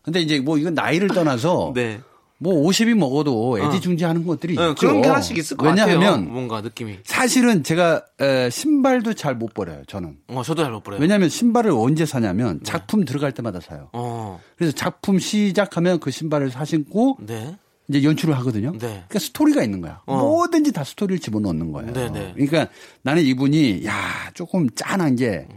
근데 0.03 0.19
이제 0.19 0.39
뭐 0.39 0.57
이건 0.57 0.73
나이를 0.73 1.07
떠나서 1.09 1.71
네. 1.75 1.99
뭐 2.43 2.61
50이 2.67 2.93
먹어도 2.95 3.57
애지중지하는 3.59 4.25
것들이 4.25 4.55
네, 4.55 4.69
있죠. 4.71 4.75
그런 4.75 5.01
게 5.01 5.07
하나씩 5.07 5.37
있을 5.37 5.55
것 5.57 5.65
왜냐하면 5.65 5.99
같아요. 5.99 6.17
뭔가 6.21 6.59
느낌이. 6.61 6.99
사실은 7.05 7.63
제가 7.63 8.03
에, 8.19 8.49
신발도 8.49 9.13
잘 9.13 9.35
못 9.35 9.53
버려요. 9.53 9.83
저는. 9.87 10.17
어, 10.27 10.43
저도 10.43 10.61
잘 10.63 10.71
못 10.73 10.83
버려요. 10.83 11.01
왜냐하면 11.01 11.29
신발을 11.29 11.71
언제 11.71 12.05
사냐면 12.05 12.59
작품 12.63 13.05
들어갈 13.05 13.31
때마다 13.31 13.59
사요. 13.61 13.89
어, 13.93 14.39
그래서 14.57 14.75
작품 14.75 15.17
시작하면 15.19 15.99
그 15.99 16.11
신발을 16.11 16.51
사신고 16.51 17.17
네. 17.21 17.55
이제 17.87 18.03
연출을 18.03 18.37
하거든요. 18.39 18.71
네. 18.73 18.77
그러니까 18.79 19.19
스토리가 19.19 19.63
있는 19.63 19.81
거야. 19.81 20.01
어. 20.05 20.17
뭐든지 20.17 20.71
다 20.73 20.83
스토리를 20.83 21.19
집어넣는 21.19 21.71
거예요. 21.71 21.93
네네. 21.93 22.33
그러니까 22.35 22.67
나는 23.01 23.23
이분이 23.23 23.85
야 23.85 23.95
조금 24.33 24.69
짠한 24.69 25.15
게 25.15 25.47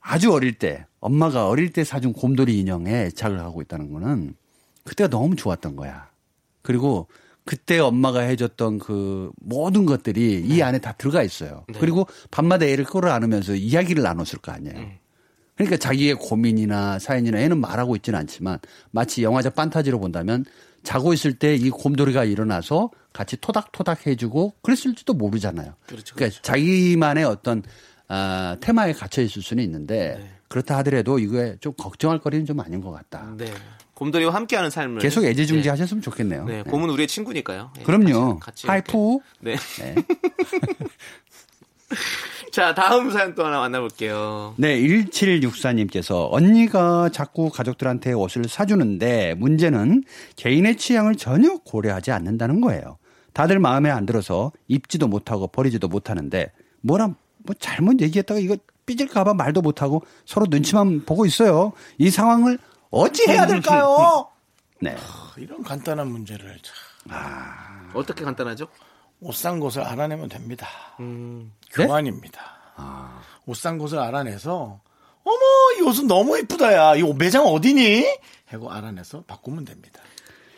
아주 0.00 0.32
어릴 0.32 0.54
때 0.54 0.86
엄마가 1.00 1.48
어릴 1.48 1.70
때 1.72 1.84
사준 1.84 2.12
곰돌이 2.12 2.58
인형에 2.58 3.04
애착을 3.06 3.38
하고 3.40 3.62
있다는 3.62 3.92
거는 3.92 4.34
그때가 4.84 5.08
너무 5.08 5.36
좋았던 5.36 5.76
거야. 5.76 6.08
그리고 6.62 7.08
그때 7.44 7.78
엄마가 7.78 8.20
해줬던 8.20 8.78
그 8.78 9.30
모든 9.40 9.84
것들이 9.84 10.44
네. 10.46 10.54
이 10.54 10.62
안에 10.62 10.78
다 10.78 10.92
들어가 10.92 11.22
있어요. 11.22 11.64
그리고 11.78 12.06
밤마다 12.30 12.66
애를 12.66 12.84
끌어안으면서 12.84 13.54
이야기를 13.54 14.02
나눴을 14.02 14.38
거 14.40 14.52
아니에요. 14.52 14.78
음. 14.78 14.92
그러니까 15.56 15.76
자기의 15.76 16.14
고민이나 16.14 16.98
사연이나 16.98 17.38
애는 17.38 17.60
말하고 17.60 17.96
있지는 17.96 18.18
않지만 18.20 18.58
마치 18.90 19.22
영화적 19.22 19.54
판타지로 19.54 20.00
본다면 20.00 20.44
자고 20.82 21.12
있을 21.12 21.34
때 21.34 21.54
이 21.56 21.70
곰돌이가 21.70 22.24
일어나서 22.24 22.90
같이 23.12 23.36
토닥토닥 23.36 24.06
해주고 24.06 24.54
그랬을지도 24.62 25.14
모르잖아요. 25.14 25.74
그렇죠, 25.86 26.14
러니까 26.16 26.40
자기만의 26.42 27.24
어떤 27.24 27.62
아, 28.08 28.56
테마에 28.60 28.92
갇혀 28.92 29.22
있을 29.22 29.42
수는 29.42 29.62
있는데 29.64 30.16
네. 30.18 30.30
그렇다 30.48 30.76
하더라도 30.78 31.18
이거에 31.18 31.56
좀 31.60 31.72
걱정할 31.74 32.18
거리는 32.18 32.44
좀 32.46 32.60
아닌 32.60 32.80
것 32.80 32.90
같다. 32.90 33.34
네. 33.36 33.46
곰돌이와 34.02 34.34
함께하는 34.34 34.68
삶을 34.68 35.00
계속 35.00 35.24
애지중지 35.24 35.62
네. 35.62 35.68
하셨으면 35.70 36.02
좋겠네요. 36.02 36.44
네, 36.44 36.62
곰은 36.64 36.90
우리의 36.90 37.06
친구니까요. 37.06 37.70
예, 37.78 37.82
그럼요. 37.84 38.40
같이- 38.40 38.40
같이. 38.40 38.66
하이프. 38.66 39.18
네. 39.40 39.54
네. 39.78 39.94
자, 42.50 42.74
다음 42.74 43.10
사연 43.12 43.34
또 43.36 43.46
하나 43.46 43.60
만나볼게요. 43.60 44.54
네, 44.56 44.76
1764님께서 44.80 46.28
언니가 46.32 47.08
자꾸 47.10 47.48
가족들한테 47.48 48.12
옷을 48.12 48.44
사주는데 48.48 49.34
문제는 49.34 50.02
개인의 50.36 50.76
취향을 50.78 51.14
전혀 51.14 51.56
고려하지 51.58 52.10
않는다는 52.10 52.60
거예요. 52.60 52.98
다들 53.34 53.60
마음에 53.60 53.88
안 53.88 54.04
들어서 54.04 54.50
입지도 54.68 55.06
못하고 55.06 55.46
버리지도 55.46 55.86
못하는데 55.88 56.50
뭐라 56.82 57.14
뭐 57.38 57.54
잘못 57.58 58.00
얘기했다가 58.00 58.40
이거 58.40 58.56
삐질까봐 58.84 59.34
말도 59.34 59.62
못하고 59.62 60.02
서로 60.26 60.46
눈치만 60.50 61.04
보고 61.06 61.24
있어요. 61.24 61.72
이 61.98 62.10
상황을 62.10 62.58
어찌 62.92 63.24
해야 63.28 63.46
될까요? 63.46 64.28
네. 64.80 64.96
이런 65.38 65.62
간단한 65.62 66.06
문제를 66.08 66.58
어떻게 67.94 68.24
간단하죠? 68.24 68.68
옷 69.20 69.34
산 69.36 69.60
곳을 69.60 69.82
알아내면 69.82 70.28
됩니다. 70.28 70.68
음, 71.00 71.52
네? 71.76 71.86
교환입니다. 71.86 72.40
옷산 73.46 73.78
곳을 73.78 73.98
알아내서 73.98 74.80
어머 75.24 75.38
이 75.78 75.82
옷은 75.82 76.06
너무 76.08 76.38
이쁘다야. 76.38 76.96
이옷 76.96 77.16
매장 77.16 77.44
어디니? 77.46 78.04
하고 78.46 78.70
알아내서 78.72 79.22
바꾸면 79.22 79.64
됩니다. 79.64 80.00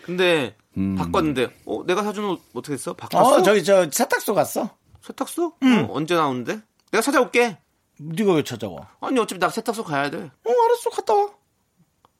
근데 0.02 0.56
음. 0.76 0.96
바꿨는데, 0.96 1.48
어, 1.66 1.82
내가 1.86 2.02
사준 2.02 2.24
옷 2.24 2.42
어떻게 2.54 2.74
했어? 2.74 2.94
바꿨어? 2.94 3.22
어 3.36 3.42
저기 3.42 3.62
저 3.64 3.88
세탁소 3.90 4.34
갔어. 4.34 4.70
세탁소? 5.02 5.46
어, 5.46 5.88
언제 5.90 6.14
나오는데? 6.14 6.60
내가 6.90 7.00
찾아올게. 7.02 7.58
네가 7.98 8.32
왜 8.32 8.42
찾아와? 8.42 8.90
아니 9.00 9.18
어차피 9.20 9.38
나 9.38 9.48
세탁소 9.50 9.84
가야 9.84 10.10
돼. 10.10 10.18
어 10.18 10.50
알았어 10.64 10.90
갔다 10.90 11.14
와. 11.14 11.28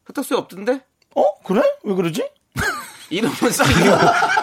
세탁소에 0.07 0.39
없던데? 0.39 0.81
어 1.17 1.25
그래? 1.45 1.63
왜 1.85 1.95
그러지? 1.95 2.29
이러면 3.11 3.37
싸요. 3.53 3.99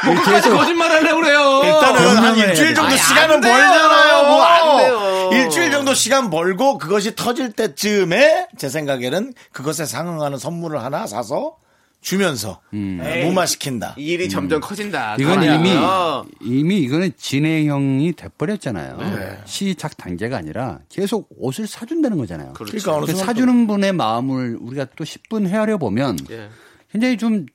뭐까지 0.05 0.49
거짓말 0.49 0.91
하려고 0.91 1.22
그래요. 1.22 1.62
일단은 1.66 2.18
한 2.18 2.38
일주일 2.38 2.76
정도 2.76 2.91
돼. 2.91 2.97
시간은 2.97 3.36
안 3.36 3.41
돼요. 3.41 3.53
벌잖아요. 3.53 4.24
뭐 4.28 4.43
안 4.43 4.78
돼요. 4.78 5.30
일주일 5.34 5.72
정도 5.72 5.93
시간 5.93 6.30
벌고 6.30 6.78
그것이 6.78 7.16
터질 7.16 7.51
때쯤에 7.53 8.47
제 8.57 8.70
생각에는 8.70 9.34
그것에 9.51 9.86
상응하는 9.86 10.38
선물을 10.38 10.82
하나 10.84 11.07
사서 11.07 11.55
주면서 12.01 12.59
에, 12.73 13.25
무마시킨다. 13.25 13.93
이 13.97 14.07
일이 14.13 14.27
점점 14.27 14.59
커진다. 14.59 15.15
이건. 15.19 15.43
이미 15.43 15.71
어. 15.75 16.25
이미 16.41 16.79
이거는 16.79 17.11
진행형이 17.15 18.13
돼버렸잖아요. 18.13 18.97
네. 18.97 19.39
시작 19.45 19.95
단계가 19.97 20.37
아니라 20.37 20.79
계속 20.89 21.29
옷을 21.37 21.67
사준다는 21.67 22.17
거잖아요. 22.17 22.53
그렇죠. 22.53 22.71
그러니까 22.71 22.95
어느 22.95 23.05
그 23.05 23.11
순간 23.11 23.27
사주는 23.27 23.67
분의 23.67 23.93
마음을 23.93 24.57
우리가 24.59 24.87
또 24.95 25.03
10분 25.03 25.47
헤아려 25.47 25.77
보면 25.77 26.17
예. 26.31 26.49
굉장히 26.91 27.17
좀 27.17 27.45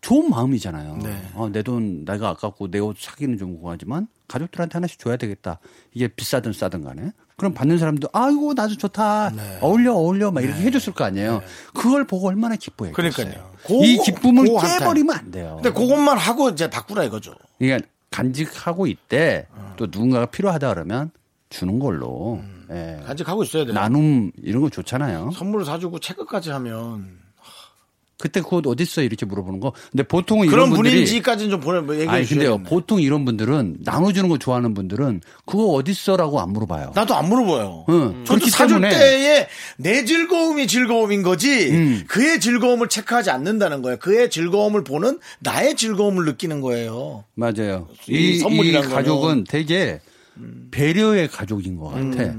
좋은 0.00 0.28
마음이잖아요. 0.30 0.98
네. 1.02 1.22
어, 1.34 1.48
내돈 1.50 2.04
내가 2.06 2.30
아깝고 2.30 2.70
내 2.70 2.78
옷 2.78 2.96
사기는 2.98 3.36
좀 3.38 3.58
고하지만 3.60 4.08
가족들한테 4.28 4.72
하나씩 4.74 4.98
줘야 4.98 5.16
되겠다. 5.16 5.60
이게 5.92 6.08
비싸든 6.08 6.52
싸든 6.54 6.82
간에. 6.84 7.12
그럼 7.36 7.52
받는 7.52 7.78
사람도 7.78 8.08
아이고 8.12 8.54
나도 8.54 8.76
좋다. 8.76 9.30
네. 9.30 9.58
어울려 9.60 9.92
어울려 9.94 10.30
막 10.30 10.42
이렇게 10.42 10.60
해줬을 10.62 10.92
거 10.94 11.04
아니에요. 11.04 11.42
그걸 11.74 12.06
보고 12.06 12.28
얼마나 12.28 12.54
기뻐했겠어요. 12.56 13.12
그러니까요. 13.12 13.53
이 13.70 13.96
고- 13.96 14.02
기쁨을 14.04 14.46
고 14.46 14.58
한탄. 14.58 14.78
깨버리면 14.80 15.16
안 15.16 15.30
돼요. 15.30 15.60
근데 15.62 15.70
그것만 15.70 16.18
하고 16.18 16.50
이제 16.50 16.68
바꾸라 16.70 17.04
이거죠. 17.04 17.34
그러니까 17.58 17.86
간직하고 18.10 18.86
있대 18.86 19.46
또 19.76 19.86
누군가가 19.86 20.26
필요하다 20.26 20.72
그러면 20.74 21.10
주는 21.50 21.78
걸로 21.78 22.40
예. 22.70 23.00
간직하고 23.06 23.42
있어야 23.44 23.64
돼요. 23.64 23.74
나눔 23.74 24.30
이런 24.42 24.62
거 24.62 24.68
좋잖아요. 24.70 25.30
선물을 25.32 25.64
사주고 25.66 25.98
체크까지 25.98 26.50
하면 26.50 27.18
그때 28.24 28.40
그옷 28.40 28.66
어딨어 28.66 29.02
이렇게 29.02 29.26
물어보는 29.26 29.60
거. 29.60 29.74
근데 29.92 30.02
보통은 30.02 30.46
그런 30.46 30.68
이런 30.68 30.70
분들이 30.70 30.94
분인지까지는 30.94 31.50
좀 31.50 31.60
보내 31.60 31.80
뭐 31.80 31.94
얘기해 31.94 32.08
아니 32.08 32.24
근데요 32.26 32.42
주셔야겠네. 32.52 32.70
보통 32.70 33.02
이런 33.02 33.26
분들은 33.26 33.76
나눠주는 33.80 34.30
거 34.30 34.38
좋아하는 34.38 34.72
분들은 34.72 35.20
그거 35.44 35.66
어딨어라고 35.72 36.40
안 36.40 36.54
물어봐요. 36.54 36.92
나도 36.94 37.14
안 37.14 37.28
물어봐요. 37.28 37.84
응, 37.90 38.24
저도 38.24 38.38
그렇기 38.38 38.50
사줄 38.50 38.80
때문에. 38.80 38.98
때에 38.98 39.46
내 39.76 40.06
즐거움이 40.06 40.66
즐거움인 40.66 41.22
거지 41.22 41.68
음. 41.70 42.04
그의 42.08 42.40
즐거움을 42.40 42.88
체크하지 42.88 43.28
않는다는 43.28 43.82
거예요. 43.82 43.98
그의 43.98 44.30
즐거움을 44.30 44.84
보는 44.84 45.18
나의 45.40 45.76
즐거움을 45.76 46.24
느끼는 46.24 46.62
거예요. 46.62 47.24
맞아요. 47.34 47.88
이 48.08 48.14
이, 48.14 48.38
이 48.38 48.72
가족은 48.72 49.20
거는. 49.20 49.38
음. 49.40 49.44
되게 49.46 50.00
배려의 50.70 51.28
가족인 51.28 51.76
것 51.76 51.90
같아. 51.90 52.34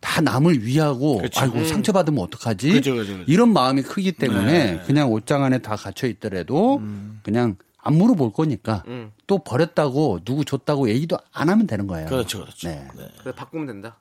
다 0.00 0.20
남을 0.20 0.64
위하고 0.64 1.18
그쵸. 1.18 1.40
아이고 1.40 1.64
상처받으면 1.64 2.22
어떡하지? 2.24 2.70
그쵸, 2.72 2.94
그쵸, 2.94 3.12
그쵸. 3.18 3.24
이런 3.26 3.52
마음이 3.52 3.82
크기 3.82 4.12
때문에 4.12 4.72
네. 4.76 4.82
그냥 4.86 5.10
옷장 5.12 5.42
안에 5.44 5.58
다 5.58 5.74
갇혀 5.76 6.06
있더라도 6.06 6.80
그냥 7.22 7.56
안 7.78 7.94
물어볼 7.94 8.32
거니까 8.32 8.84
음. 8.86 9.12
또 9.26 9.38
버렸다고 9.38 10.20
누구 10.24 10.44
줬다고 10.44 10.88
얘기도 10.90 11.18
안 11.32 11.48
하면 11.48 11.66
되는 11.66 11.86
거예요. 11.86 12.08
그렇죠, 12.08 12.40
그렇죠. 12.40 12.68
네. 12.68 12.86
네. 12.96 13.08
그래 13.22 13.32
바꾸면 13.34 13.66
된다. 13.66 13.96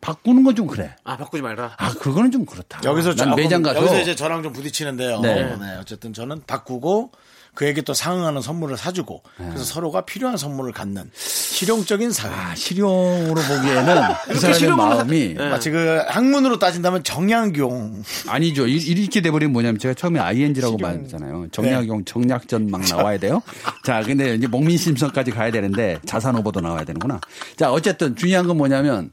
바꾸는 0.00 0.42
건 0.42 0.54
좀 0.56 0.66
그래. 0.66 0.96
아 1.04 1.16
바꾸지 1.16 1.42
말라. 1.42 1.74
아 1.78 1.92
그거는 1.94 2.30
좀 2.32 2.44
그렇다. 2.44 2.80
여기서 2.84 3.14
난 3.14 3.36
매장 3.36 3.62
가서 3.62 3.78
여기서 3.78 4.00
이제 4.00 4.14
저랑 4.16 4.42
좀 4.42 4.52
부딪히는데요. 4.52 5.20
네. 5.20 5.56
네, 5.56 5.76
어쨌든 5.80 6.12
저는 6.12 6.42
바꾸고 6.46 7.12
그에게 7.54 7.82
또 7.82 7.92
상응하는 7.92 8.40
선물을 8.40 8.78
사주고 8.78 9.22
그래서 9.36 9.62
서로가 9.64 10.06
필요한 10.06 10.36
선물을 10.38 10.72
갖는 10.72 11.10
실용적인 11.14 12.10
사회. 12.10 12.32
아, 12.34 12.54
실용으로 12.54 13.34
보기에는 13.42 13.96
그 14.26 14.38
사람의 14.40 14.70
마음이 14.76 15.34
마치 15.34 15.70
그 15.70 16.02
학문으로 16.08 16.58
따진다면 16.58 17.04
정약용. 17.04 18.02
아니죠. 18.28 18.66
이- 18.66 18.76
이렇게 18.78 19.20
돼버리면 19.20 19.52
뭐냐면 19.52 19.78
제가 19.78 19.92
처음에 19.94 20.18
ING라고 20.18 20.78
말했잖아요. 20.78 21.48
정약용 21.52 22.04
정약전 22.06 22.70
막 22.70 22.80
나와야 22.88 23.18
돼요. 23.18 23.42
자, 23.84 24.02
근데 24.02 24.34
이제 24.34 24.46
목민심성까지 24.46 25.30
가야 25.32 25.50
되는데 25.50 25.98
자산 26.06 26.34
오버도 26.36 26.60
나와야 26.60 26.84
되는구나. 26.84 27.20
자, 27.56 27.70
어쨌든 27.70 28.16
중요한 28.16 28.46
건 28.46 28.56
뭐냐면 28.56 29.12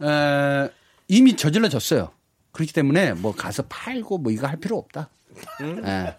에, 0.00 0.68
이미 1.08 1.34
저질러졌어요. 1.36 2.10
그렇기 2.52 2.72
때문에 2.72 3.14
뭐 3.14 3.34
가서 3.34 3.64
팔고 3.68 4.18
뭐 4.18 4.30
이거 4.30 4.46
할 4.46 4.58
필요 4.58 4.78
없다. 4.78 5.08
예, 5.60 6.16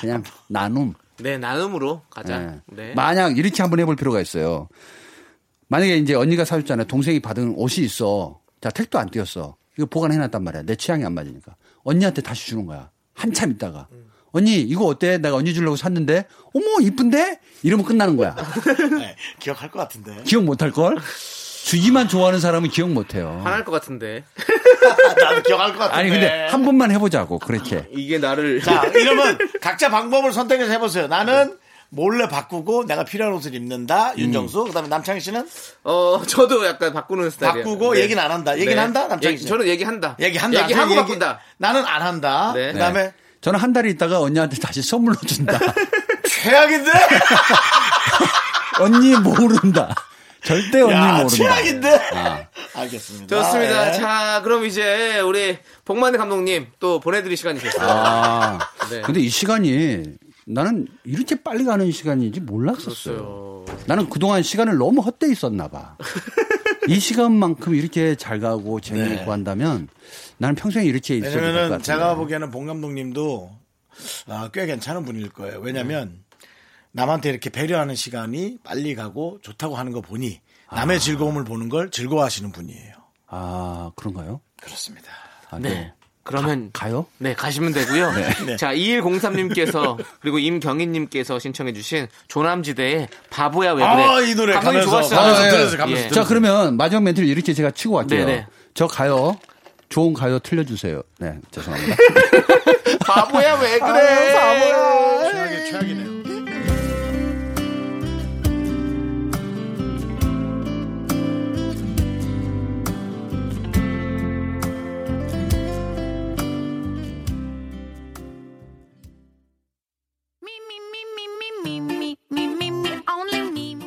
그냥 0.00 0.22
나눔. 0.48 0.94
네 1.18 1.38
나눔으로 1.38 2.02
가자. 2.10 2.42
예. 2.42 2.60
네. 2.66 2.94
만약 2.94 3.38
이렇게 3.38 3.62
한번 3.62 3.80
해볼 3.80 3.96
필요가 3.96 4.20
있어요. 4.20 4.68
만약에 5.68 5.96
이제 5.96 6.14
언니가 6.14 6.44
사줬잖아요. 6.44 6.86
동생이 6.86 7.20
받은 7.20 7.54
옷이 7.56 7.84
있어. 7.86 8.40
자, 8.60 8.70
택도 8.70 8.98
안 8.98 9.08
띄었어. 9.10 9.56
이거 9.78 9.86
보관해놨단 9.86 10.44
말이야. 10.44 10.62
내 10.62 10.76
취향이 10.76 11.04
안 11.04 11.14
맞으니까. 11.14 11.56
언니한테 11.82 12.20
다시 12.20 12.46
주는 12.48 12.66
거야. 12.66 12.90
한참 13.14 13.50
있다가. 13.52 13.88
언니, 14.32 14.60
이거 14.60 14.84
어때? 14.86 15.18
내가 15.18 15.36
언니 15.36 15.52
주려고 15.54 15.76
샀는데, 15.76 16.26
어머, 16.54 16.66
이쁜데? 16.80 17.40
이러면 17.62 17.86
끝나는 17.86 18.16
거야. 18.16 18.34
네, 18.98 19.16
기억할 19.38 19.70
것 19.70 19.78
같은데. 19.78 20.22
기억 20.24 20.44
못 20.44 20.60
할걸? 20.62 20.96
주기만 21.64 22.08
좋아하는 22.08 22.40
사람은 22.40 22.70
기억 22.70 22.90
못 22.90 23.14
해요. 23.14 23.40
화날 23.44 23.64
것 23.64 23.70
같은데 23.72 24.24
나도 25.22 25.42
기억할 25.42 25.72
것 25.72 25.78
같은데. 25.78 25.96
아니, 25.98 26.10
근데 26.10 26.46
한 26.50 26.64
번만 26.64 26.90
해보자고, 26.90 27.38
그렇게. 27.38 27.86
이게 27.92 28.18
나를 28.18 28.60
자, 28.62 28.82
이러면 28.94 29.38
각자 29.60 29.88
방법을 29.88 30.32
선택해서 30.32 30.70
해보세요. 30.72 31.06
나는 31.06 31.56
몰래 31.88 32.26
바꾸고 32.26 32.86
내가 32.86 33.04
필요한 33.04 33.34
옷을 33.34 33.54
입는다. 33.54 34.16
윤정수. 34.16 34.64
그다음에 34.64 34.88
남창희 34.88 35.20
씨는 35.20 35.46
어 35.84 36.22
저도 36.26 36.66
약간 36.66 36.92
바꾸는 36.94 37.28
스타일이에요. 37.30 37.64
바꾸고 37.64 37.98
얘기는 37.98 38.20
안 38.22 38.30
한다. 38.30 38.56
얘기는 38.58 38.78
한다, 38.82 39.08
남창희 39.08 39.36
씨? 39.38 39.46
저는 39.46 39.66
얘기한다. 39.68 40.16
얘기한다. 40.18 40.62
얘기하고 40.62 40.90
얘기- 40.92 41.00
바꾼다. 41.00 41.40
나는 41.58 41.84
안 41.84 42.00
한다. 42.02 42.52
네. 42.54 42.72
그다음에 42.72 43.12
저는 43.42 43.58
한 43.60 43.72
달 43.74 43.86
있다가 43.86 44.20
언니한테 44.20 44.56
다시 44.56 44.82
선물로 44.82 45.16
준다. 45.26 45.58
최악인데? 46.26 46.90
언니 48.80 49.14
모른다. 49.16 49.94
절대 50.44 50.80
언니 50.80 50.92
야, 50.92 51.12
모른다. 51.14 51.28
최악인데? 51.34 51.88
아. 52.14 52.46
알겠습니다. 52.74 53.36
좋습니다. 53.36 53.88
예. 53.88 53.92
자 53.92 54.40
그럼 54.42 54.64
이제 54.66 55.20
우리 55.20 55.58
복만대 55.84 56.18
감독님 56.18 56.66
또 56.80 57.00
보내드릴 57.00 57.36
시간이 57.36 57.60
됐어요. 57.60 57.86
아. 57.88 58.58
네. 58.90 59.02
근데 59.02 59.20
이 59.20 59.28
시간이 59.28 60.02
나는 60.46 60.88
이렇게 61.04 61.40
빨리 61.42 61.64
가는 61.64 61.90
시간인지 61.90 62.40
몰랐었어요. 62.40 63.64
나는 63.86 64.08
그동안 64.10 64.42
시간을 64.42 64.76
너무 64.76 65.00
헛되이 65.00 65.34
썼나 65.34 65.68
봐. 65.68 65.96
이 66.88 66.98
시간만큼 66.98 67.74
이렇게 67.76 68.16
잘 68.16 68.40
가고 68.40 68.80
재미있고 68.80 69.24
네. 69.24 69.30
한다면 69.30 69.88
나는 70.38 70.56
평생 70.56 70.84
이렇게 70.84 71.16
있어야 71.16 71.30
될것 71.40 71.54
같아요. 71.62 71.82
제가 71.82 72.16
보기에는 72.16 72.50
봉 72.50 72.66
감독님도 72.66 73.50
아, 74.26 74.50
꽤 74.52 74.66
괜찮은 74.66 75.04
분일 75.04 75.28
거예요. 75.30 75.60
왜냐면 75.60 76.21
남한테 76.92 77.30
이렇게 77.30 77.50
배려하는 77.50 77.94
시간이 77.94 78.58
빨리 78.64 78.94
가고 78.94 79.38
좋다고 79.42 79.76
하는 79.76 79.92
거 79.92 80.00
보니 80.00 80.40
남의 80.70 81.00
즐거움을 81.00 81.44
보는 81.44 81.68
걸 81.68 81.90
즐거워하시는 81.90 82.52
분이에요. 82.52 82.94
아, 83.28 83.90
그런가요? 83.96 84.40
그렇습니다. 84.62 85.10
아, 85.50 85.58
네. 85.58 85.92
그러면 86.24 86.70
가 86.72 86.88
요? 86.90 87.06
네, 87.18 87.34
가시면 87.34 87.72
되고요. 87.72 88.12
네. 88.46 88.56
자, 88.56 88.72
2103님께서 88.72 90.02
그리고 90.20 90.38
임경희님께서 90.38 91.38
신청해주신 91.38 92.06
조남지대의 92.28 93.08
바보야 93.28 93.72
왜 93.72 93.82
그래. 93.82 94.04
아, 94.04 94.20
이 94.20 94.34
노래 94.34 94.54
가면서, 94.54 94.88
좋았어요. 94.88 95.18
가면서 95.18 95.42
아, 95.42 95.46
예. 95.46 95.50
들으세요, 95.50 95.78
가면서 95.78 96.04
예. 96.04 96.08
자, 96.10 96.24
그러면 96.24 96.76
마지막 96.76 97.02
멘트를 97.02 97.28
이렇게 97.28 97.52
제가 97.52 97.72
치고 97.72 97.94
갈게요. 97.96 98.24
네네. 98.24 98.46
저 98.74 98.86
가요. 98.86 99.36
좋은 99.88 100.14
가요 100.14 100.38
틀려주세요. 100.38 101.02
네, 101.18 101.38
죄송합니다. 101.50 101.96
바보야 103.04 103.54
왜 103.60 103.78
그래? 103.78 104.32
바보야. 104.32 105.30
최악의 105.32 105.70
최악이네요. 105.70 106.21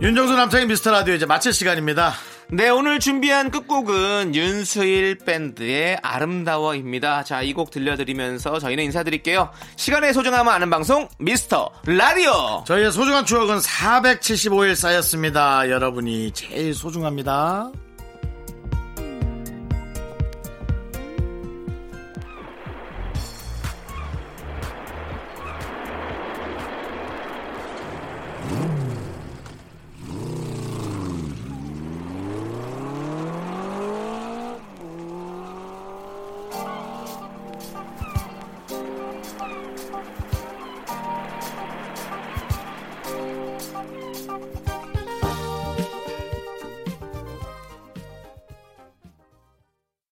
윤정수 0.00 0.34
남창희의 0.34 0.66
미스터 0.66 0.90
라디오 0.90 1.14
이제 1.14 1.26
마칠 1.26 1.52
시간입니다 1.52 2.12
네, 2.52 2.68
오늘 2.68 2.98
준비한 2.98 3.48
끝곡은 3.52 4.34
윤수일 4.34 5.18
밴드의 5.18 5.98
아름다워입니다. 6.02 7.22
자, 7.22 7.42
이 7.42 7.52
곡 7.52 7.70
들려드리면서 7.70 8.58
저희는 8.58 8.82
인사드릴게요. 8.86 9.50
시간의 9.76 10.12
소중함을 10.12 10.52
아는 10.52 10.68
방송, 10.68 11.08
미스터 11.20 11.70
라디오! 11.86 12.64
저희의 12.66 12.90
소중한 12.90 13.24
추억은 13.24 13.58
475일 13.58 14.74
쌓였습니다 14.74 15.70
여러분이 15.70 16.32
제일 16.32 16.74
소중합니다 16.74 17.70